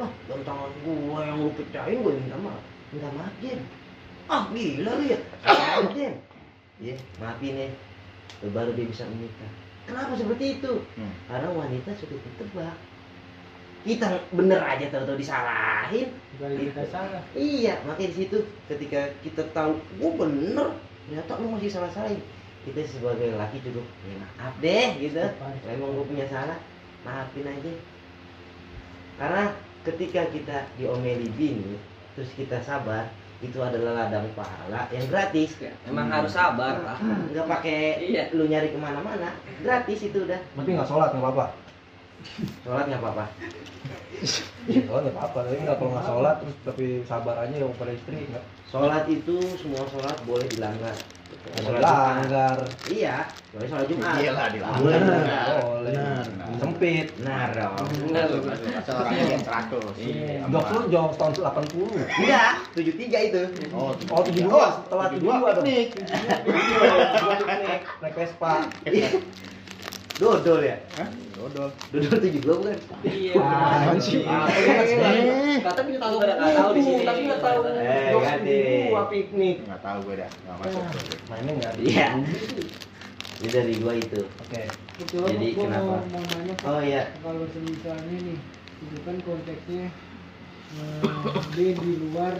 [0.00, 2.62] Wah jam tangan gua yang lu pecahin gua minta maaf.
[2.90, 3.60] Minta maaf Jen.
[4.26, 5.18] Ah gila lu ya.
[5.44, 6.14] Maaf Jen?
[6.82, 7.68] Ya maafin ya
[8.50, 9.52] baru dia bisa menikah.
[9.84, 10.80] Kenapa seperti itu?
[10.96, 11.12] Hmm.
[11.28, 12.76] karena wanita sudah ditebak
[13.84, 19.76] kita bener aja tahu-tahu disalahin bukan kita salah Iya, makanya di situ ketika kita tahu,
[20.00, 20.68] gue bener,
[21.06, 22.18] ternyata lu masih salah salahin.
[22.64, 25.20] Kita sebagai laki cukup, ya maaf deh gitu.
[25.20, 26.56] Kalau Emang gue punya salah,
[27.04, 27.72] maafin aja.
[29.14, 29.44] Karena
[29.84, 31.76] ketika kita diomeli bini,
[32.16, 33.12] terus kita sabar,
[33.44, 36.96] itu adalah ladang pahala yang gratis Emang harus sabar lah.
[37.28, 38.32] nggak pakai Iya.
[38.32, 41.46] lu nyari ke mana-mana gratis itu udah Berarti nggak sholat nggak apa-apa.
[42.60, 43.26] Sholat nggak apa-apa
[44.64, 45.38] Iya, sholat nggak apa-apa.
[45.44, 48.44] Tapi nggak kalau nggak sholat terus tapi sabar aja yang pada istri nggak.
[48.64, 50.96] sholat itu semua sholat boleh dilanggar
[51.54, 52.56] Sholat langgar.
[52.88, 54.80] iya boleh sholat jumat Iya lah, dilanggar.
[54.80, 55.94] boleh dilanggar Boleh.
[56.56, 57.06] Sempit.
[57.20, 58.26] nah dong Benar.
[58.80, 60.00] Seorang yang 100.
[60.00, 60.48] Iya.
[60.48, 62.22] Jok lu jok tahun 80.
[62.22, 64.48] enggak 73 itu Oh, Oh, 72
[64.80, 65.44] setelah 72 dong.
[65.60, 65.88] piknik.
[66.00, 68.52] Gua piknik naik Vespa.
[70.14, 71.08] Dodol ya Hah?
[71.34, 71.68] Dodol.
[71.90, 73.32] dodol 72 bukan Iya.
[73.34, 74.22] Apaan sih?
[74.22, 77.02] Eh, Kata kita tahu pada nggak tahu di sini.
[77.02, 77.58] Tapi nggak tahu.
[77.66, 78.58] Eh, ganti.
[78.94, 79.56] 72 piknik.
[79.66, 80.82] Enggak tahu gue dah, enggak masuk.
[81.26, 81.80] Mainnya nggak ada.
[81.82, 82.06] Iya.
[83.34, 84.62] ini dari gua itu Oke.
[85.10, 85.94] Jadi gua kenapa?
[86.64, 88.38] oh iya kalau semisalnya nih
[88.78, 89.90] itu kan konteksnya
[91.54, 92.34] di luar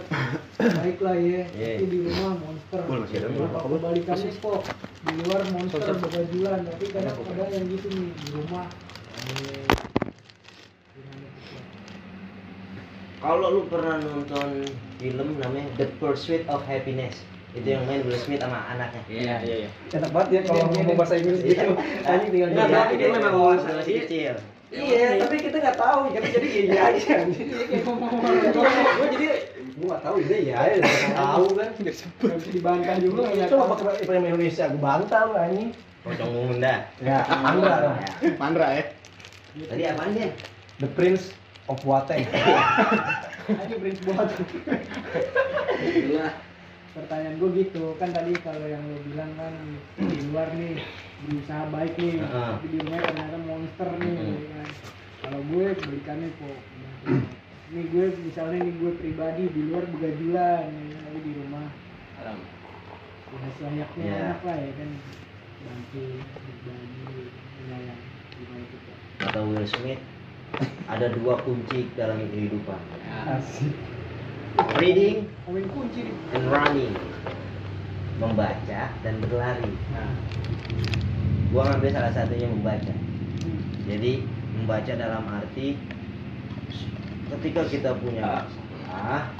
[0.59, 1.43] baik lah ya.
[1.55, 1.71] Iya.
[1.79, 2.79] tapi di rumah monster.
[2.83, 3.47] Ada, Bol.
[3.79, 4.61] kebalikannya kok?
[5.05, 8.65] Di luar monster begajulan tapi kadang kadang yang gitu nih di rumah.
[9.25, 9.65] Eh,
[13.23, 14.49] kalau lu pernah nonton
[15.01, 17.23] film namanya The Pursuit of Happiness
[17.55, 19.01] itu yang main Will Smith sama anaknya.
[19.07, 19.69] Iya, iya, iya.
[19.95, 21.71] Enak banget ya kalau ngomong bahasa Inggris gitu.
[22.03, 22.79] Anjing tinggal Enggak, diam.
[22.83, 23.33] tapi dia memang
[23.79, 24.35] masih kecil
[24.75, 25.99] Iya, tapi kita nggak tahu.
[26.11, 27.15] Jadi jadi iya aja.
[27.25, 29.27] Gue jadi
[29.71, 30.55] gue nggak tahu ide ya.
[30.61, 31.69] ya, nggak Tahu kan.
[31.79, 32.05] Bisa
[32.51, 35.71] dibantah juga nggak Coba pakai film Indonesia gue bantah lu anjing.
[36.05, 37.75] pocong munda Ya, Andra.
[37.81, 37.97] lah.
[38.37, 38.83] Pandra ya.
[39.65, 40.29] tadi apaan dia
[40.77, 41.33] The Prince
[41.65, 42.27] of Wateng.
[43.47, 43.99] Aja prince
[45.77, 46.31] Itulah.
[46.93, 49.51] pertanyaan gue gitu kan tadi kalau yang lo bilang kan
[49.97, 50.79] di luar nih
[51.25, 52.15] berusaha baik nih.
[52.21, 52.51] Heeh.
[52.55, 54.69] tapi di rumah ternyata monster nih ya kan.
[55.25, 56.59] Kalau gue kebalikannya kok.
[57.65, 61.67] Ini gue misalnya nih gue pribadi di luar begajulan ya, tapi di rumah.
[62.21, 62.37] Alam.
[63.35, 64.89] ya selayaknya anak lah ya kan?
[65.65, 67.25] Bantu berbagi
[67.57, 68.01] menyayang
[68.35, 68.77] gimana itu
[69.15, 70.01] kata Will Smith
[70.85, 72.79] ada dua kunci dalam kehidupan.
[73.25, 73.73] Asik.
[74.79, 76.93] reading kunci and running.
[78.15, 79.71] Membaca dan berlari.
[79.91, 80.35] Nah
[81.55, 82.91] gua ngambil salah satunya membaca.
[83.87, 84.27] Jadi
[84.59, 85.79] membaca dalam arti
[87.31, 88.43] ketika kita punya
[88.83, 89.31] masalah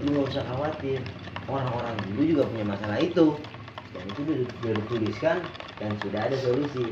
[0.00, 1.04] lu nggak usah khawatir.
[1.44, 3.36] Orang-orang dulu juga punya masalah itu.
[3.92, 5.36] Dan itu sudah dituliskan
[5.76, 6.88] dan sudah ada solusi.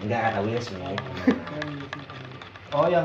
[0.00, 1.04] Enggak kata Will Smith Smith.
[2.72, 3.04] Oh yang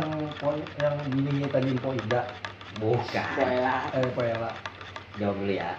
[0.79, 2.31] yang bininya tadi Po Ida.
[2.79, 3.27] bukan.
[3.91, 4.55] Eh Po Ella.
[5.19, 5.75] jawab dulu ya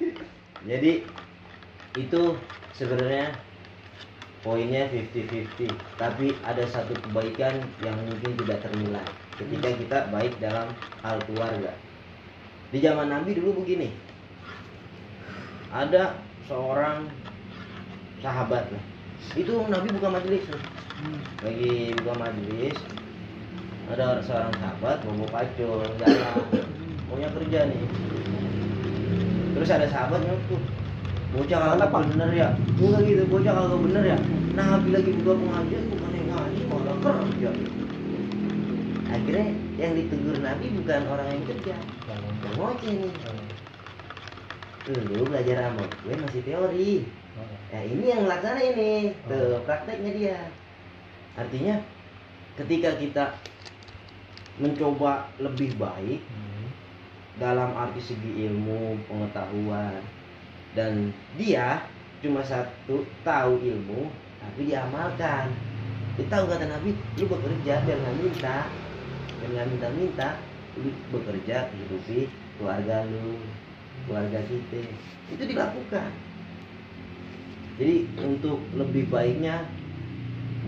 [0.64, 1.04] jadi
[1.94, 2.22] itu
[2.74, 3.36] sebenarnya
[4.44, 9.08] poinnya 50-50 tapi ada satu kebaikan yang mungkin tidak ternilai
[9.40, 10.68] ketika kita baik dalam
[11.02, 11.72] hal keluarga.
[12.74, 13.90] Di zaman Nabi dulu begini.
[15.74, 17.10] Ada seorang
[18.22, 18.84] sahabat lah.
[19.34, 20.46] Itu Nabi buka majelis.
[20.94, 21.20] Hmm.
[21.42, 22.78] lagi buka majelis
[23.92, 26.64] ada seorang sahabat bawa pacul jalan
[27.10, 27.82] maunya kerja nih
[29.54, 30.62] terus ada sahabat nyukup
[31.34, 32.48] bocah kagak bener ya?
[32.78, 34.18] Enggak gitu bocah kagak bener ya?
[34.54, 37.50] Nabi lagi buka pengajian bukan yang ngaji malah kerja.
[39.14, 39.46] Akhirnya
[39.78, 41.74] yang ditegur nabi bukan orang yang kerja.
[42.06, 43.14] Yang ngoceh nih.
[45.14, 46.92] Lu belajar sama gue masih teori.
[47.74, 49.14] Ya ini yang laksana ini.
[49.26, 50.38] Tuh prakteknya dia.
[51.34, 51.82] Artinya
[52.54, 53.24] ketika kita
[54.62, 56.22] mencoba lebih baik
[57.38, 60.02] dalam arti segi ilmu pengetahuan.
[60.74, 61.86] Dan dia
[62.18, 65.52] cuma satu tahu ilmu tapi diamalkan
[66.14, 68.58] dia tahu kata Nabi lu bekerja biar nggak minta.
[69.42, 70.28] Biar nggak minta-minta
[70.78, 73.38] lu bekerja hidupi keluarga lu
[74.06, 74.82] keluarga kita.
[75.34, 76.10] Itu dilakukan.
[77.74, 79.66] Jadi untuk lebih baiknya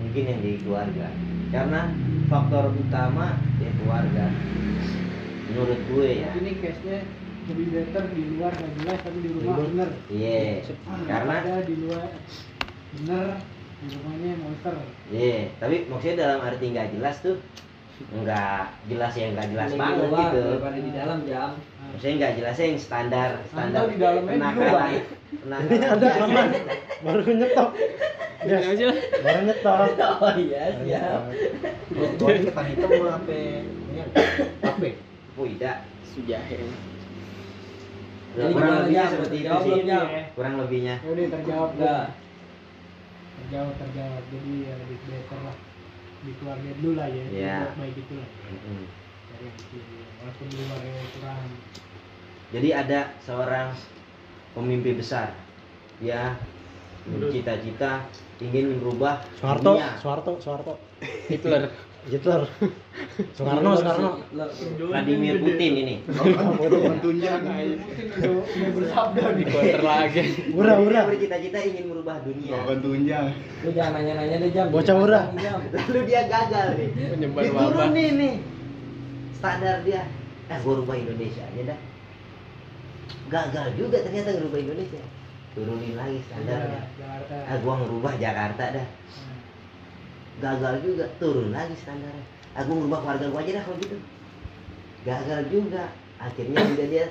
[0.02, 1.06] mungkin yang di keluarga.
[1.54, 1.94] Karena
[2.26, 4.26] faktor utama ya keluarga
[5.56, 6.98] menurut gue ya ini case nya
[7.46, 10.44] lebih better di luar nggak jelas tapi di rumah Di bener iya
[11.08, 12.06] karena ada di luar
[12.92, 13.26] bener
[13.80, 14.74] di rumahnya monster
[15.08, 17.36] iya tapi maksudnya dalam arti nggak jelas tuh
[17.96, 18.62] nggak
[18.92, 21.50] jelas yang nggak jelas Mending banget luar gitu daripada di dalam jam.
[21.88, 24.90] maksudnya nggak jelasnya yang standar standar Anda di dalamnya di penakalan luar.
[25.40, 26.48] penakalan
[27.00, 27.70] Baru nyetok.
[28.46, 28.86] Ini aja.
[29.24, 29.78] Baru nyetok.
[30.26, 31.22] Oh iya, siap.
[32.20, 33.30] Gua ini ketan hitam mau HP.
[35.36, 35.76] Tidak
[36.06, 36.56] Sujahe.
[38.32, 39.12] Jadi kurang lebihnya Jam?
[39.12, 40.04] seperti itu sih Jam?
[40.32, 42.06] kurang lebihnya ya udah terjawab Enggak.
[43.36, 45.56] terjawab terjawab jadi ya lebih better lah
[46.16, 47.56] di keluarga dulu lah ya Iya.
[47.62, 48.28] buat baik itu lah
[49.26, 49.82] dari yang kecil
[50.16, 51.50] walaupun di luar ada kekurangan
[52.46, 53.68] Jadi ada seorang
[54.52, 55.34] pemimpi besar.
[55.98, 56.36] Dia
[57.28, 58.06] cita-cita
[58.38, 59.74] ingin merubah Soeharto.
[59.98, 60.74] Soeharto Soeharto
[61.26, 61.72] Hitler
[62.06, 62.46] Hitler
[63.34, 64.10] Soekarno Soekarno
[64.78, 65.94] Vladimir Putin ini.
[67.02, 67.42] Tunjang.
[67.42, 70.22] dia bersabda di counter lagi
[70.54, 72.54] Ura Dia ura bercita-cita ingin merubah dunia.
[72.62, 73.26] Bukan tunjang.
[73.66, 75.24] lu jangan nanya-nanya deh jam Bocah murah.
[75.34, 76.88] Lalu dia gagal nih.
[76.94, 78.34] penyebar Dia wabah turun nih nih.
[79.42, 80.02] Standar dia.
[80.46, 81.78] Eh gua rubah Indonesia aja dah.
[83.26, 85.02] Gagal juga ternyata ngerubah Indonesia.
[85.58, 86.82] Turunin lagi standarnya.
[86.94, 88.86] Jakarta Ah gua ngerubah Jakarta dah.
[90.36, 92.24] Gagal juga, turun lagi standarnya.
[92.60, 93.96] Aku ngerubah keluarga gua aja dah kalau gitu.
[95.04, 95.84] Gagal juga.
[96.16, 97.06] Akhirnya udah dia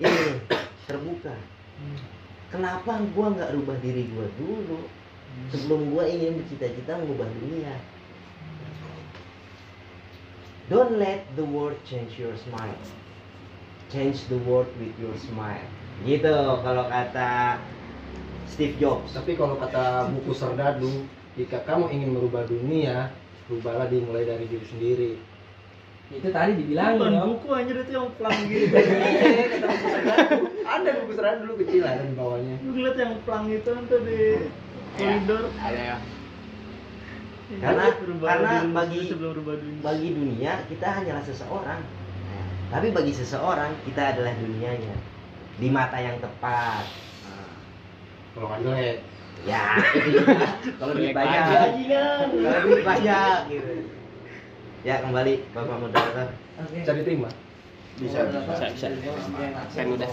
[0.00, 0.40] ini
[0.88, 1.36] terbuka.
[2.48, 4.88] Kenapa gua nggak rubah diri gua dulu?
[5.50, 7.74] Sebelum gua ingin bercita-cita mengubah dunia.
[10.72, 12.80] Don't let the world change your smile.
[13.92, 15.64] Change the world with your smile.
[16.08, 17.60] Gitu kalau kata
[18.48, 19.12] Steve Jobs.
[19.12, 21.04] Tapi kalau kata buku Serdadu,
[21.34, 23.10] jika kamu ingin merubah dunia,
[23.50, 25.12] rubahlah dimulai dari diri sendiri.
[26.12, 28.76] itu tadi dibilangin bukan dong buku anjir itu yang pelang gitu
[30.68, 32.54] ada buku Serdadu dulu kecil ada di bawahnya.
[32.60, 34.20] lu ngeliat yang pelang itu tuh di
[35.00, 35.96] koridor Ada ya.
[37.56, 37.84] Karena
[38.20, 41.80] karena bagi sebelum berubah dunia bagi dunia kita hanyalah seseorang.
[42.68, 44.96] Tapi bagi seseorang kita adalah dunianya.
[45.56, 46.84] Di mata yang tepat.
[48.34, 48.98] Kalau nggak jelek,
[49.44, 49.76] Ya,
[50.80, 51.60] kalau duit Jelek banyak, aja.
[52.24, 53.72] kalau duit banyak gitu.
[54.84, 56.28] Ya kembali Bapak Moderator.
[56.60, 56.76] Oke.
[56.80, 57.28] bisa diterima.
[58.00, 58.86] Bisa, bisa, bisa.
[59.72, 60.08] Kan udah.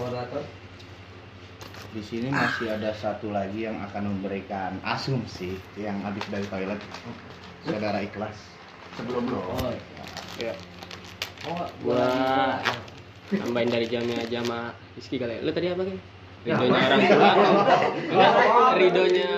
[1.92, 6.80] Di sini masih ada satu lagi yang akan memberikan asumsi yang habis dari toilet.
[7.64, 8.36] Saudara ikhlas.
[8.96, 9.40] Sebelum lo.
[9.44, 9.72] Oh,
[10.40, 10.56] Ya.
[11.44, 12.08] oh gua
[13.28, 15.44] tambahin dari jamnya aja sama Rizky kali ya.
[15.44, 15.96] lu tadi apa kan
[16.42, 17.30] ridonya orang tua.
[18.10, 18.32] Enggak
[18.76, 19.30] ridonya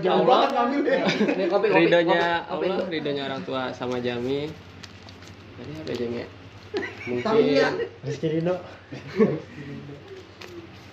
[0.00, 0.40] Allah.
[0.50, 2.66] Ini kopi, kopi, ridonya kopi, kopi.
[2.70, 4.48] Allah ridonya orang tua sama Jami.
[5.56, 6.18] Tadi apa Jami?
[6.20, 6.26] Ya?
[7.02, 7.72] mungkin.
[8.06, 8.54] Rizky Rino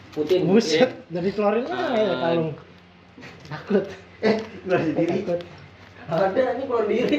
[0.10, 0.40] Putin.
[0.50, 2.18] Buset jadi keluarin lah ya Ah.
[2.26, 2.52] kalung
[3.46, 3.86] takut.
[4.18, 4.36] Eh,
[4.66, 5.22] keluar sendiri.
[5.22, 5.40] takut
[6.08, 7.18] Ada, ini keluar diri.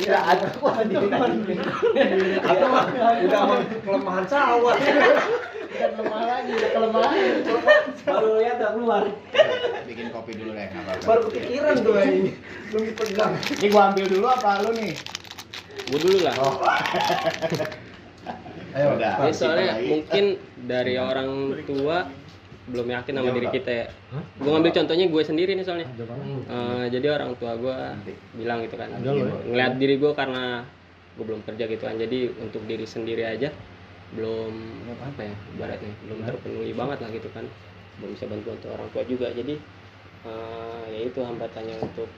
[0.00, 1.60] Ya, ada keluar sendiri.
[2.40, 2.84] Atau mah
[3.20, 4.76] udah mah kelemahan sawah.
[5.70, 7.14] bukan lemah lagi udah kelemahan
[8.04, 9.04] baru lihat udah keluar
[9.86, 11.04] Bikin kopi dulu deh, apa-apa.
[11.04, 12.32] Baru kepikiran tuh ini.
[12.72, 13.32] Belum dipegang.
[13.60, 14.92] Ini gua ambil dulu apa lu nih?
[15.90, 16.34] gua dulu lah
[18.70, 19.26] Ayo, Udah.
[19.26, 20.38] ya soalnya mungkin
[20.70, 22.06] dari orang tua
[22.70, 23.86] belum yakin sama diri kita ya.
[24.38, 25.88] Gua ngambil contohnya gue sendiri nih soalnya.
[26.50, 27.76] Eh, jadi orang tua gue
[28.38, 28.88] bilang gitu kan.
[28.94, 29.42] Ada loh.
[29.50, 30.64] ngeliat diri gue karena
[31.18, 31.96] gue belum kerja gitu kan.
[31.98, 33.50] Jadi untuk diri sendiri aja
[34.10, 34.52] belum
[34.90, 35.34] apa ya?
[35.54, 37.44] ibaratnya belum terpenuhi banget lah gitu kan.
[37.98, 39.26] Belum bisa bantu bantu orang tua juga.
[39.34, 39.54] Jadi
[40.24, 42.08] eh, ya itu hambatannya untuk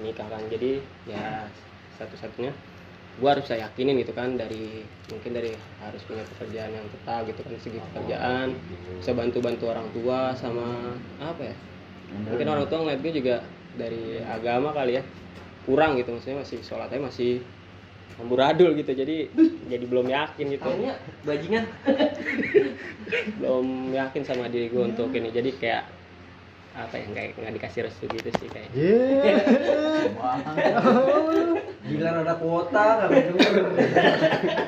[0.00, 0.42] nikah kan.
[0.48, 1.46] Jadi ya
[2.00, 2.52] satu-satunya
[3.18, 5.50] gue harus saya yakinin gitu kan dari mungkin dari
[5.82, 8.54] harus punya pekerjaan yang tetap gitu kan segi pekerjaan
[9.02, 11.54] bisa bantu bantu orang tua sama apa ya?
[12.30, 13.36] Mungkin orang tua ngeliat gue juga
[13.74, 15.02] dari agama kali ya
[15.66, 17.44] kurang gitu maksudnya masih sholatnya masih
[18.18, 19.30] amburadul gitu jadi
[19.68, 20.64] jadi belum yakin gitu.
[20.64, 21.64] Taunya bajingan.
[23.40, 25.84] Belum yakin sama diri gue untuk ini jadi kayak
[26.76, 29.40] apa ya kayak nggak dikasih restu gitu sih kayak yeah.
[31.88, 33.52] Gila ada kuota nggak denger.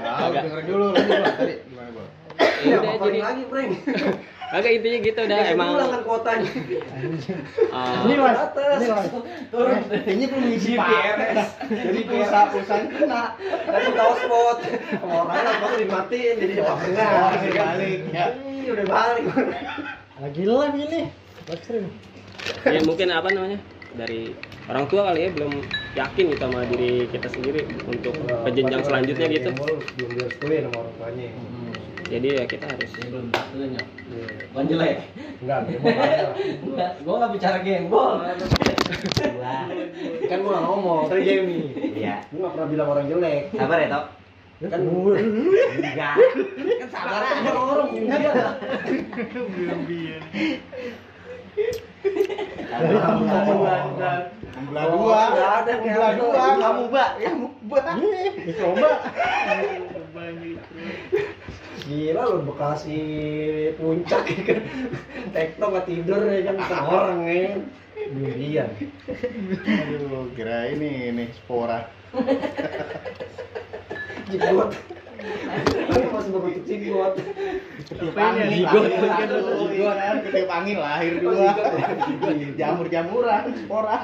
[0.03, 2.05] Ah, denger dulu lu gua tadi gimana, Bro?
[2.41, 3.71] ya Iya, udah jadi lagi, Prank.
[4.51, 6.51] agak intinya gitu udah Kasih emang ulang kan kuotanya.
[7.71, 8.79] uh, ini mas atas.
[8.83, 9.07] ini mas
[9.55, 9.81] Turun.
[9.95, 11.49] Ini belum ngisi PRS.
[11.71, 13.23] Jadi pulsa pulsanya kena.
[13.39, 14.59] Tadi tahu spot.
[15.07, 17.13] Orang lah baru dimatiin jadi jawab enggak.
[17.15, 18.25] Oh, balik ya.
[18.43, 19.25] Ih, udah balik.
[20.21, 21.01] lagi live ini
[21.59, 21.87] stream
[22.65, 23.59] ya mungkin apa namanya
[23.91, 24.31] dari
[24.71, 25.53] orang tua kali ya belum
[25.93, 30.95] yakin gitu sama diri kita sendiri untuk ke jenjang selanjutnya gitu Belum direstuin sama orang
[30.95, 31.29] tuanya.
[32.07, 33.83] jadi ya kita harus belum tentunya
[34.51, 34.97] bukan jelek
[35.41, 36.33] Enggak, dia mau marah.
[36.37, 38.13] enggak gua nggak bicara gembol.
[40.29, 41.73] Kan gua nggak ngomong, tadi Jamie.
[41.97, 42.21] Iya.
[42.29, 43.43] Gua nggak pernah bilang orang jelek.
[43.57, 44.05] Sabar ya, Tok.
[44.61, 46.15] Kan Enggak.
[46.77, 47.51] Kan sabar aja.
[47.57, 48.17] orang juga.
[49.33, 50.17] Belah dua.
[54.71, 56.19] Nggak ada, nggak Belah ada.
[56.21, 56.41] dua.
[56.61, 57.11] Kamu, Mbak.
[57.21, 57.85] Kamu, Mbak.
[58.47, 58.91] dicoba
[61.91, 63.01] Gila lu Bekasi
[63.81, 64.59] puncak ya kan.
[65.35, 67.51] Tekno nggak tidur ya kan bukan orang ya.
[68.11, 68.71] Durian.
[69.67, 71.85] Aduh, kira ini ini spora.
[74.31, 74.71] Jigot.
[75.21, 77.13] Ini masih berbentuk jigot.
[77.91, 79.97] Ketiup angin, Zigot, lahir zigot, zigot.
[80.25, 81.33] Ketiup angin lahir dua.
[81.53, 82.57] zigot.
[82.57, 83.99] Jamur-jamuran, spora.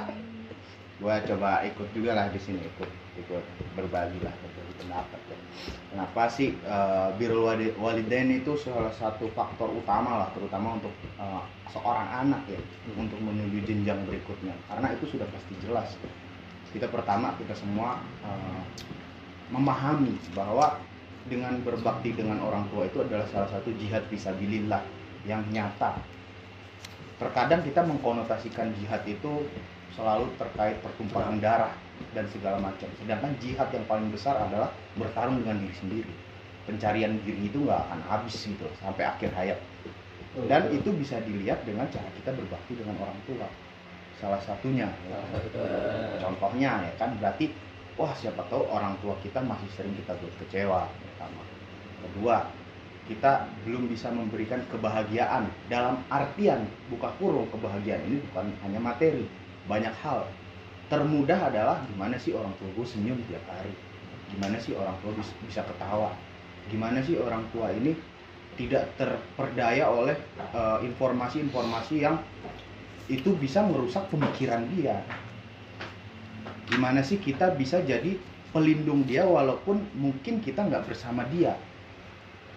[0.96, 2.88] Gua coba ikut juga lah di sini ikut
[3.20, 3.44] ikut
[3.76, 5.36] berbagi lah berbagi pendapat ya.
[5.92, 11.42] Kenapa sih eh, birrul wali- walidain itu salah satu faktor utama lah terutama untuk eh,
[11.68, 12.56] seorang anak ya
[12.96, 15.92] untuk menuju jenjang berikutnya karena itu sudah pasti jelas
[16.72, 18.60] kita pertama kita semua eh,
[19.52, 20.80] memahami bahwa
[21.26, 24.82] dengan berbakti dengan orang tua itu adalah salah satu jihad visabilillah
[25.26, 25.98] yang nyata.
[27.16, 29.48] Terkadang kita mengkonotasikan jihad itu
[29.96, 31.72] selalu terkait pertumpahan darah
[32.12, 32.86] dan segala macam.
[33.00, 36.12] Sedangkan jihad yang paling besar adalah bertarung dengan diri sendiri.
[36.68, 39.58] Pencarian diri itu nggak akan habis gitu sampai akhir hayat.
[40.36, 43.48] Dan itu bisa dilihat dengan cara kita berbakti dengan orang tua.
[44.16, 45.20] Salah satunya, ya.
[46.24, 47.52] contohnya ya kan berarti
[48.00, 50.88] wah siapa tahu orang tua kita masih sering kita buat kecewa
[52.02, 52.48] kedua
[53.06, 59.22] kita belum bisa memberikan kebahagiaan dalam artian buka kurung kebahagiaan ini bukan hanya materi
[59.70, 60.26] banyak hal.
[60.90, 63.70] Termudah adalah gimana sih orang tua gue senyum tiap hari?
[64.34, 66.10] Gimana sih orang tua bis- bisa ketawa?
[66.66, 67.94] Gimana sih orang tua ini
[68.58, 70.18] tidak terperdaya oleh
[70.54, 72.18] eh, informasi-informasi yang
[73.06, 74.98] itu bisa merusak pemikiran dia?
[76.66, 78.18] Gimana sih kita bisa jadi
[78.50, 81.54] pelindung dia walaupun mungkin kita nggak bersama dia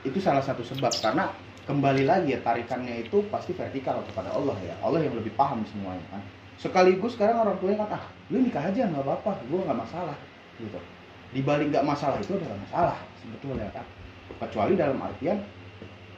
[0.08, 1.28] itu salah satu sebab karena
[1.68, 4.76] kembali lagi ya tarikannya itu pasti vertikal kepada Allah ya.
[4.80, 6.24] Allah yang lebih paham semuanya kan.
[6.56, 10.18] Sekaligus sekarang orang tuanya kan ah lu nikah aja nggak apa-apa gue nggak masalah
[10.58, 10.80] gitu.
[11.36, 13.86] Di balik nggak masalah itu adalah masalah sebetulnya kan.
[14.40, 15.44] Kecuali dalam artian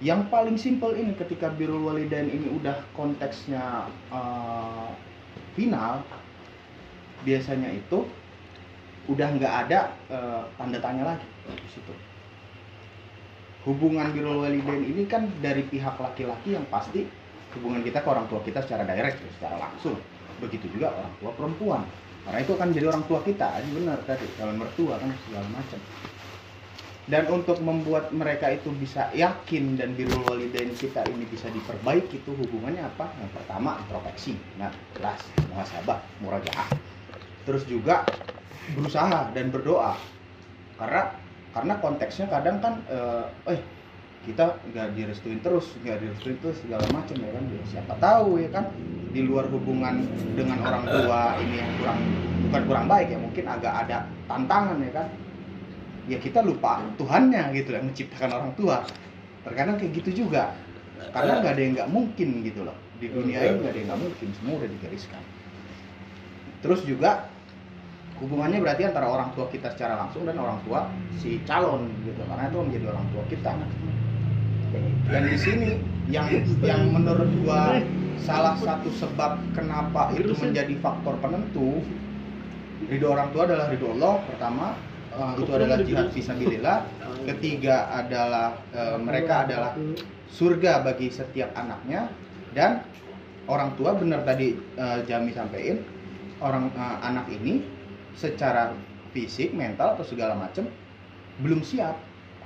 [0.01, 4.89] yang paling simpel ini ketika birrul walidain ini udah konteksnya eh,
[5.57, 6.05] final
[7.21, 8.05] biasanya itu
[9.09, 12.10] udah nggak ada eh, tanda tanya lagi di situ.
[13.61, 17.05] Hubungan birrul walidain ini kan dari pihak laki-laki yang pasti
[17.57, 19.97] hubungan kita ke orang tua kita secara direct, secara langsung.
[20.41, 21.81] Begitu juga orang tua perempuan.
[22.25, 25.79] Karena itu akan jadi orang tua kita, ini benar tadi, calon mertua kan segala macam.
[27.09, 32.31] Dan untuk membuat mereka itu bisa yakin dan birrul walidain kita ini bisa diperbaiki itu
[32.33, 33.09] hubungannya apa?
[33.17, 36.69] Yang pertama introspeksi, nah jelas, muhasabah, murajaah
[37.45, 38.05] terus juga
[38.77, 39.97] berusaha dan berdoa
[40.77, 41.13] karena
[41.51, 43.59] karena konteksnya kadang kan eh, eh
[44.21, 47.43] kita nggak direstuin terus nggak direstuin terus segala macam ya kan.
[47.49, 48.69] Ya, siapa tahu ya kan
[49.11, 50.07] di luar hubungan
[50.37, 51.99] dengan orang tua ini yang kurang
[52.47, 53.97] bukan kurang baik ya mungkin agak ada
[54.29, 55.07] tantangan ya kan.
[56.09, 58.85] Ya kita lupa Tuhannya gitu yang menciptakan orang tua.
[59.41, 60.53] Terkadang kayak gitu juga.
[61.11, 62.77] Karena nggak ada yang nggak mungkin gitu loh.
[63.01, 65.23] Di dunia ini nggak ada yang nggak mungkin semua udah digariskan.
[66.61, 67.30] Terus juga
[68.21, 70.85] hubungannya berarti antara orang tua kita secara langsung dan orang tua
[71.17, 73.51] si calon gitu karena itu menjadi orang tua kita.
[75.11, 75.69] Dan di sini
[76.07, 76.29] yang
[76.63, 77.81] yang menurut gua
[78.21, 81.81] salah satu sebab kenapa itu menjadi faktor penentu
[82.85, 84.65] ridho orang tua adalah ridho Allah pertama
[85.11, 86.77] eh, itu adalah jihad fisabilillah
[87.25, 89.75] ketiga adalah eh, mereka adalah
[90.31, 92.07] surga bagi setiap anaknya.
[92.51, 92.83] Dan
[93.47, 95.79] orang tua benar tadi eh, Jami sampaikan
[96.41, 97.61] orang eh, anak ini
[98.15, 98.75] secara
[99.11, 100.67] fisik, mental atau segala macam
[101.43, 101.95] belum siap.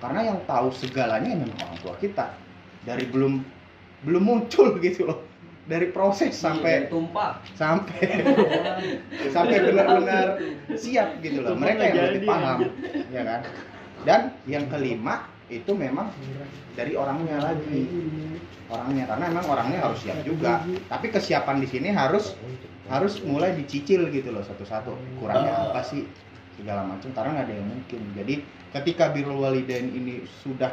[0.03, 2.35] Karena yang tahu segalanya ya memang orang tua kita.
[2.85, 3.41] Dari belum
[4.05, 5.19] belum muncul gitu loh.
[5.65, 7.41] Dari proses sampai tumpah.
[7.57, 8.21] sampai
[9.33, 10.37] sampai benar-benar
[10.77, 11.57] siap gitu loh.
[11.57, 12.57] Mereka yang lebih paham
[13.09, 13.41] ya kan?
[14.05, 16.13] Dan yang kelima itu memang
[16.77, 17.89] dari orangnya lagi.
[18.69, 20.61] Orangnya karena memang orangnya harus siap juga.
[20.85, 22.37] Tapi kesiapan di sini harus
[22.89, 24.93] harus mulai dicicil gitu loh satu-satu.
[25.17, 26.05] Kurangnya apa sih?
[26.55, 28.01] Segala macam karena nggak ada yang mungkin.
[28.15, 28.35] Jadi
[28.71, 30.71] ketika birrul walidain ini sudah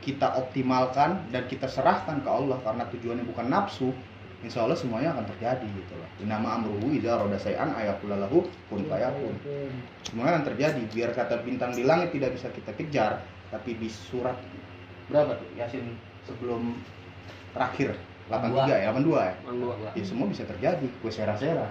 [0.00, 3.92] kita optimalkan dan kita serahkan ke Allah karena tujuannya bukan nafsu
[4.40, 6.08] insya Allah semuanya akan terjadi gitu loh.
[6.24, 9.36] Nama amruhu idza roda sayan ayakulalahu kun fayakun.
[10.08, 10.82] Semuanya akan terjadi.
[10.88, 13.20] Biar kata bintang di langit tidak bisa kita kejar
[13.52, 14.38] tapi di surat
[15.10, 16.78] berapa tuh Yasin sebelum
[17.50, 17.98] terakhir
[18.30, 19.34] 83 ya 82 ya?
[19.98, 21.66] Ya semua bisa terjadi gue sera-sera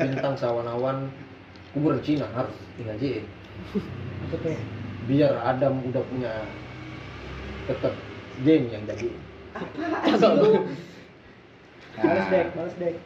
[0.00, 1.12] bintang sawan-awan
[1.76, 2.56] kuburan Cina harus
[4.32, 4.56] Oke.
[5.04, 6.32] biar Adam udah punya
[7.68, 7.92] tetap
[8.42, 9.08] game yang jadi.
[12.00, 12.96] Males Nah, dek, males dek.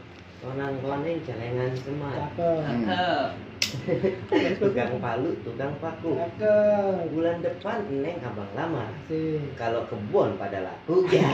[0.45, 2.59] konang-koneng celengan semar Cakep.
[2.85, 3.29] hmm.
[4.59, 7.11] Tukang palu tukang paku Cakep.
[7.11, 9.41] bulan depan neng abang lama Sih.
[9.55, 11.25] kalau kebun pada laku ya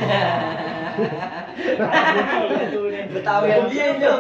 [3.11, 4.19] Betawi yang dia nyok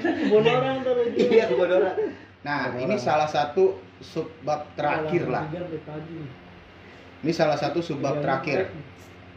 [0.00, 1.96] kebun orang terus iya kebun orang
[2.40, 3.04] Nah, Ada ini orang.
[3.04, 5.44] salah satu subbab terakhir lah.
[5.44, 6.18] Tadi.
[7.20, 8.58] Ini salah satu subbab Tiga terakhir.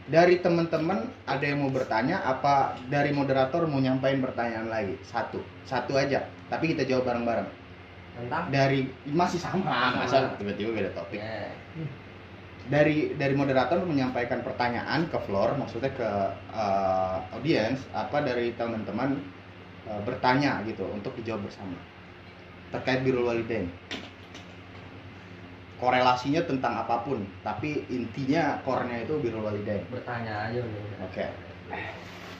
[0.08, 4.96] Dari teman-teman ada yang mau bertanya apa dari moderator mau nyampain pertanyaan lagi?
[5.04, 5.36] Satu.
[5.68, 6.24] Satu aja.
[6.48, 7.48] Tapi kita jawab bareng-bareng.
[8.14, 11.18] tentang Dari masih sama, masa tiba-tiba beda topik.
[11.18, 11.50] ya
[12.64, 16.10] Dari dari moderator menyampaikan pertanyaan ke floor, maksudnya ke
[16.54, 19.18] eh, audiens apa dari teman-teman
[19.90, 21.76] eh, bertanya gitu untuk dijawab bersama.
[22.70, 23.68] Terkait birrul walidain.
[25.82, 29.84] Korelasinya tentang apa pun, tapi intinya core-nya itu birrul walidain.
[29.90, 30.62] bertanya aja
[31.02, 31.26] Oke.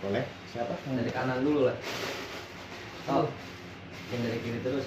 [0.00, 0.24] Boleh?
[0.54, 0.70] Siapa?
[0.86, 1.76] dari kanan dulu lah
[3.10, 3.26] oh
[4.12, 4.84] yang dari kiri terus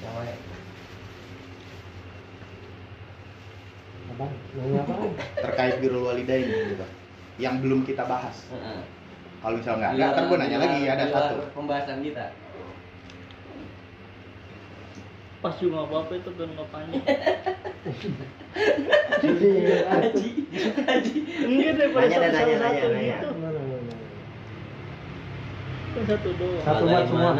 [4.07, 4.93] Abang, nanya apa?
[5.41, 6.85] Terkait birrul walidain gitu.
[7.37, 8.47] Yang belum kita bahas.
[8.49, 8.81] Heeh.
[9.37, 11.35] Kalau misal nggak ada, ntar gue nanya lagi ada satu.
[11.53, 12.33] pembahasan kita
[15.37, 17.03] pas juga apa-apa itu dan nggak panjang
[19.85, 20.29] haji
[20.81, 23.17] haji enggak daripada Nanya, satu nanya, satu nanya, nanya.
[23.21, 23.93] gitu Mana, mana?
[25.93, 27.31] kan satu doang Satu buat semua.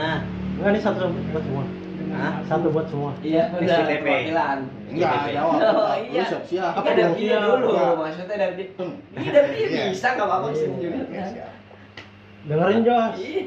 [0.58, 1.66] Enggak, ini satu buat semua.
[2.08, 2.34] Hah?
[2.44, 3.12] Satu buat semua.
[3.22, 4.58] iya udah perwakilan
[4.90, 5.60] Enggak, jawab.
[5.60, 6.24] Oh, Lu iya.
[6.26, 6.74] siap-siap.
[6.74, 7.38] Ini dari dia Iya.
[7.44, 7.94] dulu Enggak.
[7.96, 8.94] maksudnya dari dia Hmm.
[9.14, 9.84] ini dari dia Iya.
[9.94, 11.52] bisa nggak apa-apa Iya, juga iya, siap.
[12.48, 13.14] Dengerin Jos.
[13.20, 13.44] Iya.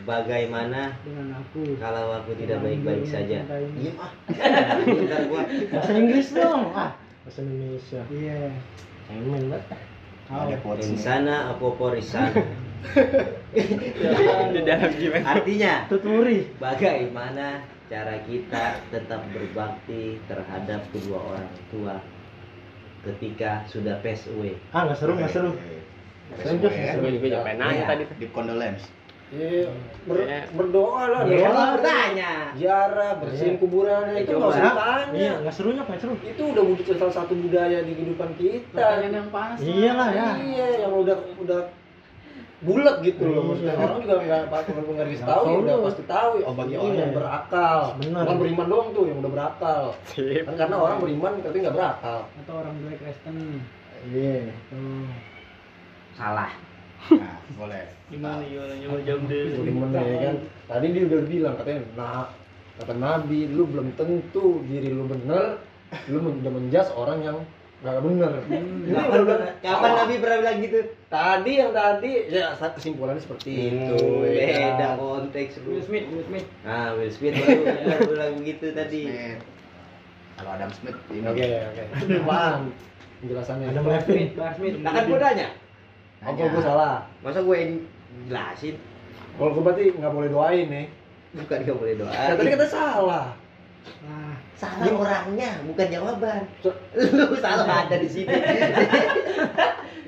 [0.00, 3.38] Bagaimana dengan aku kalau aku tidak baik-baik saja?
[3.44, 4.12] Diem ah.
[4.80, 5.42] Bentar gua.
[5.44, 6.62] Bahasa Inggris dong.
[6.72, 6.90] Ah,
[7.20, 8.00] bahasa Indonesia.
[8.08, 8.48] iya
[9.04, 9.62] Cemen banget.
[10.30, 10.94] Ada nih.
[10.94, 12.30] Insana apa porisana?
[14.54, 16.48] di dalam jiwa Artinya, Tuturi.
[16.56, 21.96] bagaimana cara kita tetap berbakti terhadap kedua orang tua
[23.02, 24.54] ketika sudah pass away?
[24.70, 25.50] Ah, nggak seru, nggak seru.
[25.50, 25.78] Away
[26.70, 26.92] ya.
[26.94, 27.86] gue juga juga pengen nanya Iya.
[27.88, 28.84] tadi Deep condolence.
[29.30, 29.70] Iya,
[30.04, 30.42] ber- Iya.
[30.50, 31.20] berdoa lah.
[31.22, 31.50] Ya, doa.
[31.50, 32.32] kan bertanya.
[32.54, 33.96] Ziarah, bersihin Iya.
[34.10, 35.30] Eh, itu nggak usah Iya, tanya.
[35.42, 36.14] nggak serunya apa seru?
[36.20, 40.28] itu udah wujud salah satu budaya di kehidupan kita pertanyaan yang panas Iya lah ya.
[40.36, 41.60] iya yang udah udah
[42.60, 43.42] bulat gitu loh.
[43.52, 46.30] Maksudnya orang juga nggak pakai nggak dikasih tahu ya udah pasti tahu.
[46.36, 46.96] Ya Oh, bagi orang.
[46.96, 47.78] yang berakal.
[47.96, 48.22] Bener.
[48.22, 49.82] bukan beriman doang tuh yang udah berakal.
[50.44, 52.18] Kan karena orang beriman tapi nggak berakal.
[52.36, 53.36] Atau orang tua Kristen.
[54.12, 54.52] Iya.
[54.68, 55.06] tuh
[56.14, 56.52] Salah.
[57.00, 57.88] Nah, boleh.
[58.12, 58.76] gimana gimana?
[58.76, 59.44] Coba jawab deh.
[59.56, 60.36] Beriman ya kan?
[60.68, 62.24] Tadi dia udah bilang katanya nah
[62.76, 65.60] kata Nabi lu belum tentu diri lu bener
[66.08, 67.38] lu udah menjas orang yang
[67.80, 70.78] nggak bener ini Kapan, udah kapan Nabi pernah bilang gitu?
[71.06, 74.94] tadi yang tadi ya saat kesimpulannya seperti itu ya Beda kan?
[74.96, 75.52] konteks.
[75.62, 79.02] Will Smith Will Smith Nah, Will Smith baru baru bilang begitu tadi.
[80.36, 81.24] Kalau Adam Smith ini.
[81.24, 81.82] oke oke
[82.28, 82.60] paham
[83.18, 84.04] penjelasannya Ada Will Levin.
[84.04, 85.48] Smith Will Smith Nah, kan gua nanya.
[86.20, 87.72] oh kalau gue salah Masa gue yang
[88.26, 88.74] jelasin?
[89.32, 90.86] kalau gue berarti nggak boleh doain nih
[91.32, 92.10] Bukan gak boleh doa.
[92.10, 93.26] ya, tadi kata salah
[94.02, 94.29] nah
[94.60, 96.44] Salah orangnya, bukan jawaban.
[96.92, 98.28] Lu salah ada di sini.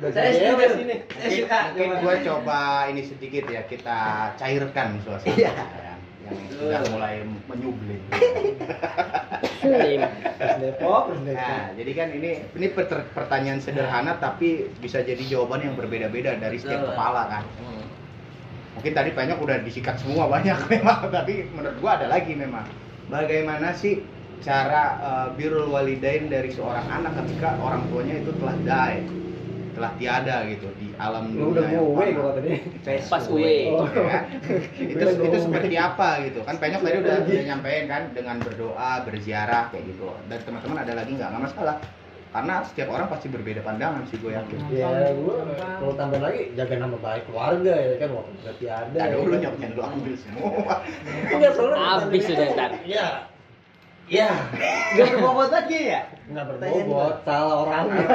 [0.02, 0.74] Saya Iya, setuju.
[0.76, 0.96] sini.
[1.08, 1.58] Saya suka.
[1.72, 2.58] Mungkin gua coba
[2.90, 3.98] ini sedikit ya kita
[4.34, 5.50] cairkan suasana Iya.
[5.54, 5.94] ya,
[6.26, 8.02] yang sudah mulai menyublim.
[9.62, 16.58] Nah, jadi kan ini ini per- pertanyaan sederhana tapi bisa jadi jawaban yang berbeda-beda dari
[16.58, 17.44] setiap kepala kan.
[17.56, 17.86] Hmm.
[18.74, 22.66] Mungkin tadi banyak udah disikat semua banyak memang, tapi menurut gua ada lagi memang.
[23.06, 24.02] Bagaimana sih
[24.42, 28.98] cara eh, birrul walidain dari seorang anak ketika orang tuanya itu telah die,
[29.72, 32.12] telah tiada gitu di alam lu udah dunia yang gue fana.
[32.12, 32.50] kalau tadi
[33.08, 33.86] pas gue Oh.
[33.88, 34.24] Ya kan?
[34.92, 36.40] itu itu seperti apa gitu?
[36.44, 40.10] Kan penyok tadi udah, udah nyampein kan dengan berdoa berziarah kayak gitu.
[40.28, 41.28] Dan teman-teman ada lagi nggak?
[41.32, 41.76] Nggak masalah.
[42.32, 44.58] Karena setiap orang pasti berbeda pandangan sih gue yakin.
[44.72, 49.12] Ya gue kalau tambah lagi jaga nama baik keluarga ya kan walaupun berarti ada ada
[49.12, 49.16] ya.
[49.20, 49.40] dulu kan?
[49.44, 50.74] nyoknya lu ambil semua.
[51.28, 52.70] Enggak, soalnya Habis sudah, ntar.
[52.88, 53.08] ya
[54.08, 54.28] ya
[54.92, 56.02] Gak berbobot lagi ya?
[56.26, 57.14] nggak berbobot.
[57.22, 58.06] salah orangnya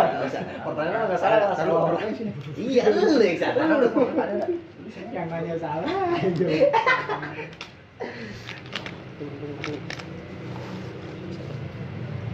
[0.62, 1.74] pertanyaan nggak salah salah.
[1.94, 2.02] orang.
[2.58, 3.66] Iya, lu yang salah.
[5.14, 5.92] yang nanya salah.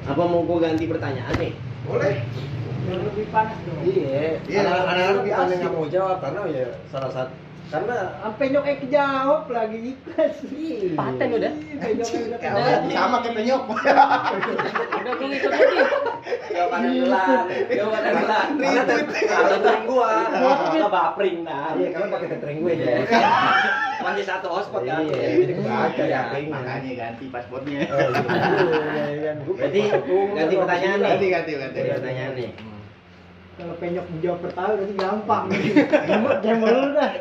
[0.04, 1.54] Apa mau gue ganti pertanyaan nih?
[1.84, 2.16] boleh.
[2.84, 3.80] Yang lebih panas dong.
[3.82, 4.40] Iya.
[4.44, 5.56] Iya, anak- anak-anak lebih asik.
[5.60, 7.32] nggak mau jawab karena ya salah satu
[7.72, 10.36] karena sampai nyok eh kejawab lagi ikhlas.
[10.94, 11.52] Paten udah.
[12.94, 13.64] sama kayak penyok.
[13.70, 15.78] Udah gue ngikut lagi.
[16.54, 18.48] Jawaban gelar jawaban gelar
[19.28, 20.12] karena gua.
[20.72, 22.96] Gua bapring nah iya karena pakai tethering gue ya.
[24.04, 26.22] Masih satu hotspot kan iya jadi kebaca ya
[26.52, 27.80] makanya ganti passwordnya.
[27.88, 29.36] Oh, iya, iya, kan.
[29.48, 29.82] Berarti
[30.36, 31.78] ganti pertanyaan ganti ganti ganti.
[31.80, 32.73] Ganti pertanyaan nih.
[33.54, 35.46] Kalau penyok menjawab pertama berarti gampang
[36.44, 37.12] Gembel lu dah.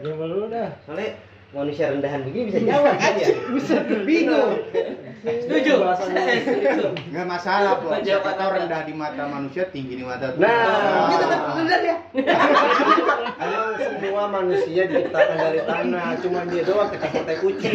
[0.00, 0.68] Gembel lu dah.
[0.88, 1.10] Soalnya
[1.52, 3.28] manusia rendahan begini bisa jawab kan ya?
[3.52, 4.56] Buset, bingung.
[5.22, 5.84] Setuju.
[7.12, 7.78] Nggak masalah.
[7.78, 10.42] Baca Siapa apa tahu rendah di mata manusia, tinggi di mata Tuhan.
[10.42, 11.96] Nah, Dia tetap rendah ya.
[13.38, 17.74] Emang semua manusia diciptakan dari tanah, cuma dia doang kecak-kecak kucing.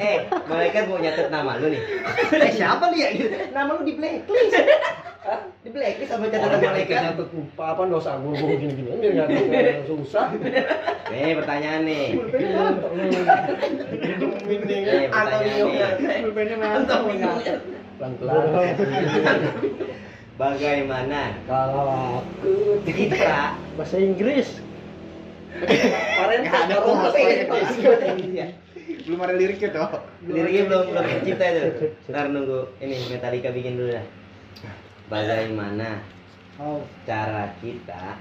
[0.00, 0.16] Eh,
[0.48, 1.82] malaikat mau nyatet nama lu nih.
[2.40, 3.08] Eh, siapa lu ya?
[3.12, 3.36] Gitu.
[3.52, 4.56] Nama lu di blacklist.
[5.22, 5.38] Hah?
[5.62, 6.98] Di blacklist sama catatan malaikat.
[7.14, 10.34] Nyatet apa dosa gue gue gini gini biar nggak nggak susah.
[11.08, 12.06] Nih pertanyaan nih.
[12.18, 12.46] Ini
[14.82, 15.78] Eh, pertanyaan nih.
[17.98, 18.42] pelan pelan.
[20.32, 21.86] Bagaimana Kalau
[22.18, 24.58] aku kita bahasa Inggris.
[25.52, 28.34] Kemarin ada kok, bahasa bahasa Inggris.
[28.34, 28.46] Ya.
[29.06, 30.02] Belum ada liriknya toh.
[30.26, 31.94] Liriknya belum belum tercipta itu.
[32.10, 34.06] Ntar nunggu ini Metallica bikin dulu dah.
[35.12, 36.00] Bagaimana
[36.56, 38.16] Oh, cara kita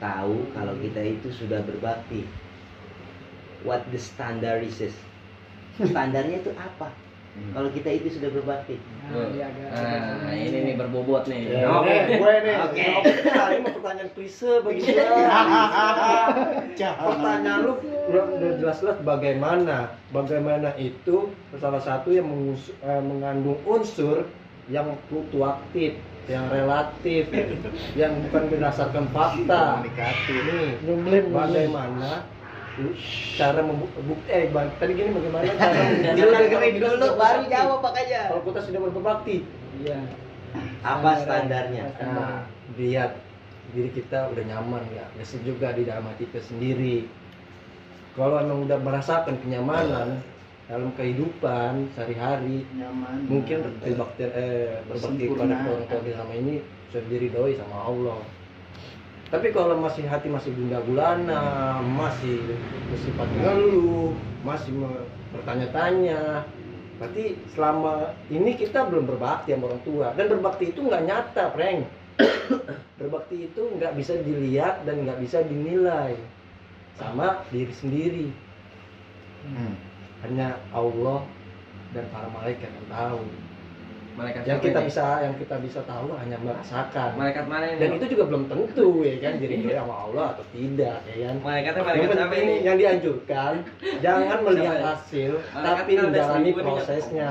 [0.00, 2.24] tahu kalau kita itu sudah berbakti?
[3.60, 4.80] What the standard is?
[5.76, 6.88] Standarnya itu apa?
[7.30, 7.52] Hmm.
[7.52, 8.80] Kalau kita itu sudah berbakti.
[9.06, 9.68] nah, agak
[10.24, 11.52] Nah, ini nih berbobot nih.
[11.52, 11.88] Ya, Oke.
[11.88, 12.56] nih, gue nih.
[12.64, 12.84] Oke.
[12.84, 14.96] Ini mau pertanyaan klise bagi gue.
[16.80, 17.72] Pertanyaan lu
[18.08, 19.92] udah udah jelas-jelas bagaimana?
[20.10, 24.24] Bagaimana itu salah satu yang mengus- eh, mengandung unsur
[24.68, 25.96] yang fluktuatif,
[26.28, 27.32] yang relatif,
[27.96, 29.80] yang bukan berdasarkan fakta.
[29.86, 32.28] Nih, bagaimana
[33.36, 35.80] cara membukti eh bang, tadi gini bagaimana cara
[36.38, 38.22] membuktikan dulu baru jawab makanya.
[38.30, 39.36] Kalau kita sudah berbakti,
[39.80, 39.98] Iya.
[40.82, 41.94] Apa standarnya?
[42.02, 43.22] Nah, lihat
[43.70, 47.06] diri kita udah nyaman ya, bisa juga di dalam hati kita sendiri.
[48.18, 50.18] Kalau emang udah merasakan kenyamanan
[50.70, 53.26] dalam kehidupan sehari-hari, Nyaman.
[53.26, 56.62] mungkin berbakti eh, berbakti kepada orang tua sama ini
[56.94, 58.22] sudah diridhoi sama Allah.
[59.30, 62.38] Tapi kalau masih hati masih gundah gulana, masih
[62.90, 64.14] bersifat ngeluh,
[64.46, 64.74] masih
[65.34, 66.46] bertanya-tanya,
[66.98, 70.06] berarti selama ini kita belum berbakti sama orang tua.
[70.14, 71.86] Dan berbakti itu nggak nyata, Frank.
[72.98, 76.14] berbakti itu nggak bisa dilihat dan nggak bisa dinilai
[76.98, 78.26] sama diri sendiri.
[79.46, 79.89] Hmm.
[80.20, 81.24] Hanya Allah
[81.96, 83.20] dan para malaikat yang tahu.
[84.18, 84.86] Malaikat Yang kita ini?
[84.90, 87.10] bisa yang kita bisa tahu hanya merasakan.
[87.16, 87.78] Malaikat mana ini?
[87.78, 91.34] Dan itu juga belum tentu ya kan jadi sama Allah atau tidak ya kan.
[91.40, 92.66] Malaikatnya malaikat penting ini?
[92.66, 93.52] yang dianjurkan
[94.02, 94.84] jangan melihat ya?
[94.92, 97.28] hasil Malaikat tapi kan menjalani prosesnya.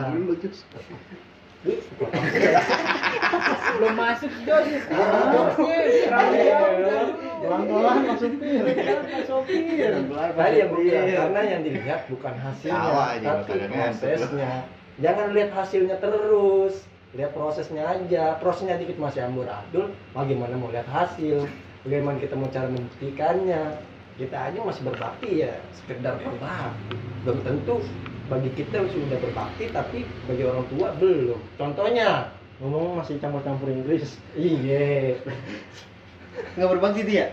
[3.77, 4.67] Belum masuk Jos.
[7.39, 9.93] Pelan-pelan masuk Mas Sopir.
[10.11, 14.09] Tadi yang bilang karena yang dilihat bukan hasilnya tapi ngantuk.
[14.19, 14.51] prosesnya.
[14.99, 16.83] Jangan lihat hasilnya terus,
[17.15, 18.35] lihat prosesnya aja.
[18.43, 21.47] Prosesnya dikit masih amburadul, bagaimana mau lihat hasil?
[21.87, 23.79] Bagaimana kita mau cara membuktikannya?
[24.19, 26.99] Kita aja masih berbakti ya, sekedar berbakti.
[27.23, 27.79] Belum tentu
[28.27, 31.39] bagi kita sudah berbakti, tapi bagi orang tua belum.
[31.55, 34.19] Contohnya, ngomong masih campur-campur Inggris.
[34.35, 35.19] Iya.
[36.55, 37.31] Nggak berbakti dia?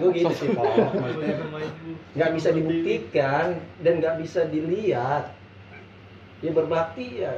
[0.00, 0.64] Gue gitu sih Pak.
[2.16, 5.32] Nggak bisa dibuktikan dan nggak bisa dilihat
[6.44, 7.32] ya berbakti ya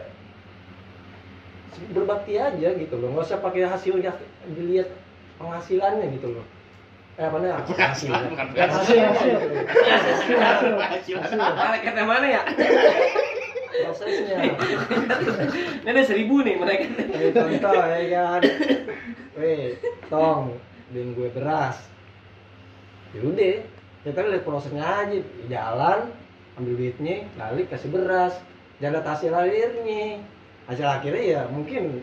[1.94, 4.18] berbakti aja gitu loh nggak usah pakai hasilnya
[4.50, 4.90] dilihat
[5.38, 6.44] penghasilannya gitu loh
[7.14, 10.80] eh apa namanya hasilnya Lihat hasilnya gitu loh.
[10.84, 11.16] Hasil.
[11.38, 12.42] Malaikat yang mana ya?
[13.84, 14.38] Prosesnya.
[15.84, 16.90] Ini ada seribu nih malaikat.
[16.96, 18.40] Ini contoh ya kan.
[19.36, 19.76] Weh
[20.08, 20.56] tong
[20.90, 21.76] beliin gue beras.
[23.16, 23.56] Yaudah
[24.06, 25.18] kita lihat prosesnya aja.
[25.50, 26.00] Jalan
[26.56, 28.34] ambil duitnya balik kasih beras.
[28.80, 30.24] Jangan lihat hasil akhirnya.
[30.66, 32.02] Hasil akhirnya ya mungkin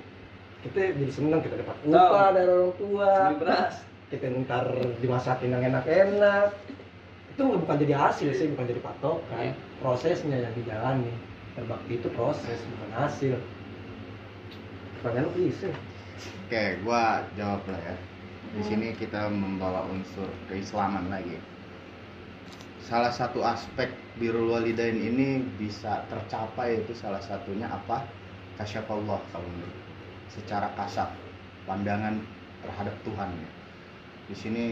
[0.64, 3.12] kita jadi seneng kita dapat upah dari orang tua.
[3.34, 3.76] Beli beras.
[4.14, 4.70] kita ntar
[5.02, 6.54] dimasakin yang enak-enak.
[7.34, 9.58] Itu bukan jadi hasil sih bukan jadi patokan.
[9.82, 13.36] Prosesnya yang dijalani berbakti itu proses bukan hasil
[15.02, 15.70] pertanyaan lu bisa
[16.48, 17.96] Oke, gua jawab lah ya.
[18.54, 21.42] Di sini kita membawa unsur keislaman lagi.
[22.86, 23.90] Salah satu aspek
[24.22, 28.06] birrul walidain ini bisa tercapai itu salah satunya apa?
[28.62, 29.80] Kasyafallah kalau menurut.
[30.30, 31.10] Secara kasaf,
[31.66, 32.22] pandangan
[32.62, 33.34] terhadap Tuhan.
[33.34, 33.50] ya.
[34.30, 34.66] Di sini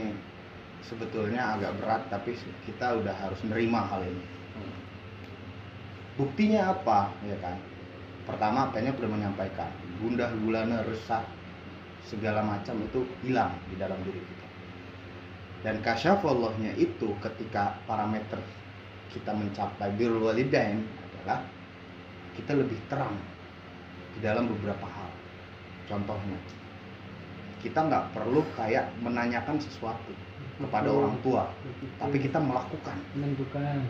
[0.85, 2.37] sebetulnya agak berat tapi
[2.69, 4.25] kita udah harus menerima hal ini.
[6.19, 7.57] Buktinya apa, ya kan?
[8.27, 11.23] Pertama, pennya udah menyampaikan, gundah gulana resah
[12.05, 14.47] segala macam itu hilang di dalam diri kita.
[15.61, 18.41] Dan kasyafallahnya itu ketika parameter
[19.13, 21.45] kita mencapai birrul walidain adalah
[22.33, 23.15] kita lebih terang
[24.17, 25.11] di dalam beberapa hal.
[25.87, 26.39] Contohnya,
[27.61, 30.13] kita nggak perlu kayak menanyakan sesuatu.
[30.61, 31.49] kepada orang tua
[31.97, 33.81] tapi kita melakukan menentukan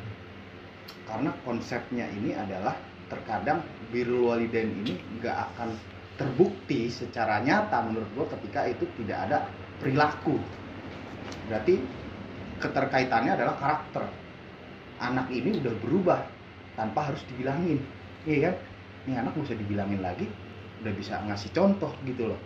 [1.05, 2.75] karena konsepnya ini adalah
[3.11, 3.59] terkadang
[3.91, 5.75] birrul walidain ini nggak akan
[6.15, 9.37] terbukti secara nyata menurut gua ketika itu tidak ada
[9.81, 10.37] perilaku.
[11.49, 11.81] Berarti
[12.61, 14.05] keterkaitannya adalah karakter.
[15.01, 16.19] Anak ini udah berubah
[16.77, 17.81] tanpa harus dibilangin.
[18.23, 18.55] Iya kan?
[19.09, 20.29] Ini anak usah dibilangin lagi
[20.81, 22.39] udah bisa ngasih contoh gitu loh.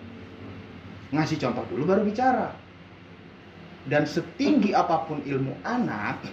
[1.11, 2.55] Ngasih contoh dulu baru bicara.
[3.85, 6.25] Dan setinggi apa pun ilmu anak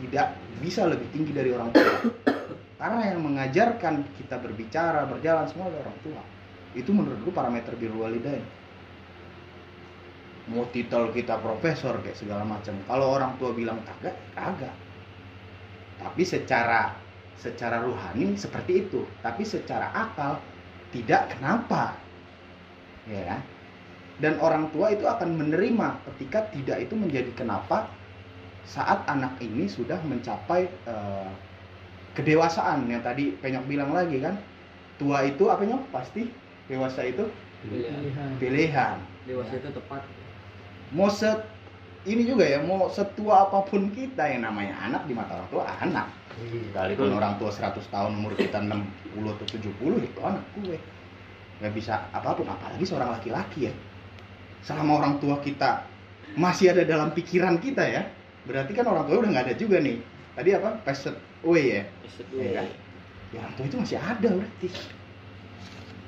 [0.00, 1.94] tidak bisa lebih tinggi dari orang tua.
[2.80, 6.22] Karena yang mengajarkan kita berbicara berjalan semua adalah orang tua.
[6.74, 8.42] Itu menurut gue parameter birrul walidain.
[10.50, 12.76] Mau titel kita profesor kayak segala macam.
[12.84, 14.74] Kalau orang tua bilang kagak kagak.
[15.96, 16.92] Tapi secara
[17.40, 19.08] secara ruhani seperti itu.
[19.24, 20.42] Tapi secara akal
[20.92, 21.96] tidak kenapa.
[23.08, 23.38] Ya.
[23.38, 23.42] Kan?
[24.22, 27.90] dan orang tua itu akan menerima ketika tidak itu menjadi kenapa
[28.64, 31.30] saat anak ini sudah mencapai eh,
[32.16, 32.88] kedewasaan.
[32.88, 34.40] Yang tadi penyok bilang lagi kan
[34.96, 36.28] tua itu apa nyok pasti
[36.66, 37.28] dewasa itu?
[37.64, 37.96] Pilihan.
[37.96, 38.30] pilihan.
[38.40, 38.96] Pilihan.
[39.24, 40.02] Dewasa itu tepat.
[40.92, 41.44] Mau set
[42.04, 45.64] ini juga ya mau setua apa pun kita yang namanya anak di mata orang tua
[45.80, 46.06] anak.
[46.36, 50.76] Sekalipun orang tua 100 tahun umur kita 60 atau 70 itu anak gue.
[51.62, 53.74] Nggak bisa apa pun apalagi seorang laki-laki ya.
[54.60, 55.88] Selama orang tua kita
[56.36, 58.04] masih ada dalam pikiran kita ya
[58.44, 59.98] berarti kan orang tua udah nggak ada juga nih.
[60.34, 60.70] Tadi apa?
[60.82, 61.14] Passed
[61.46, 61.82] away ya?
[62.34, 62.66] Iya kan?
[63.34, 64.68] ya orang tua itu masih ada berarti.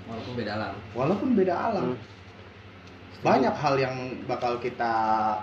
[0.06, 0.74] Walaupun beda alam.
[0.94, 1.88] Walaupun beda alam.
[3.24, 3.96] Banyak hal yang
[4.30, 4.92] bakal kita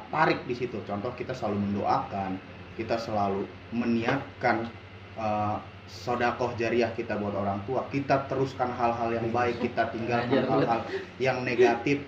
[0.08, 0.80] tarik di situ.
[0.88, 2.40] Contoh kita selalu mendoakan
[2.74, 4.70] kita selalu meniatkan
[5.18, 7.86] uh, sodakoh jariah kita buat orang tua.
[7.94, 10.82] Kita teruskan hal-hal yang baik kita tinggalkan hal-hal
[11.22, 12.02] yang negatif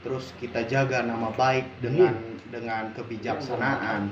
[0.00, 2.16] terus kita jaga nama baik dengan
[2.48, 4.10] dengan kebijaksanaan.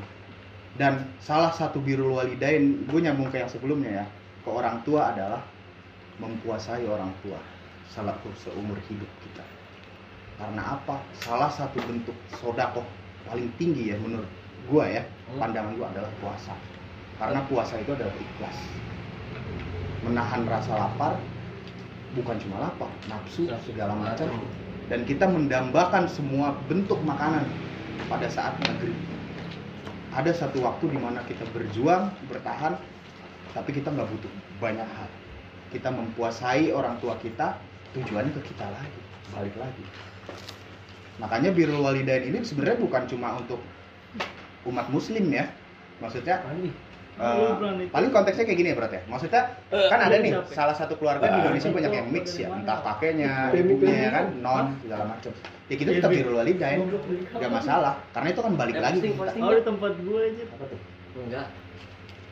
[0.79, 4.07] Dan salah satu birul walidain gue nyambung ke yang sebelumnya ya
[4.47, 5.43] ke orang tua adalah
[6.23, 7.39] mempuasai orang tua
[7.91, 9.45] selaku seumur hidup kita.
[10.39, 11.03] Karena apa?
[11.19, 12.87] Salah satu bentuk sodakoh
[13.27, 14.29] paling tinggi ya menurut
[14.71, 15.41] gua ya Hmm.
[15.43, 16.55] pandangan gua adalah puasa.
[17.19, 18.59] Karena puasa itu adalah ikhlas.
[20.07, 21.19] Menahan rasa lapar
[22.15, 24.31] bukan cuma lapar nafsu segala macam
[24.89, 27.45] dan kita mendambakan semua bentuk makanan
[28.09, 28.97] pada saat maghrib.
[30.17, 32.81] Ada satu waktu di mana kita berjuang bertahan
[33.53, 35.09] tapi kita nggak butuh banyak hal.
[35.69, 37.61] Kita mempuasai orang tua kita
[37.93, 39.01] tujuannya ke kita lagi
[39.37, 39.85] balik lagi.
[41.21, 43.61] Makanya birrul walidain ini sebenarnya bukan cuma untuk
[44.65, 45.51] umat muslim ya.
[45.99, 46.41] Maksudnya
[47.19, 49.03] Paling eh, paling konteksnya kayak gini ya berarti ya?
[49.11, 49.43] Maksudnya
[49.91, 50.55] kan ada nih capek.
[50.55, 52.49] salah satu keluarga di Indonesia banyak yang mix ya.
[52.55, 54.25] entah kakeknya ibunya ya kan?
[54.39, 55.31] Non segala macam
[55.69, 56.81] ya kita tetap birrul walidain
[57.35, 57.99] nggak masalah.
[58.15, 58.99] Karena itu kan balik lagi.
[59.19, 60.45] Oh di tempat gue aja.
[60.55, 60.81] Apa tuh?
[61.19, 61.47] enggak.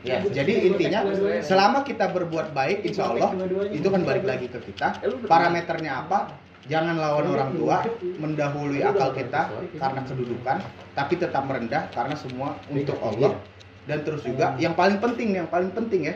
[0.06, 1.00] Ya, jadi intinya
[1.42, 3.34] selama kita berbuat baik, insya Allah
[3.74, 5.02] itu kan balik lagi ke kita.
[5.26, 6.46] Parameternya apa?
[6.66, 10.56] Jangan lawan orang tua, mendahului akal kita karena kedudukan,
[10.94, 13.38] tapi tetap merendah karena semua untuk Allah.
[13.86, 16.14] Dan terus juga yang paling penting, yang paling penting ya,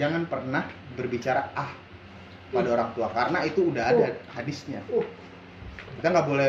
[0.00, 0.64] jangan pernah
[0.96, 1.68] berbicara ah
[2.50, 4.80] pada orang tua karena itu udah ada hadisnya.
[6.00, 6.48] Kita nggak boleh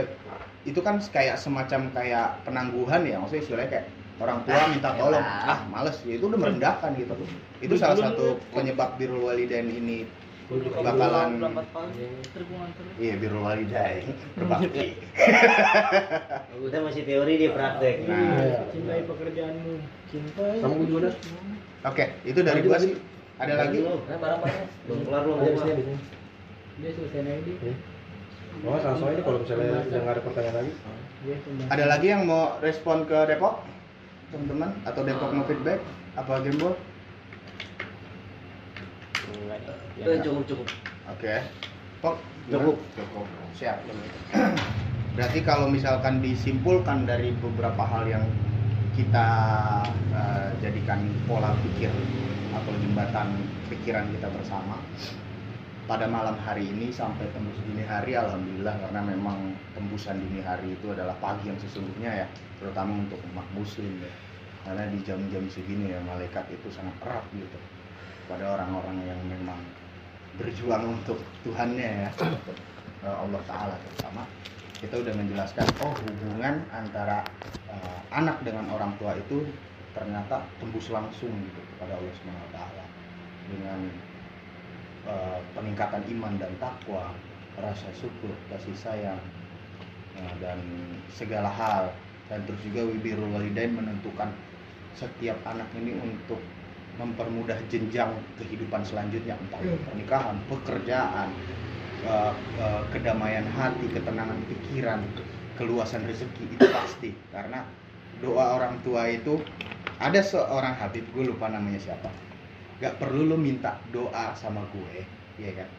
[0.64, 3.86] itu kan kayak semacam kayak penangguhan ya, maksudnya istilahnya kayak
[4.22, 7.14] orang tua minta tolong, ah males ya itu udah merendahkan gitu.
[7.60, 10.06] Itu salah satu penyebab birrul walidain ini
[10.60, 11.30] bakalan
[13.00, 14.04] iya birrul walidain
[14.36, 15.00] berbakti.
[16.52, 17.96] Kita masih teori di praktek.
[18.04, 19.74] Nah, cintai pekerjaanmu
[20.12, 21.14] cintai gue juga dah.
[21.88, 23.00] oke, itu dari gua sih.
[23.42, 23.80] Ada lagi?
[23.82, 25.58] nah barang-barang Belum kelar belum?
[25.66, 25.84] Sini.
[26.82, 27.74] dia selesai aja dia
[28.62, 30.72] Oh, langsung aja kalau misalnya udah nggak ada pertanyaan lagi.
[31.72, 33.64] Ada lagi yang mau respon ke Depok?
[34.30, 35.80] Teman-teman atau Depok mau feedback?
[36.20, 36.76] Apa Gembol?
[40.00, 40.68] Itu yang cukup cukup
[41.12, 41.44] Oke.
[42.02, 42.16] Pok,
[42.50, 42.78] Cukup.
[42.98, 43.26] Cukup.
[43.54, 43.78] Siap.
[45.14, 48.26] Berarti kalau misalkan disimpulkan dari beberapa hal yang
[48.96, 49.28] kita
[50.16, 51.92] eh, jadikan pola pikir
[52.52, 53.38] atau jembatan
[53.72, 54.76] pikiran kita bersama
[55.88, 60.92] pada malam hari ini sampai tembus dini hari alhamdulillah karena memang tembusan dini hari itu
[60.92, 62.28] adalah pagi yang sesungguhnya ya
[62.60, 64.12] terutama untuk umat muslim ya
[64.68, 67.58] karena di jam-jam segini ya malaikat itu sangat erat gitu
[68.32, 69.60] pada orang-orang yang memang
[70.40, 72.12] berjuang untuk Tuhannya ya.
[73.02, 74.30] Eh, Allah Taala terutama.
[74.78, 77.26] Kita udah menjelaskan oh hubungan antara
[77.66, 79.42] eh, anak dengan orang tua itu
[79.98, 82.86] ternyata tembus langsung gitu kepada Allah Subhanahu Wa Taala.
[83.50, 83.80] Dengan
[85.10, 87.10] eh, peningkatan iman dan takwa
[87.58, 89.22] rasa syukur kasih sayang
[90.22, 90.62] eh, dan
[91.10, 91.90] segala hal.
[92.30, 94.30] Dan terus juga wibirul walidain menentukan
[94.94, 96.38] setiap anak ini untuk
[97.00, 101.30] mempermudah jenjang kehidupan selanjutnya entah itu pernikahan, pekerjaan,
[102.04, 105.00] eh, eh, kedamaian hati, ketenangan pikiran,
[105.56, 107.10] keluasan rezeki itu pasti.
[107.32, 107.64] Karena
[108.20, 109.40] doa orang tua itu
[110.02, 112.10] ada seorang Habib gue lupa namanya siapa.
[112.82, 115.06] Gak perlu lo minta doa sama gue
[115.38, 115.70] ya kan?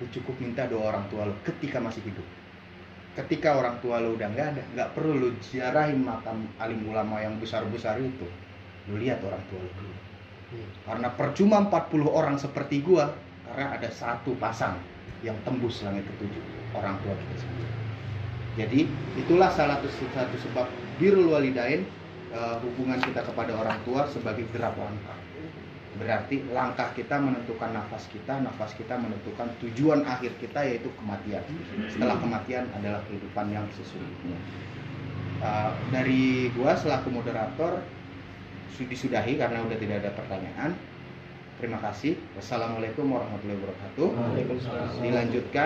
[0.00, 2.24] Lu cukup minta doa orang tua lo ketika masih hidup.
[3.16, 7.40] Ketika orang tua lo udah nggak ada nggak perlu lu ziarahin makam alim ulama yang
[7.40, 8.28] besar-besar itu
[8.86, 9.94] lu lihat orang tua lo dulu
[10.86, 13.10] karena percuma 40 orang seperti gua
[13.50, 14.78] karena ada satu pasang
[15.26, 16.44] yang tembus langit ketujuh
[16.76, 17.74] orang tua kita sendiri.
[18.56, 18.80] Jadi
[19.20, 21.82] itulah salah satu, satu sebab birrul walidain
[22.30, 25.18] eh, hubungan kita kepada orang tua sebagai derap langkah.
[25.96, 31.42] Berarti langkah kita menentukan nafas kita nafas kita menentukan tujuan akhir kita yaitu kematian.
[31.88, 34.38] Setelah kematian adalah kehidupan yang sesungguhnya.
[35.36, 37.84] Uh, dari gua selaku moderator
[38.74, 40.70] disudahi karena udah tidak ada pertanyaan.
[41.56, 42.20] Terima kasih.
[42.36, 44.08] Wassalamualaikum warahmatullahi wabarakatuh.
[45.00, 45.64] Dilanjutkan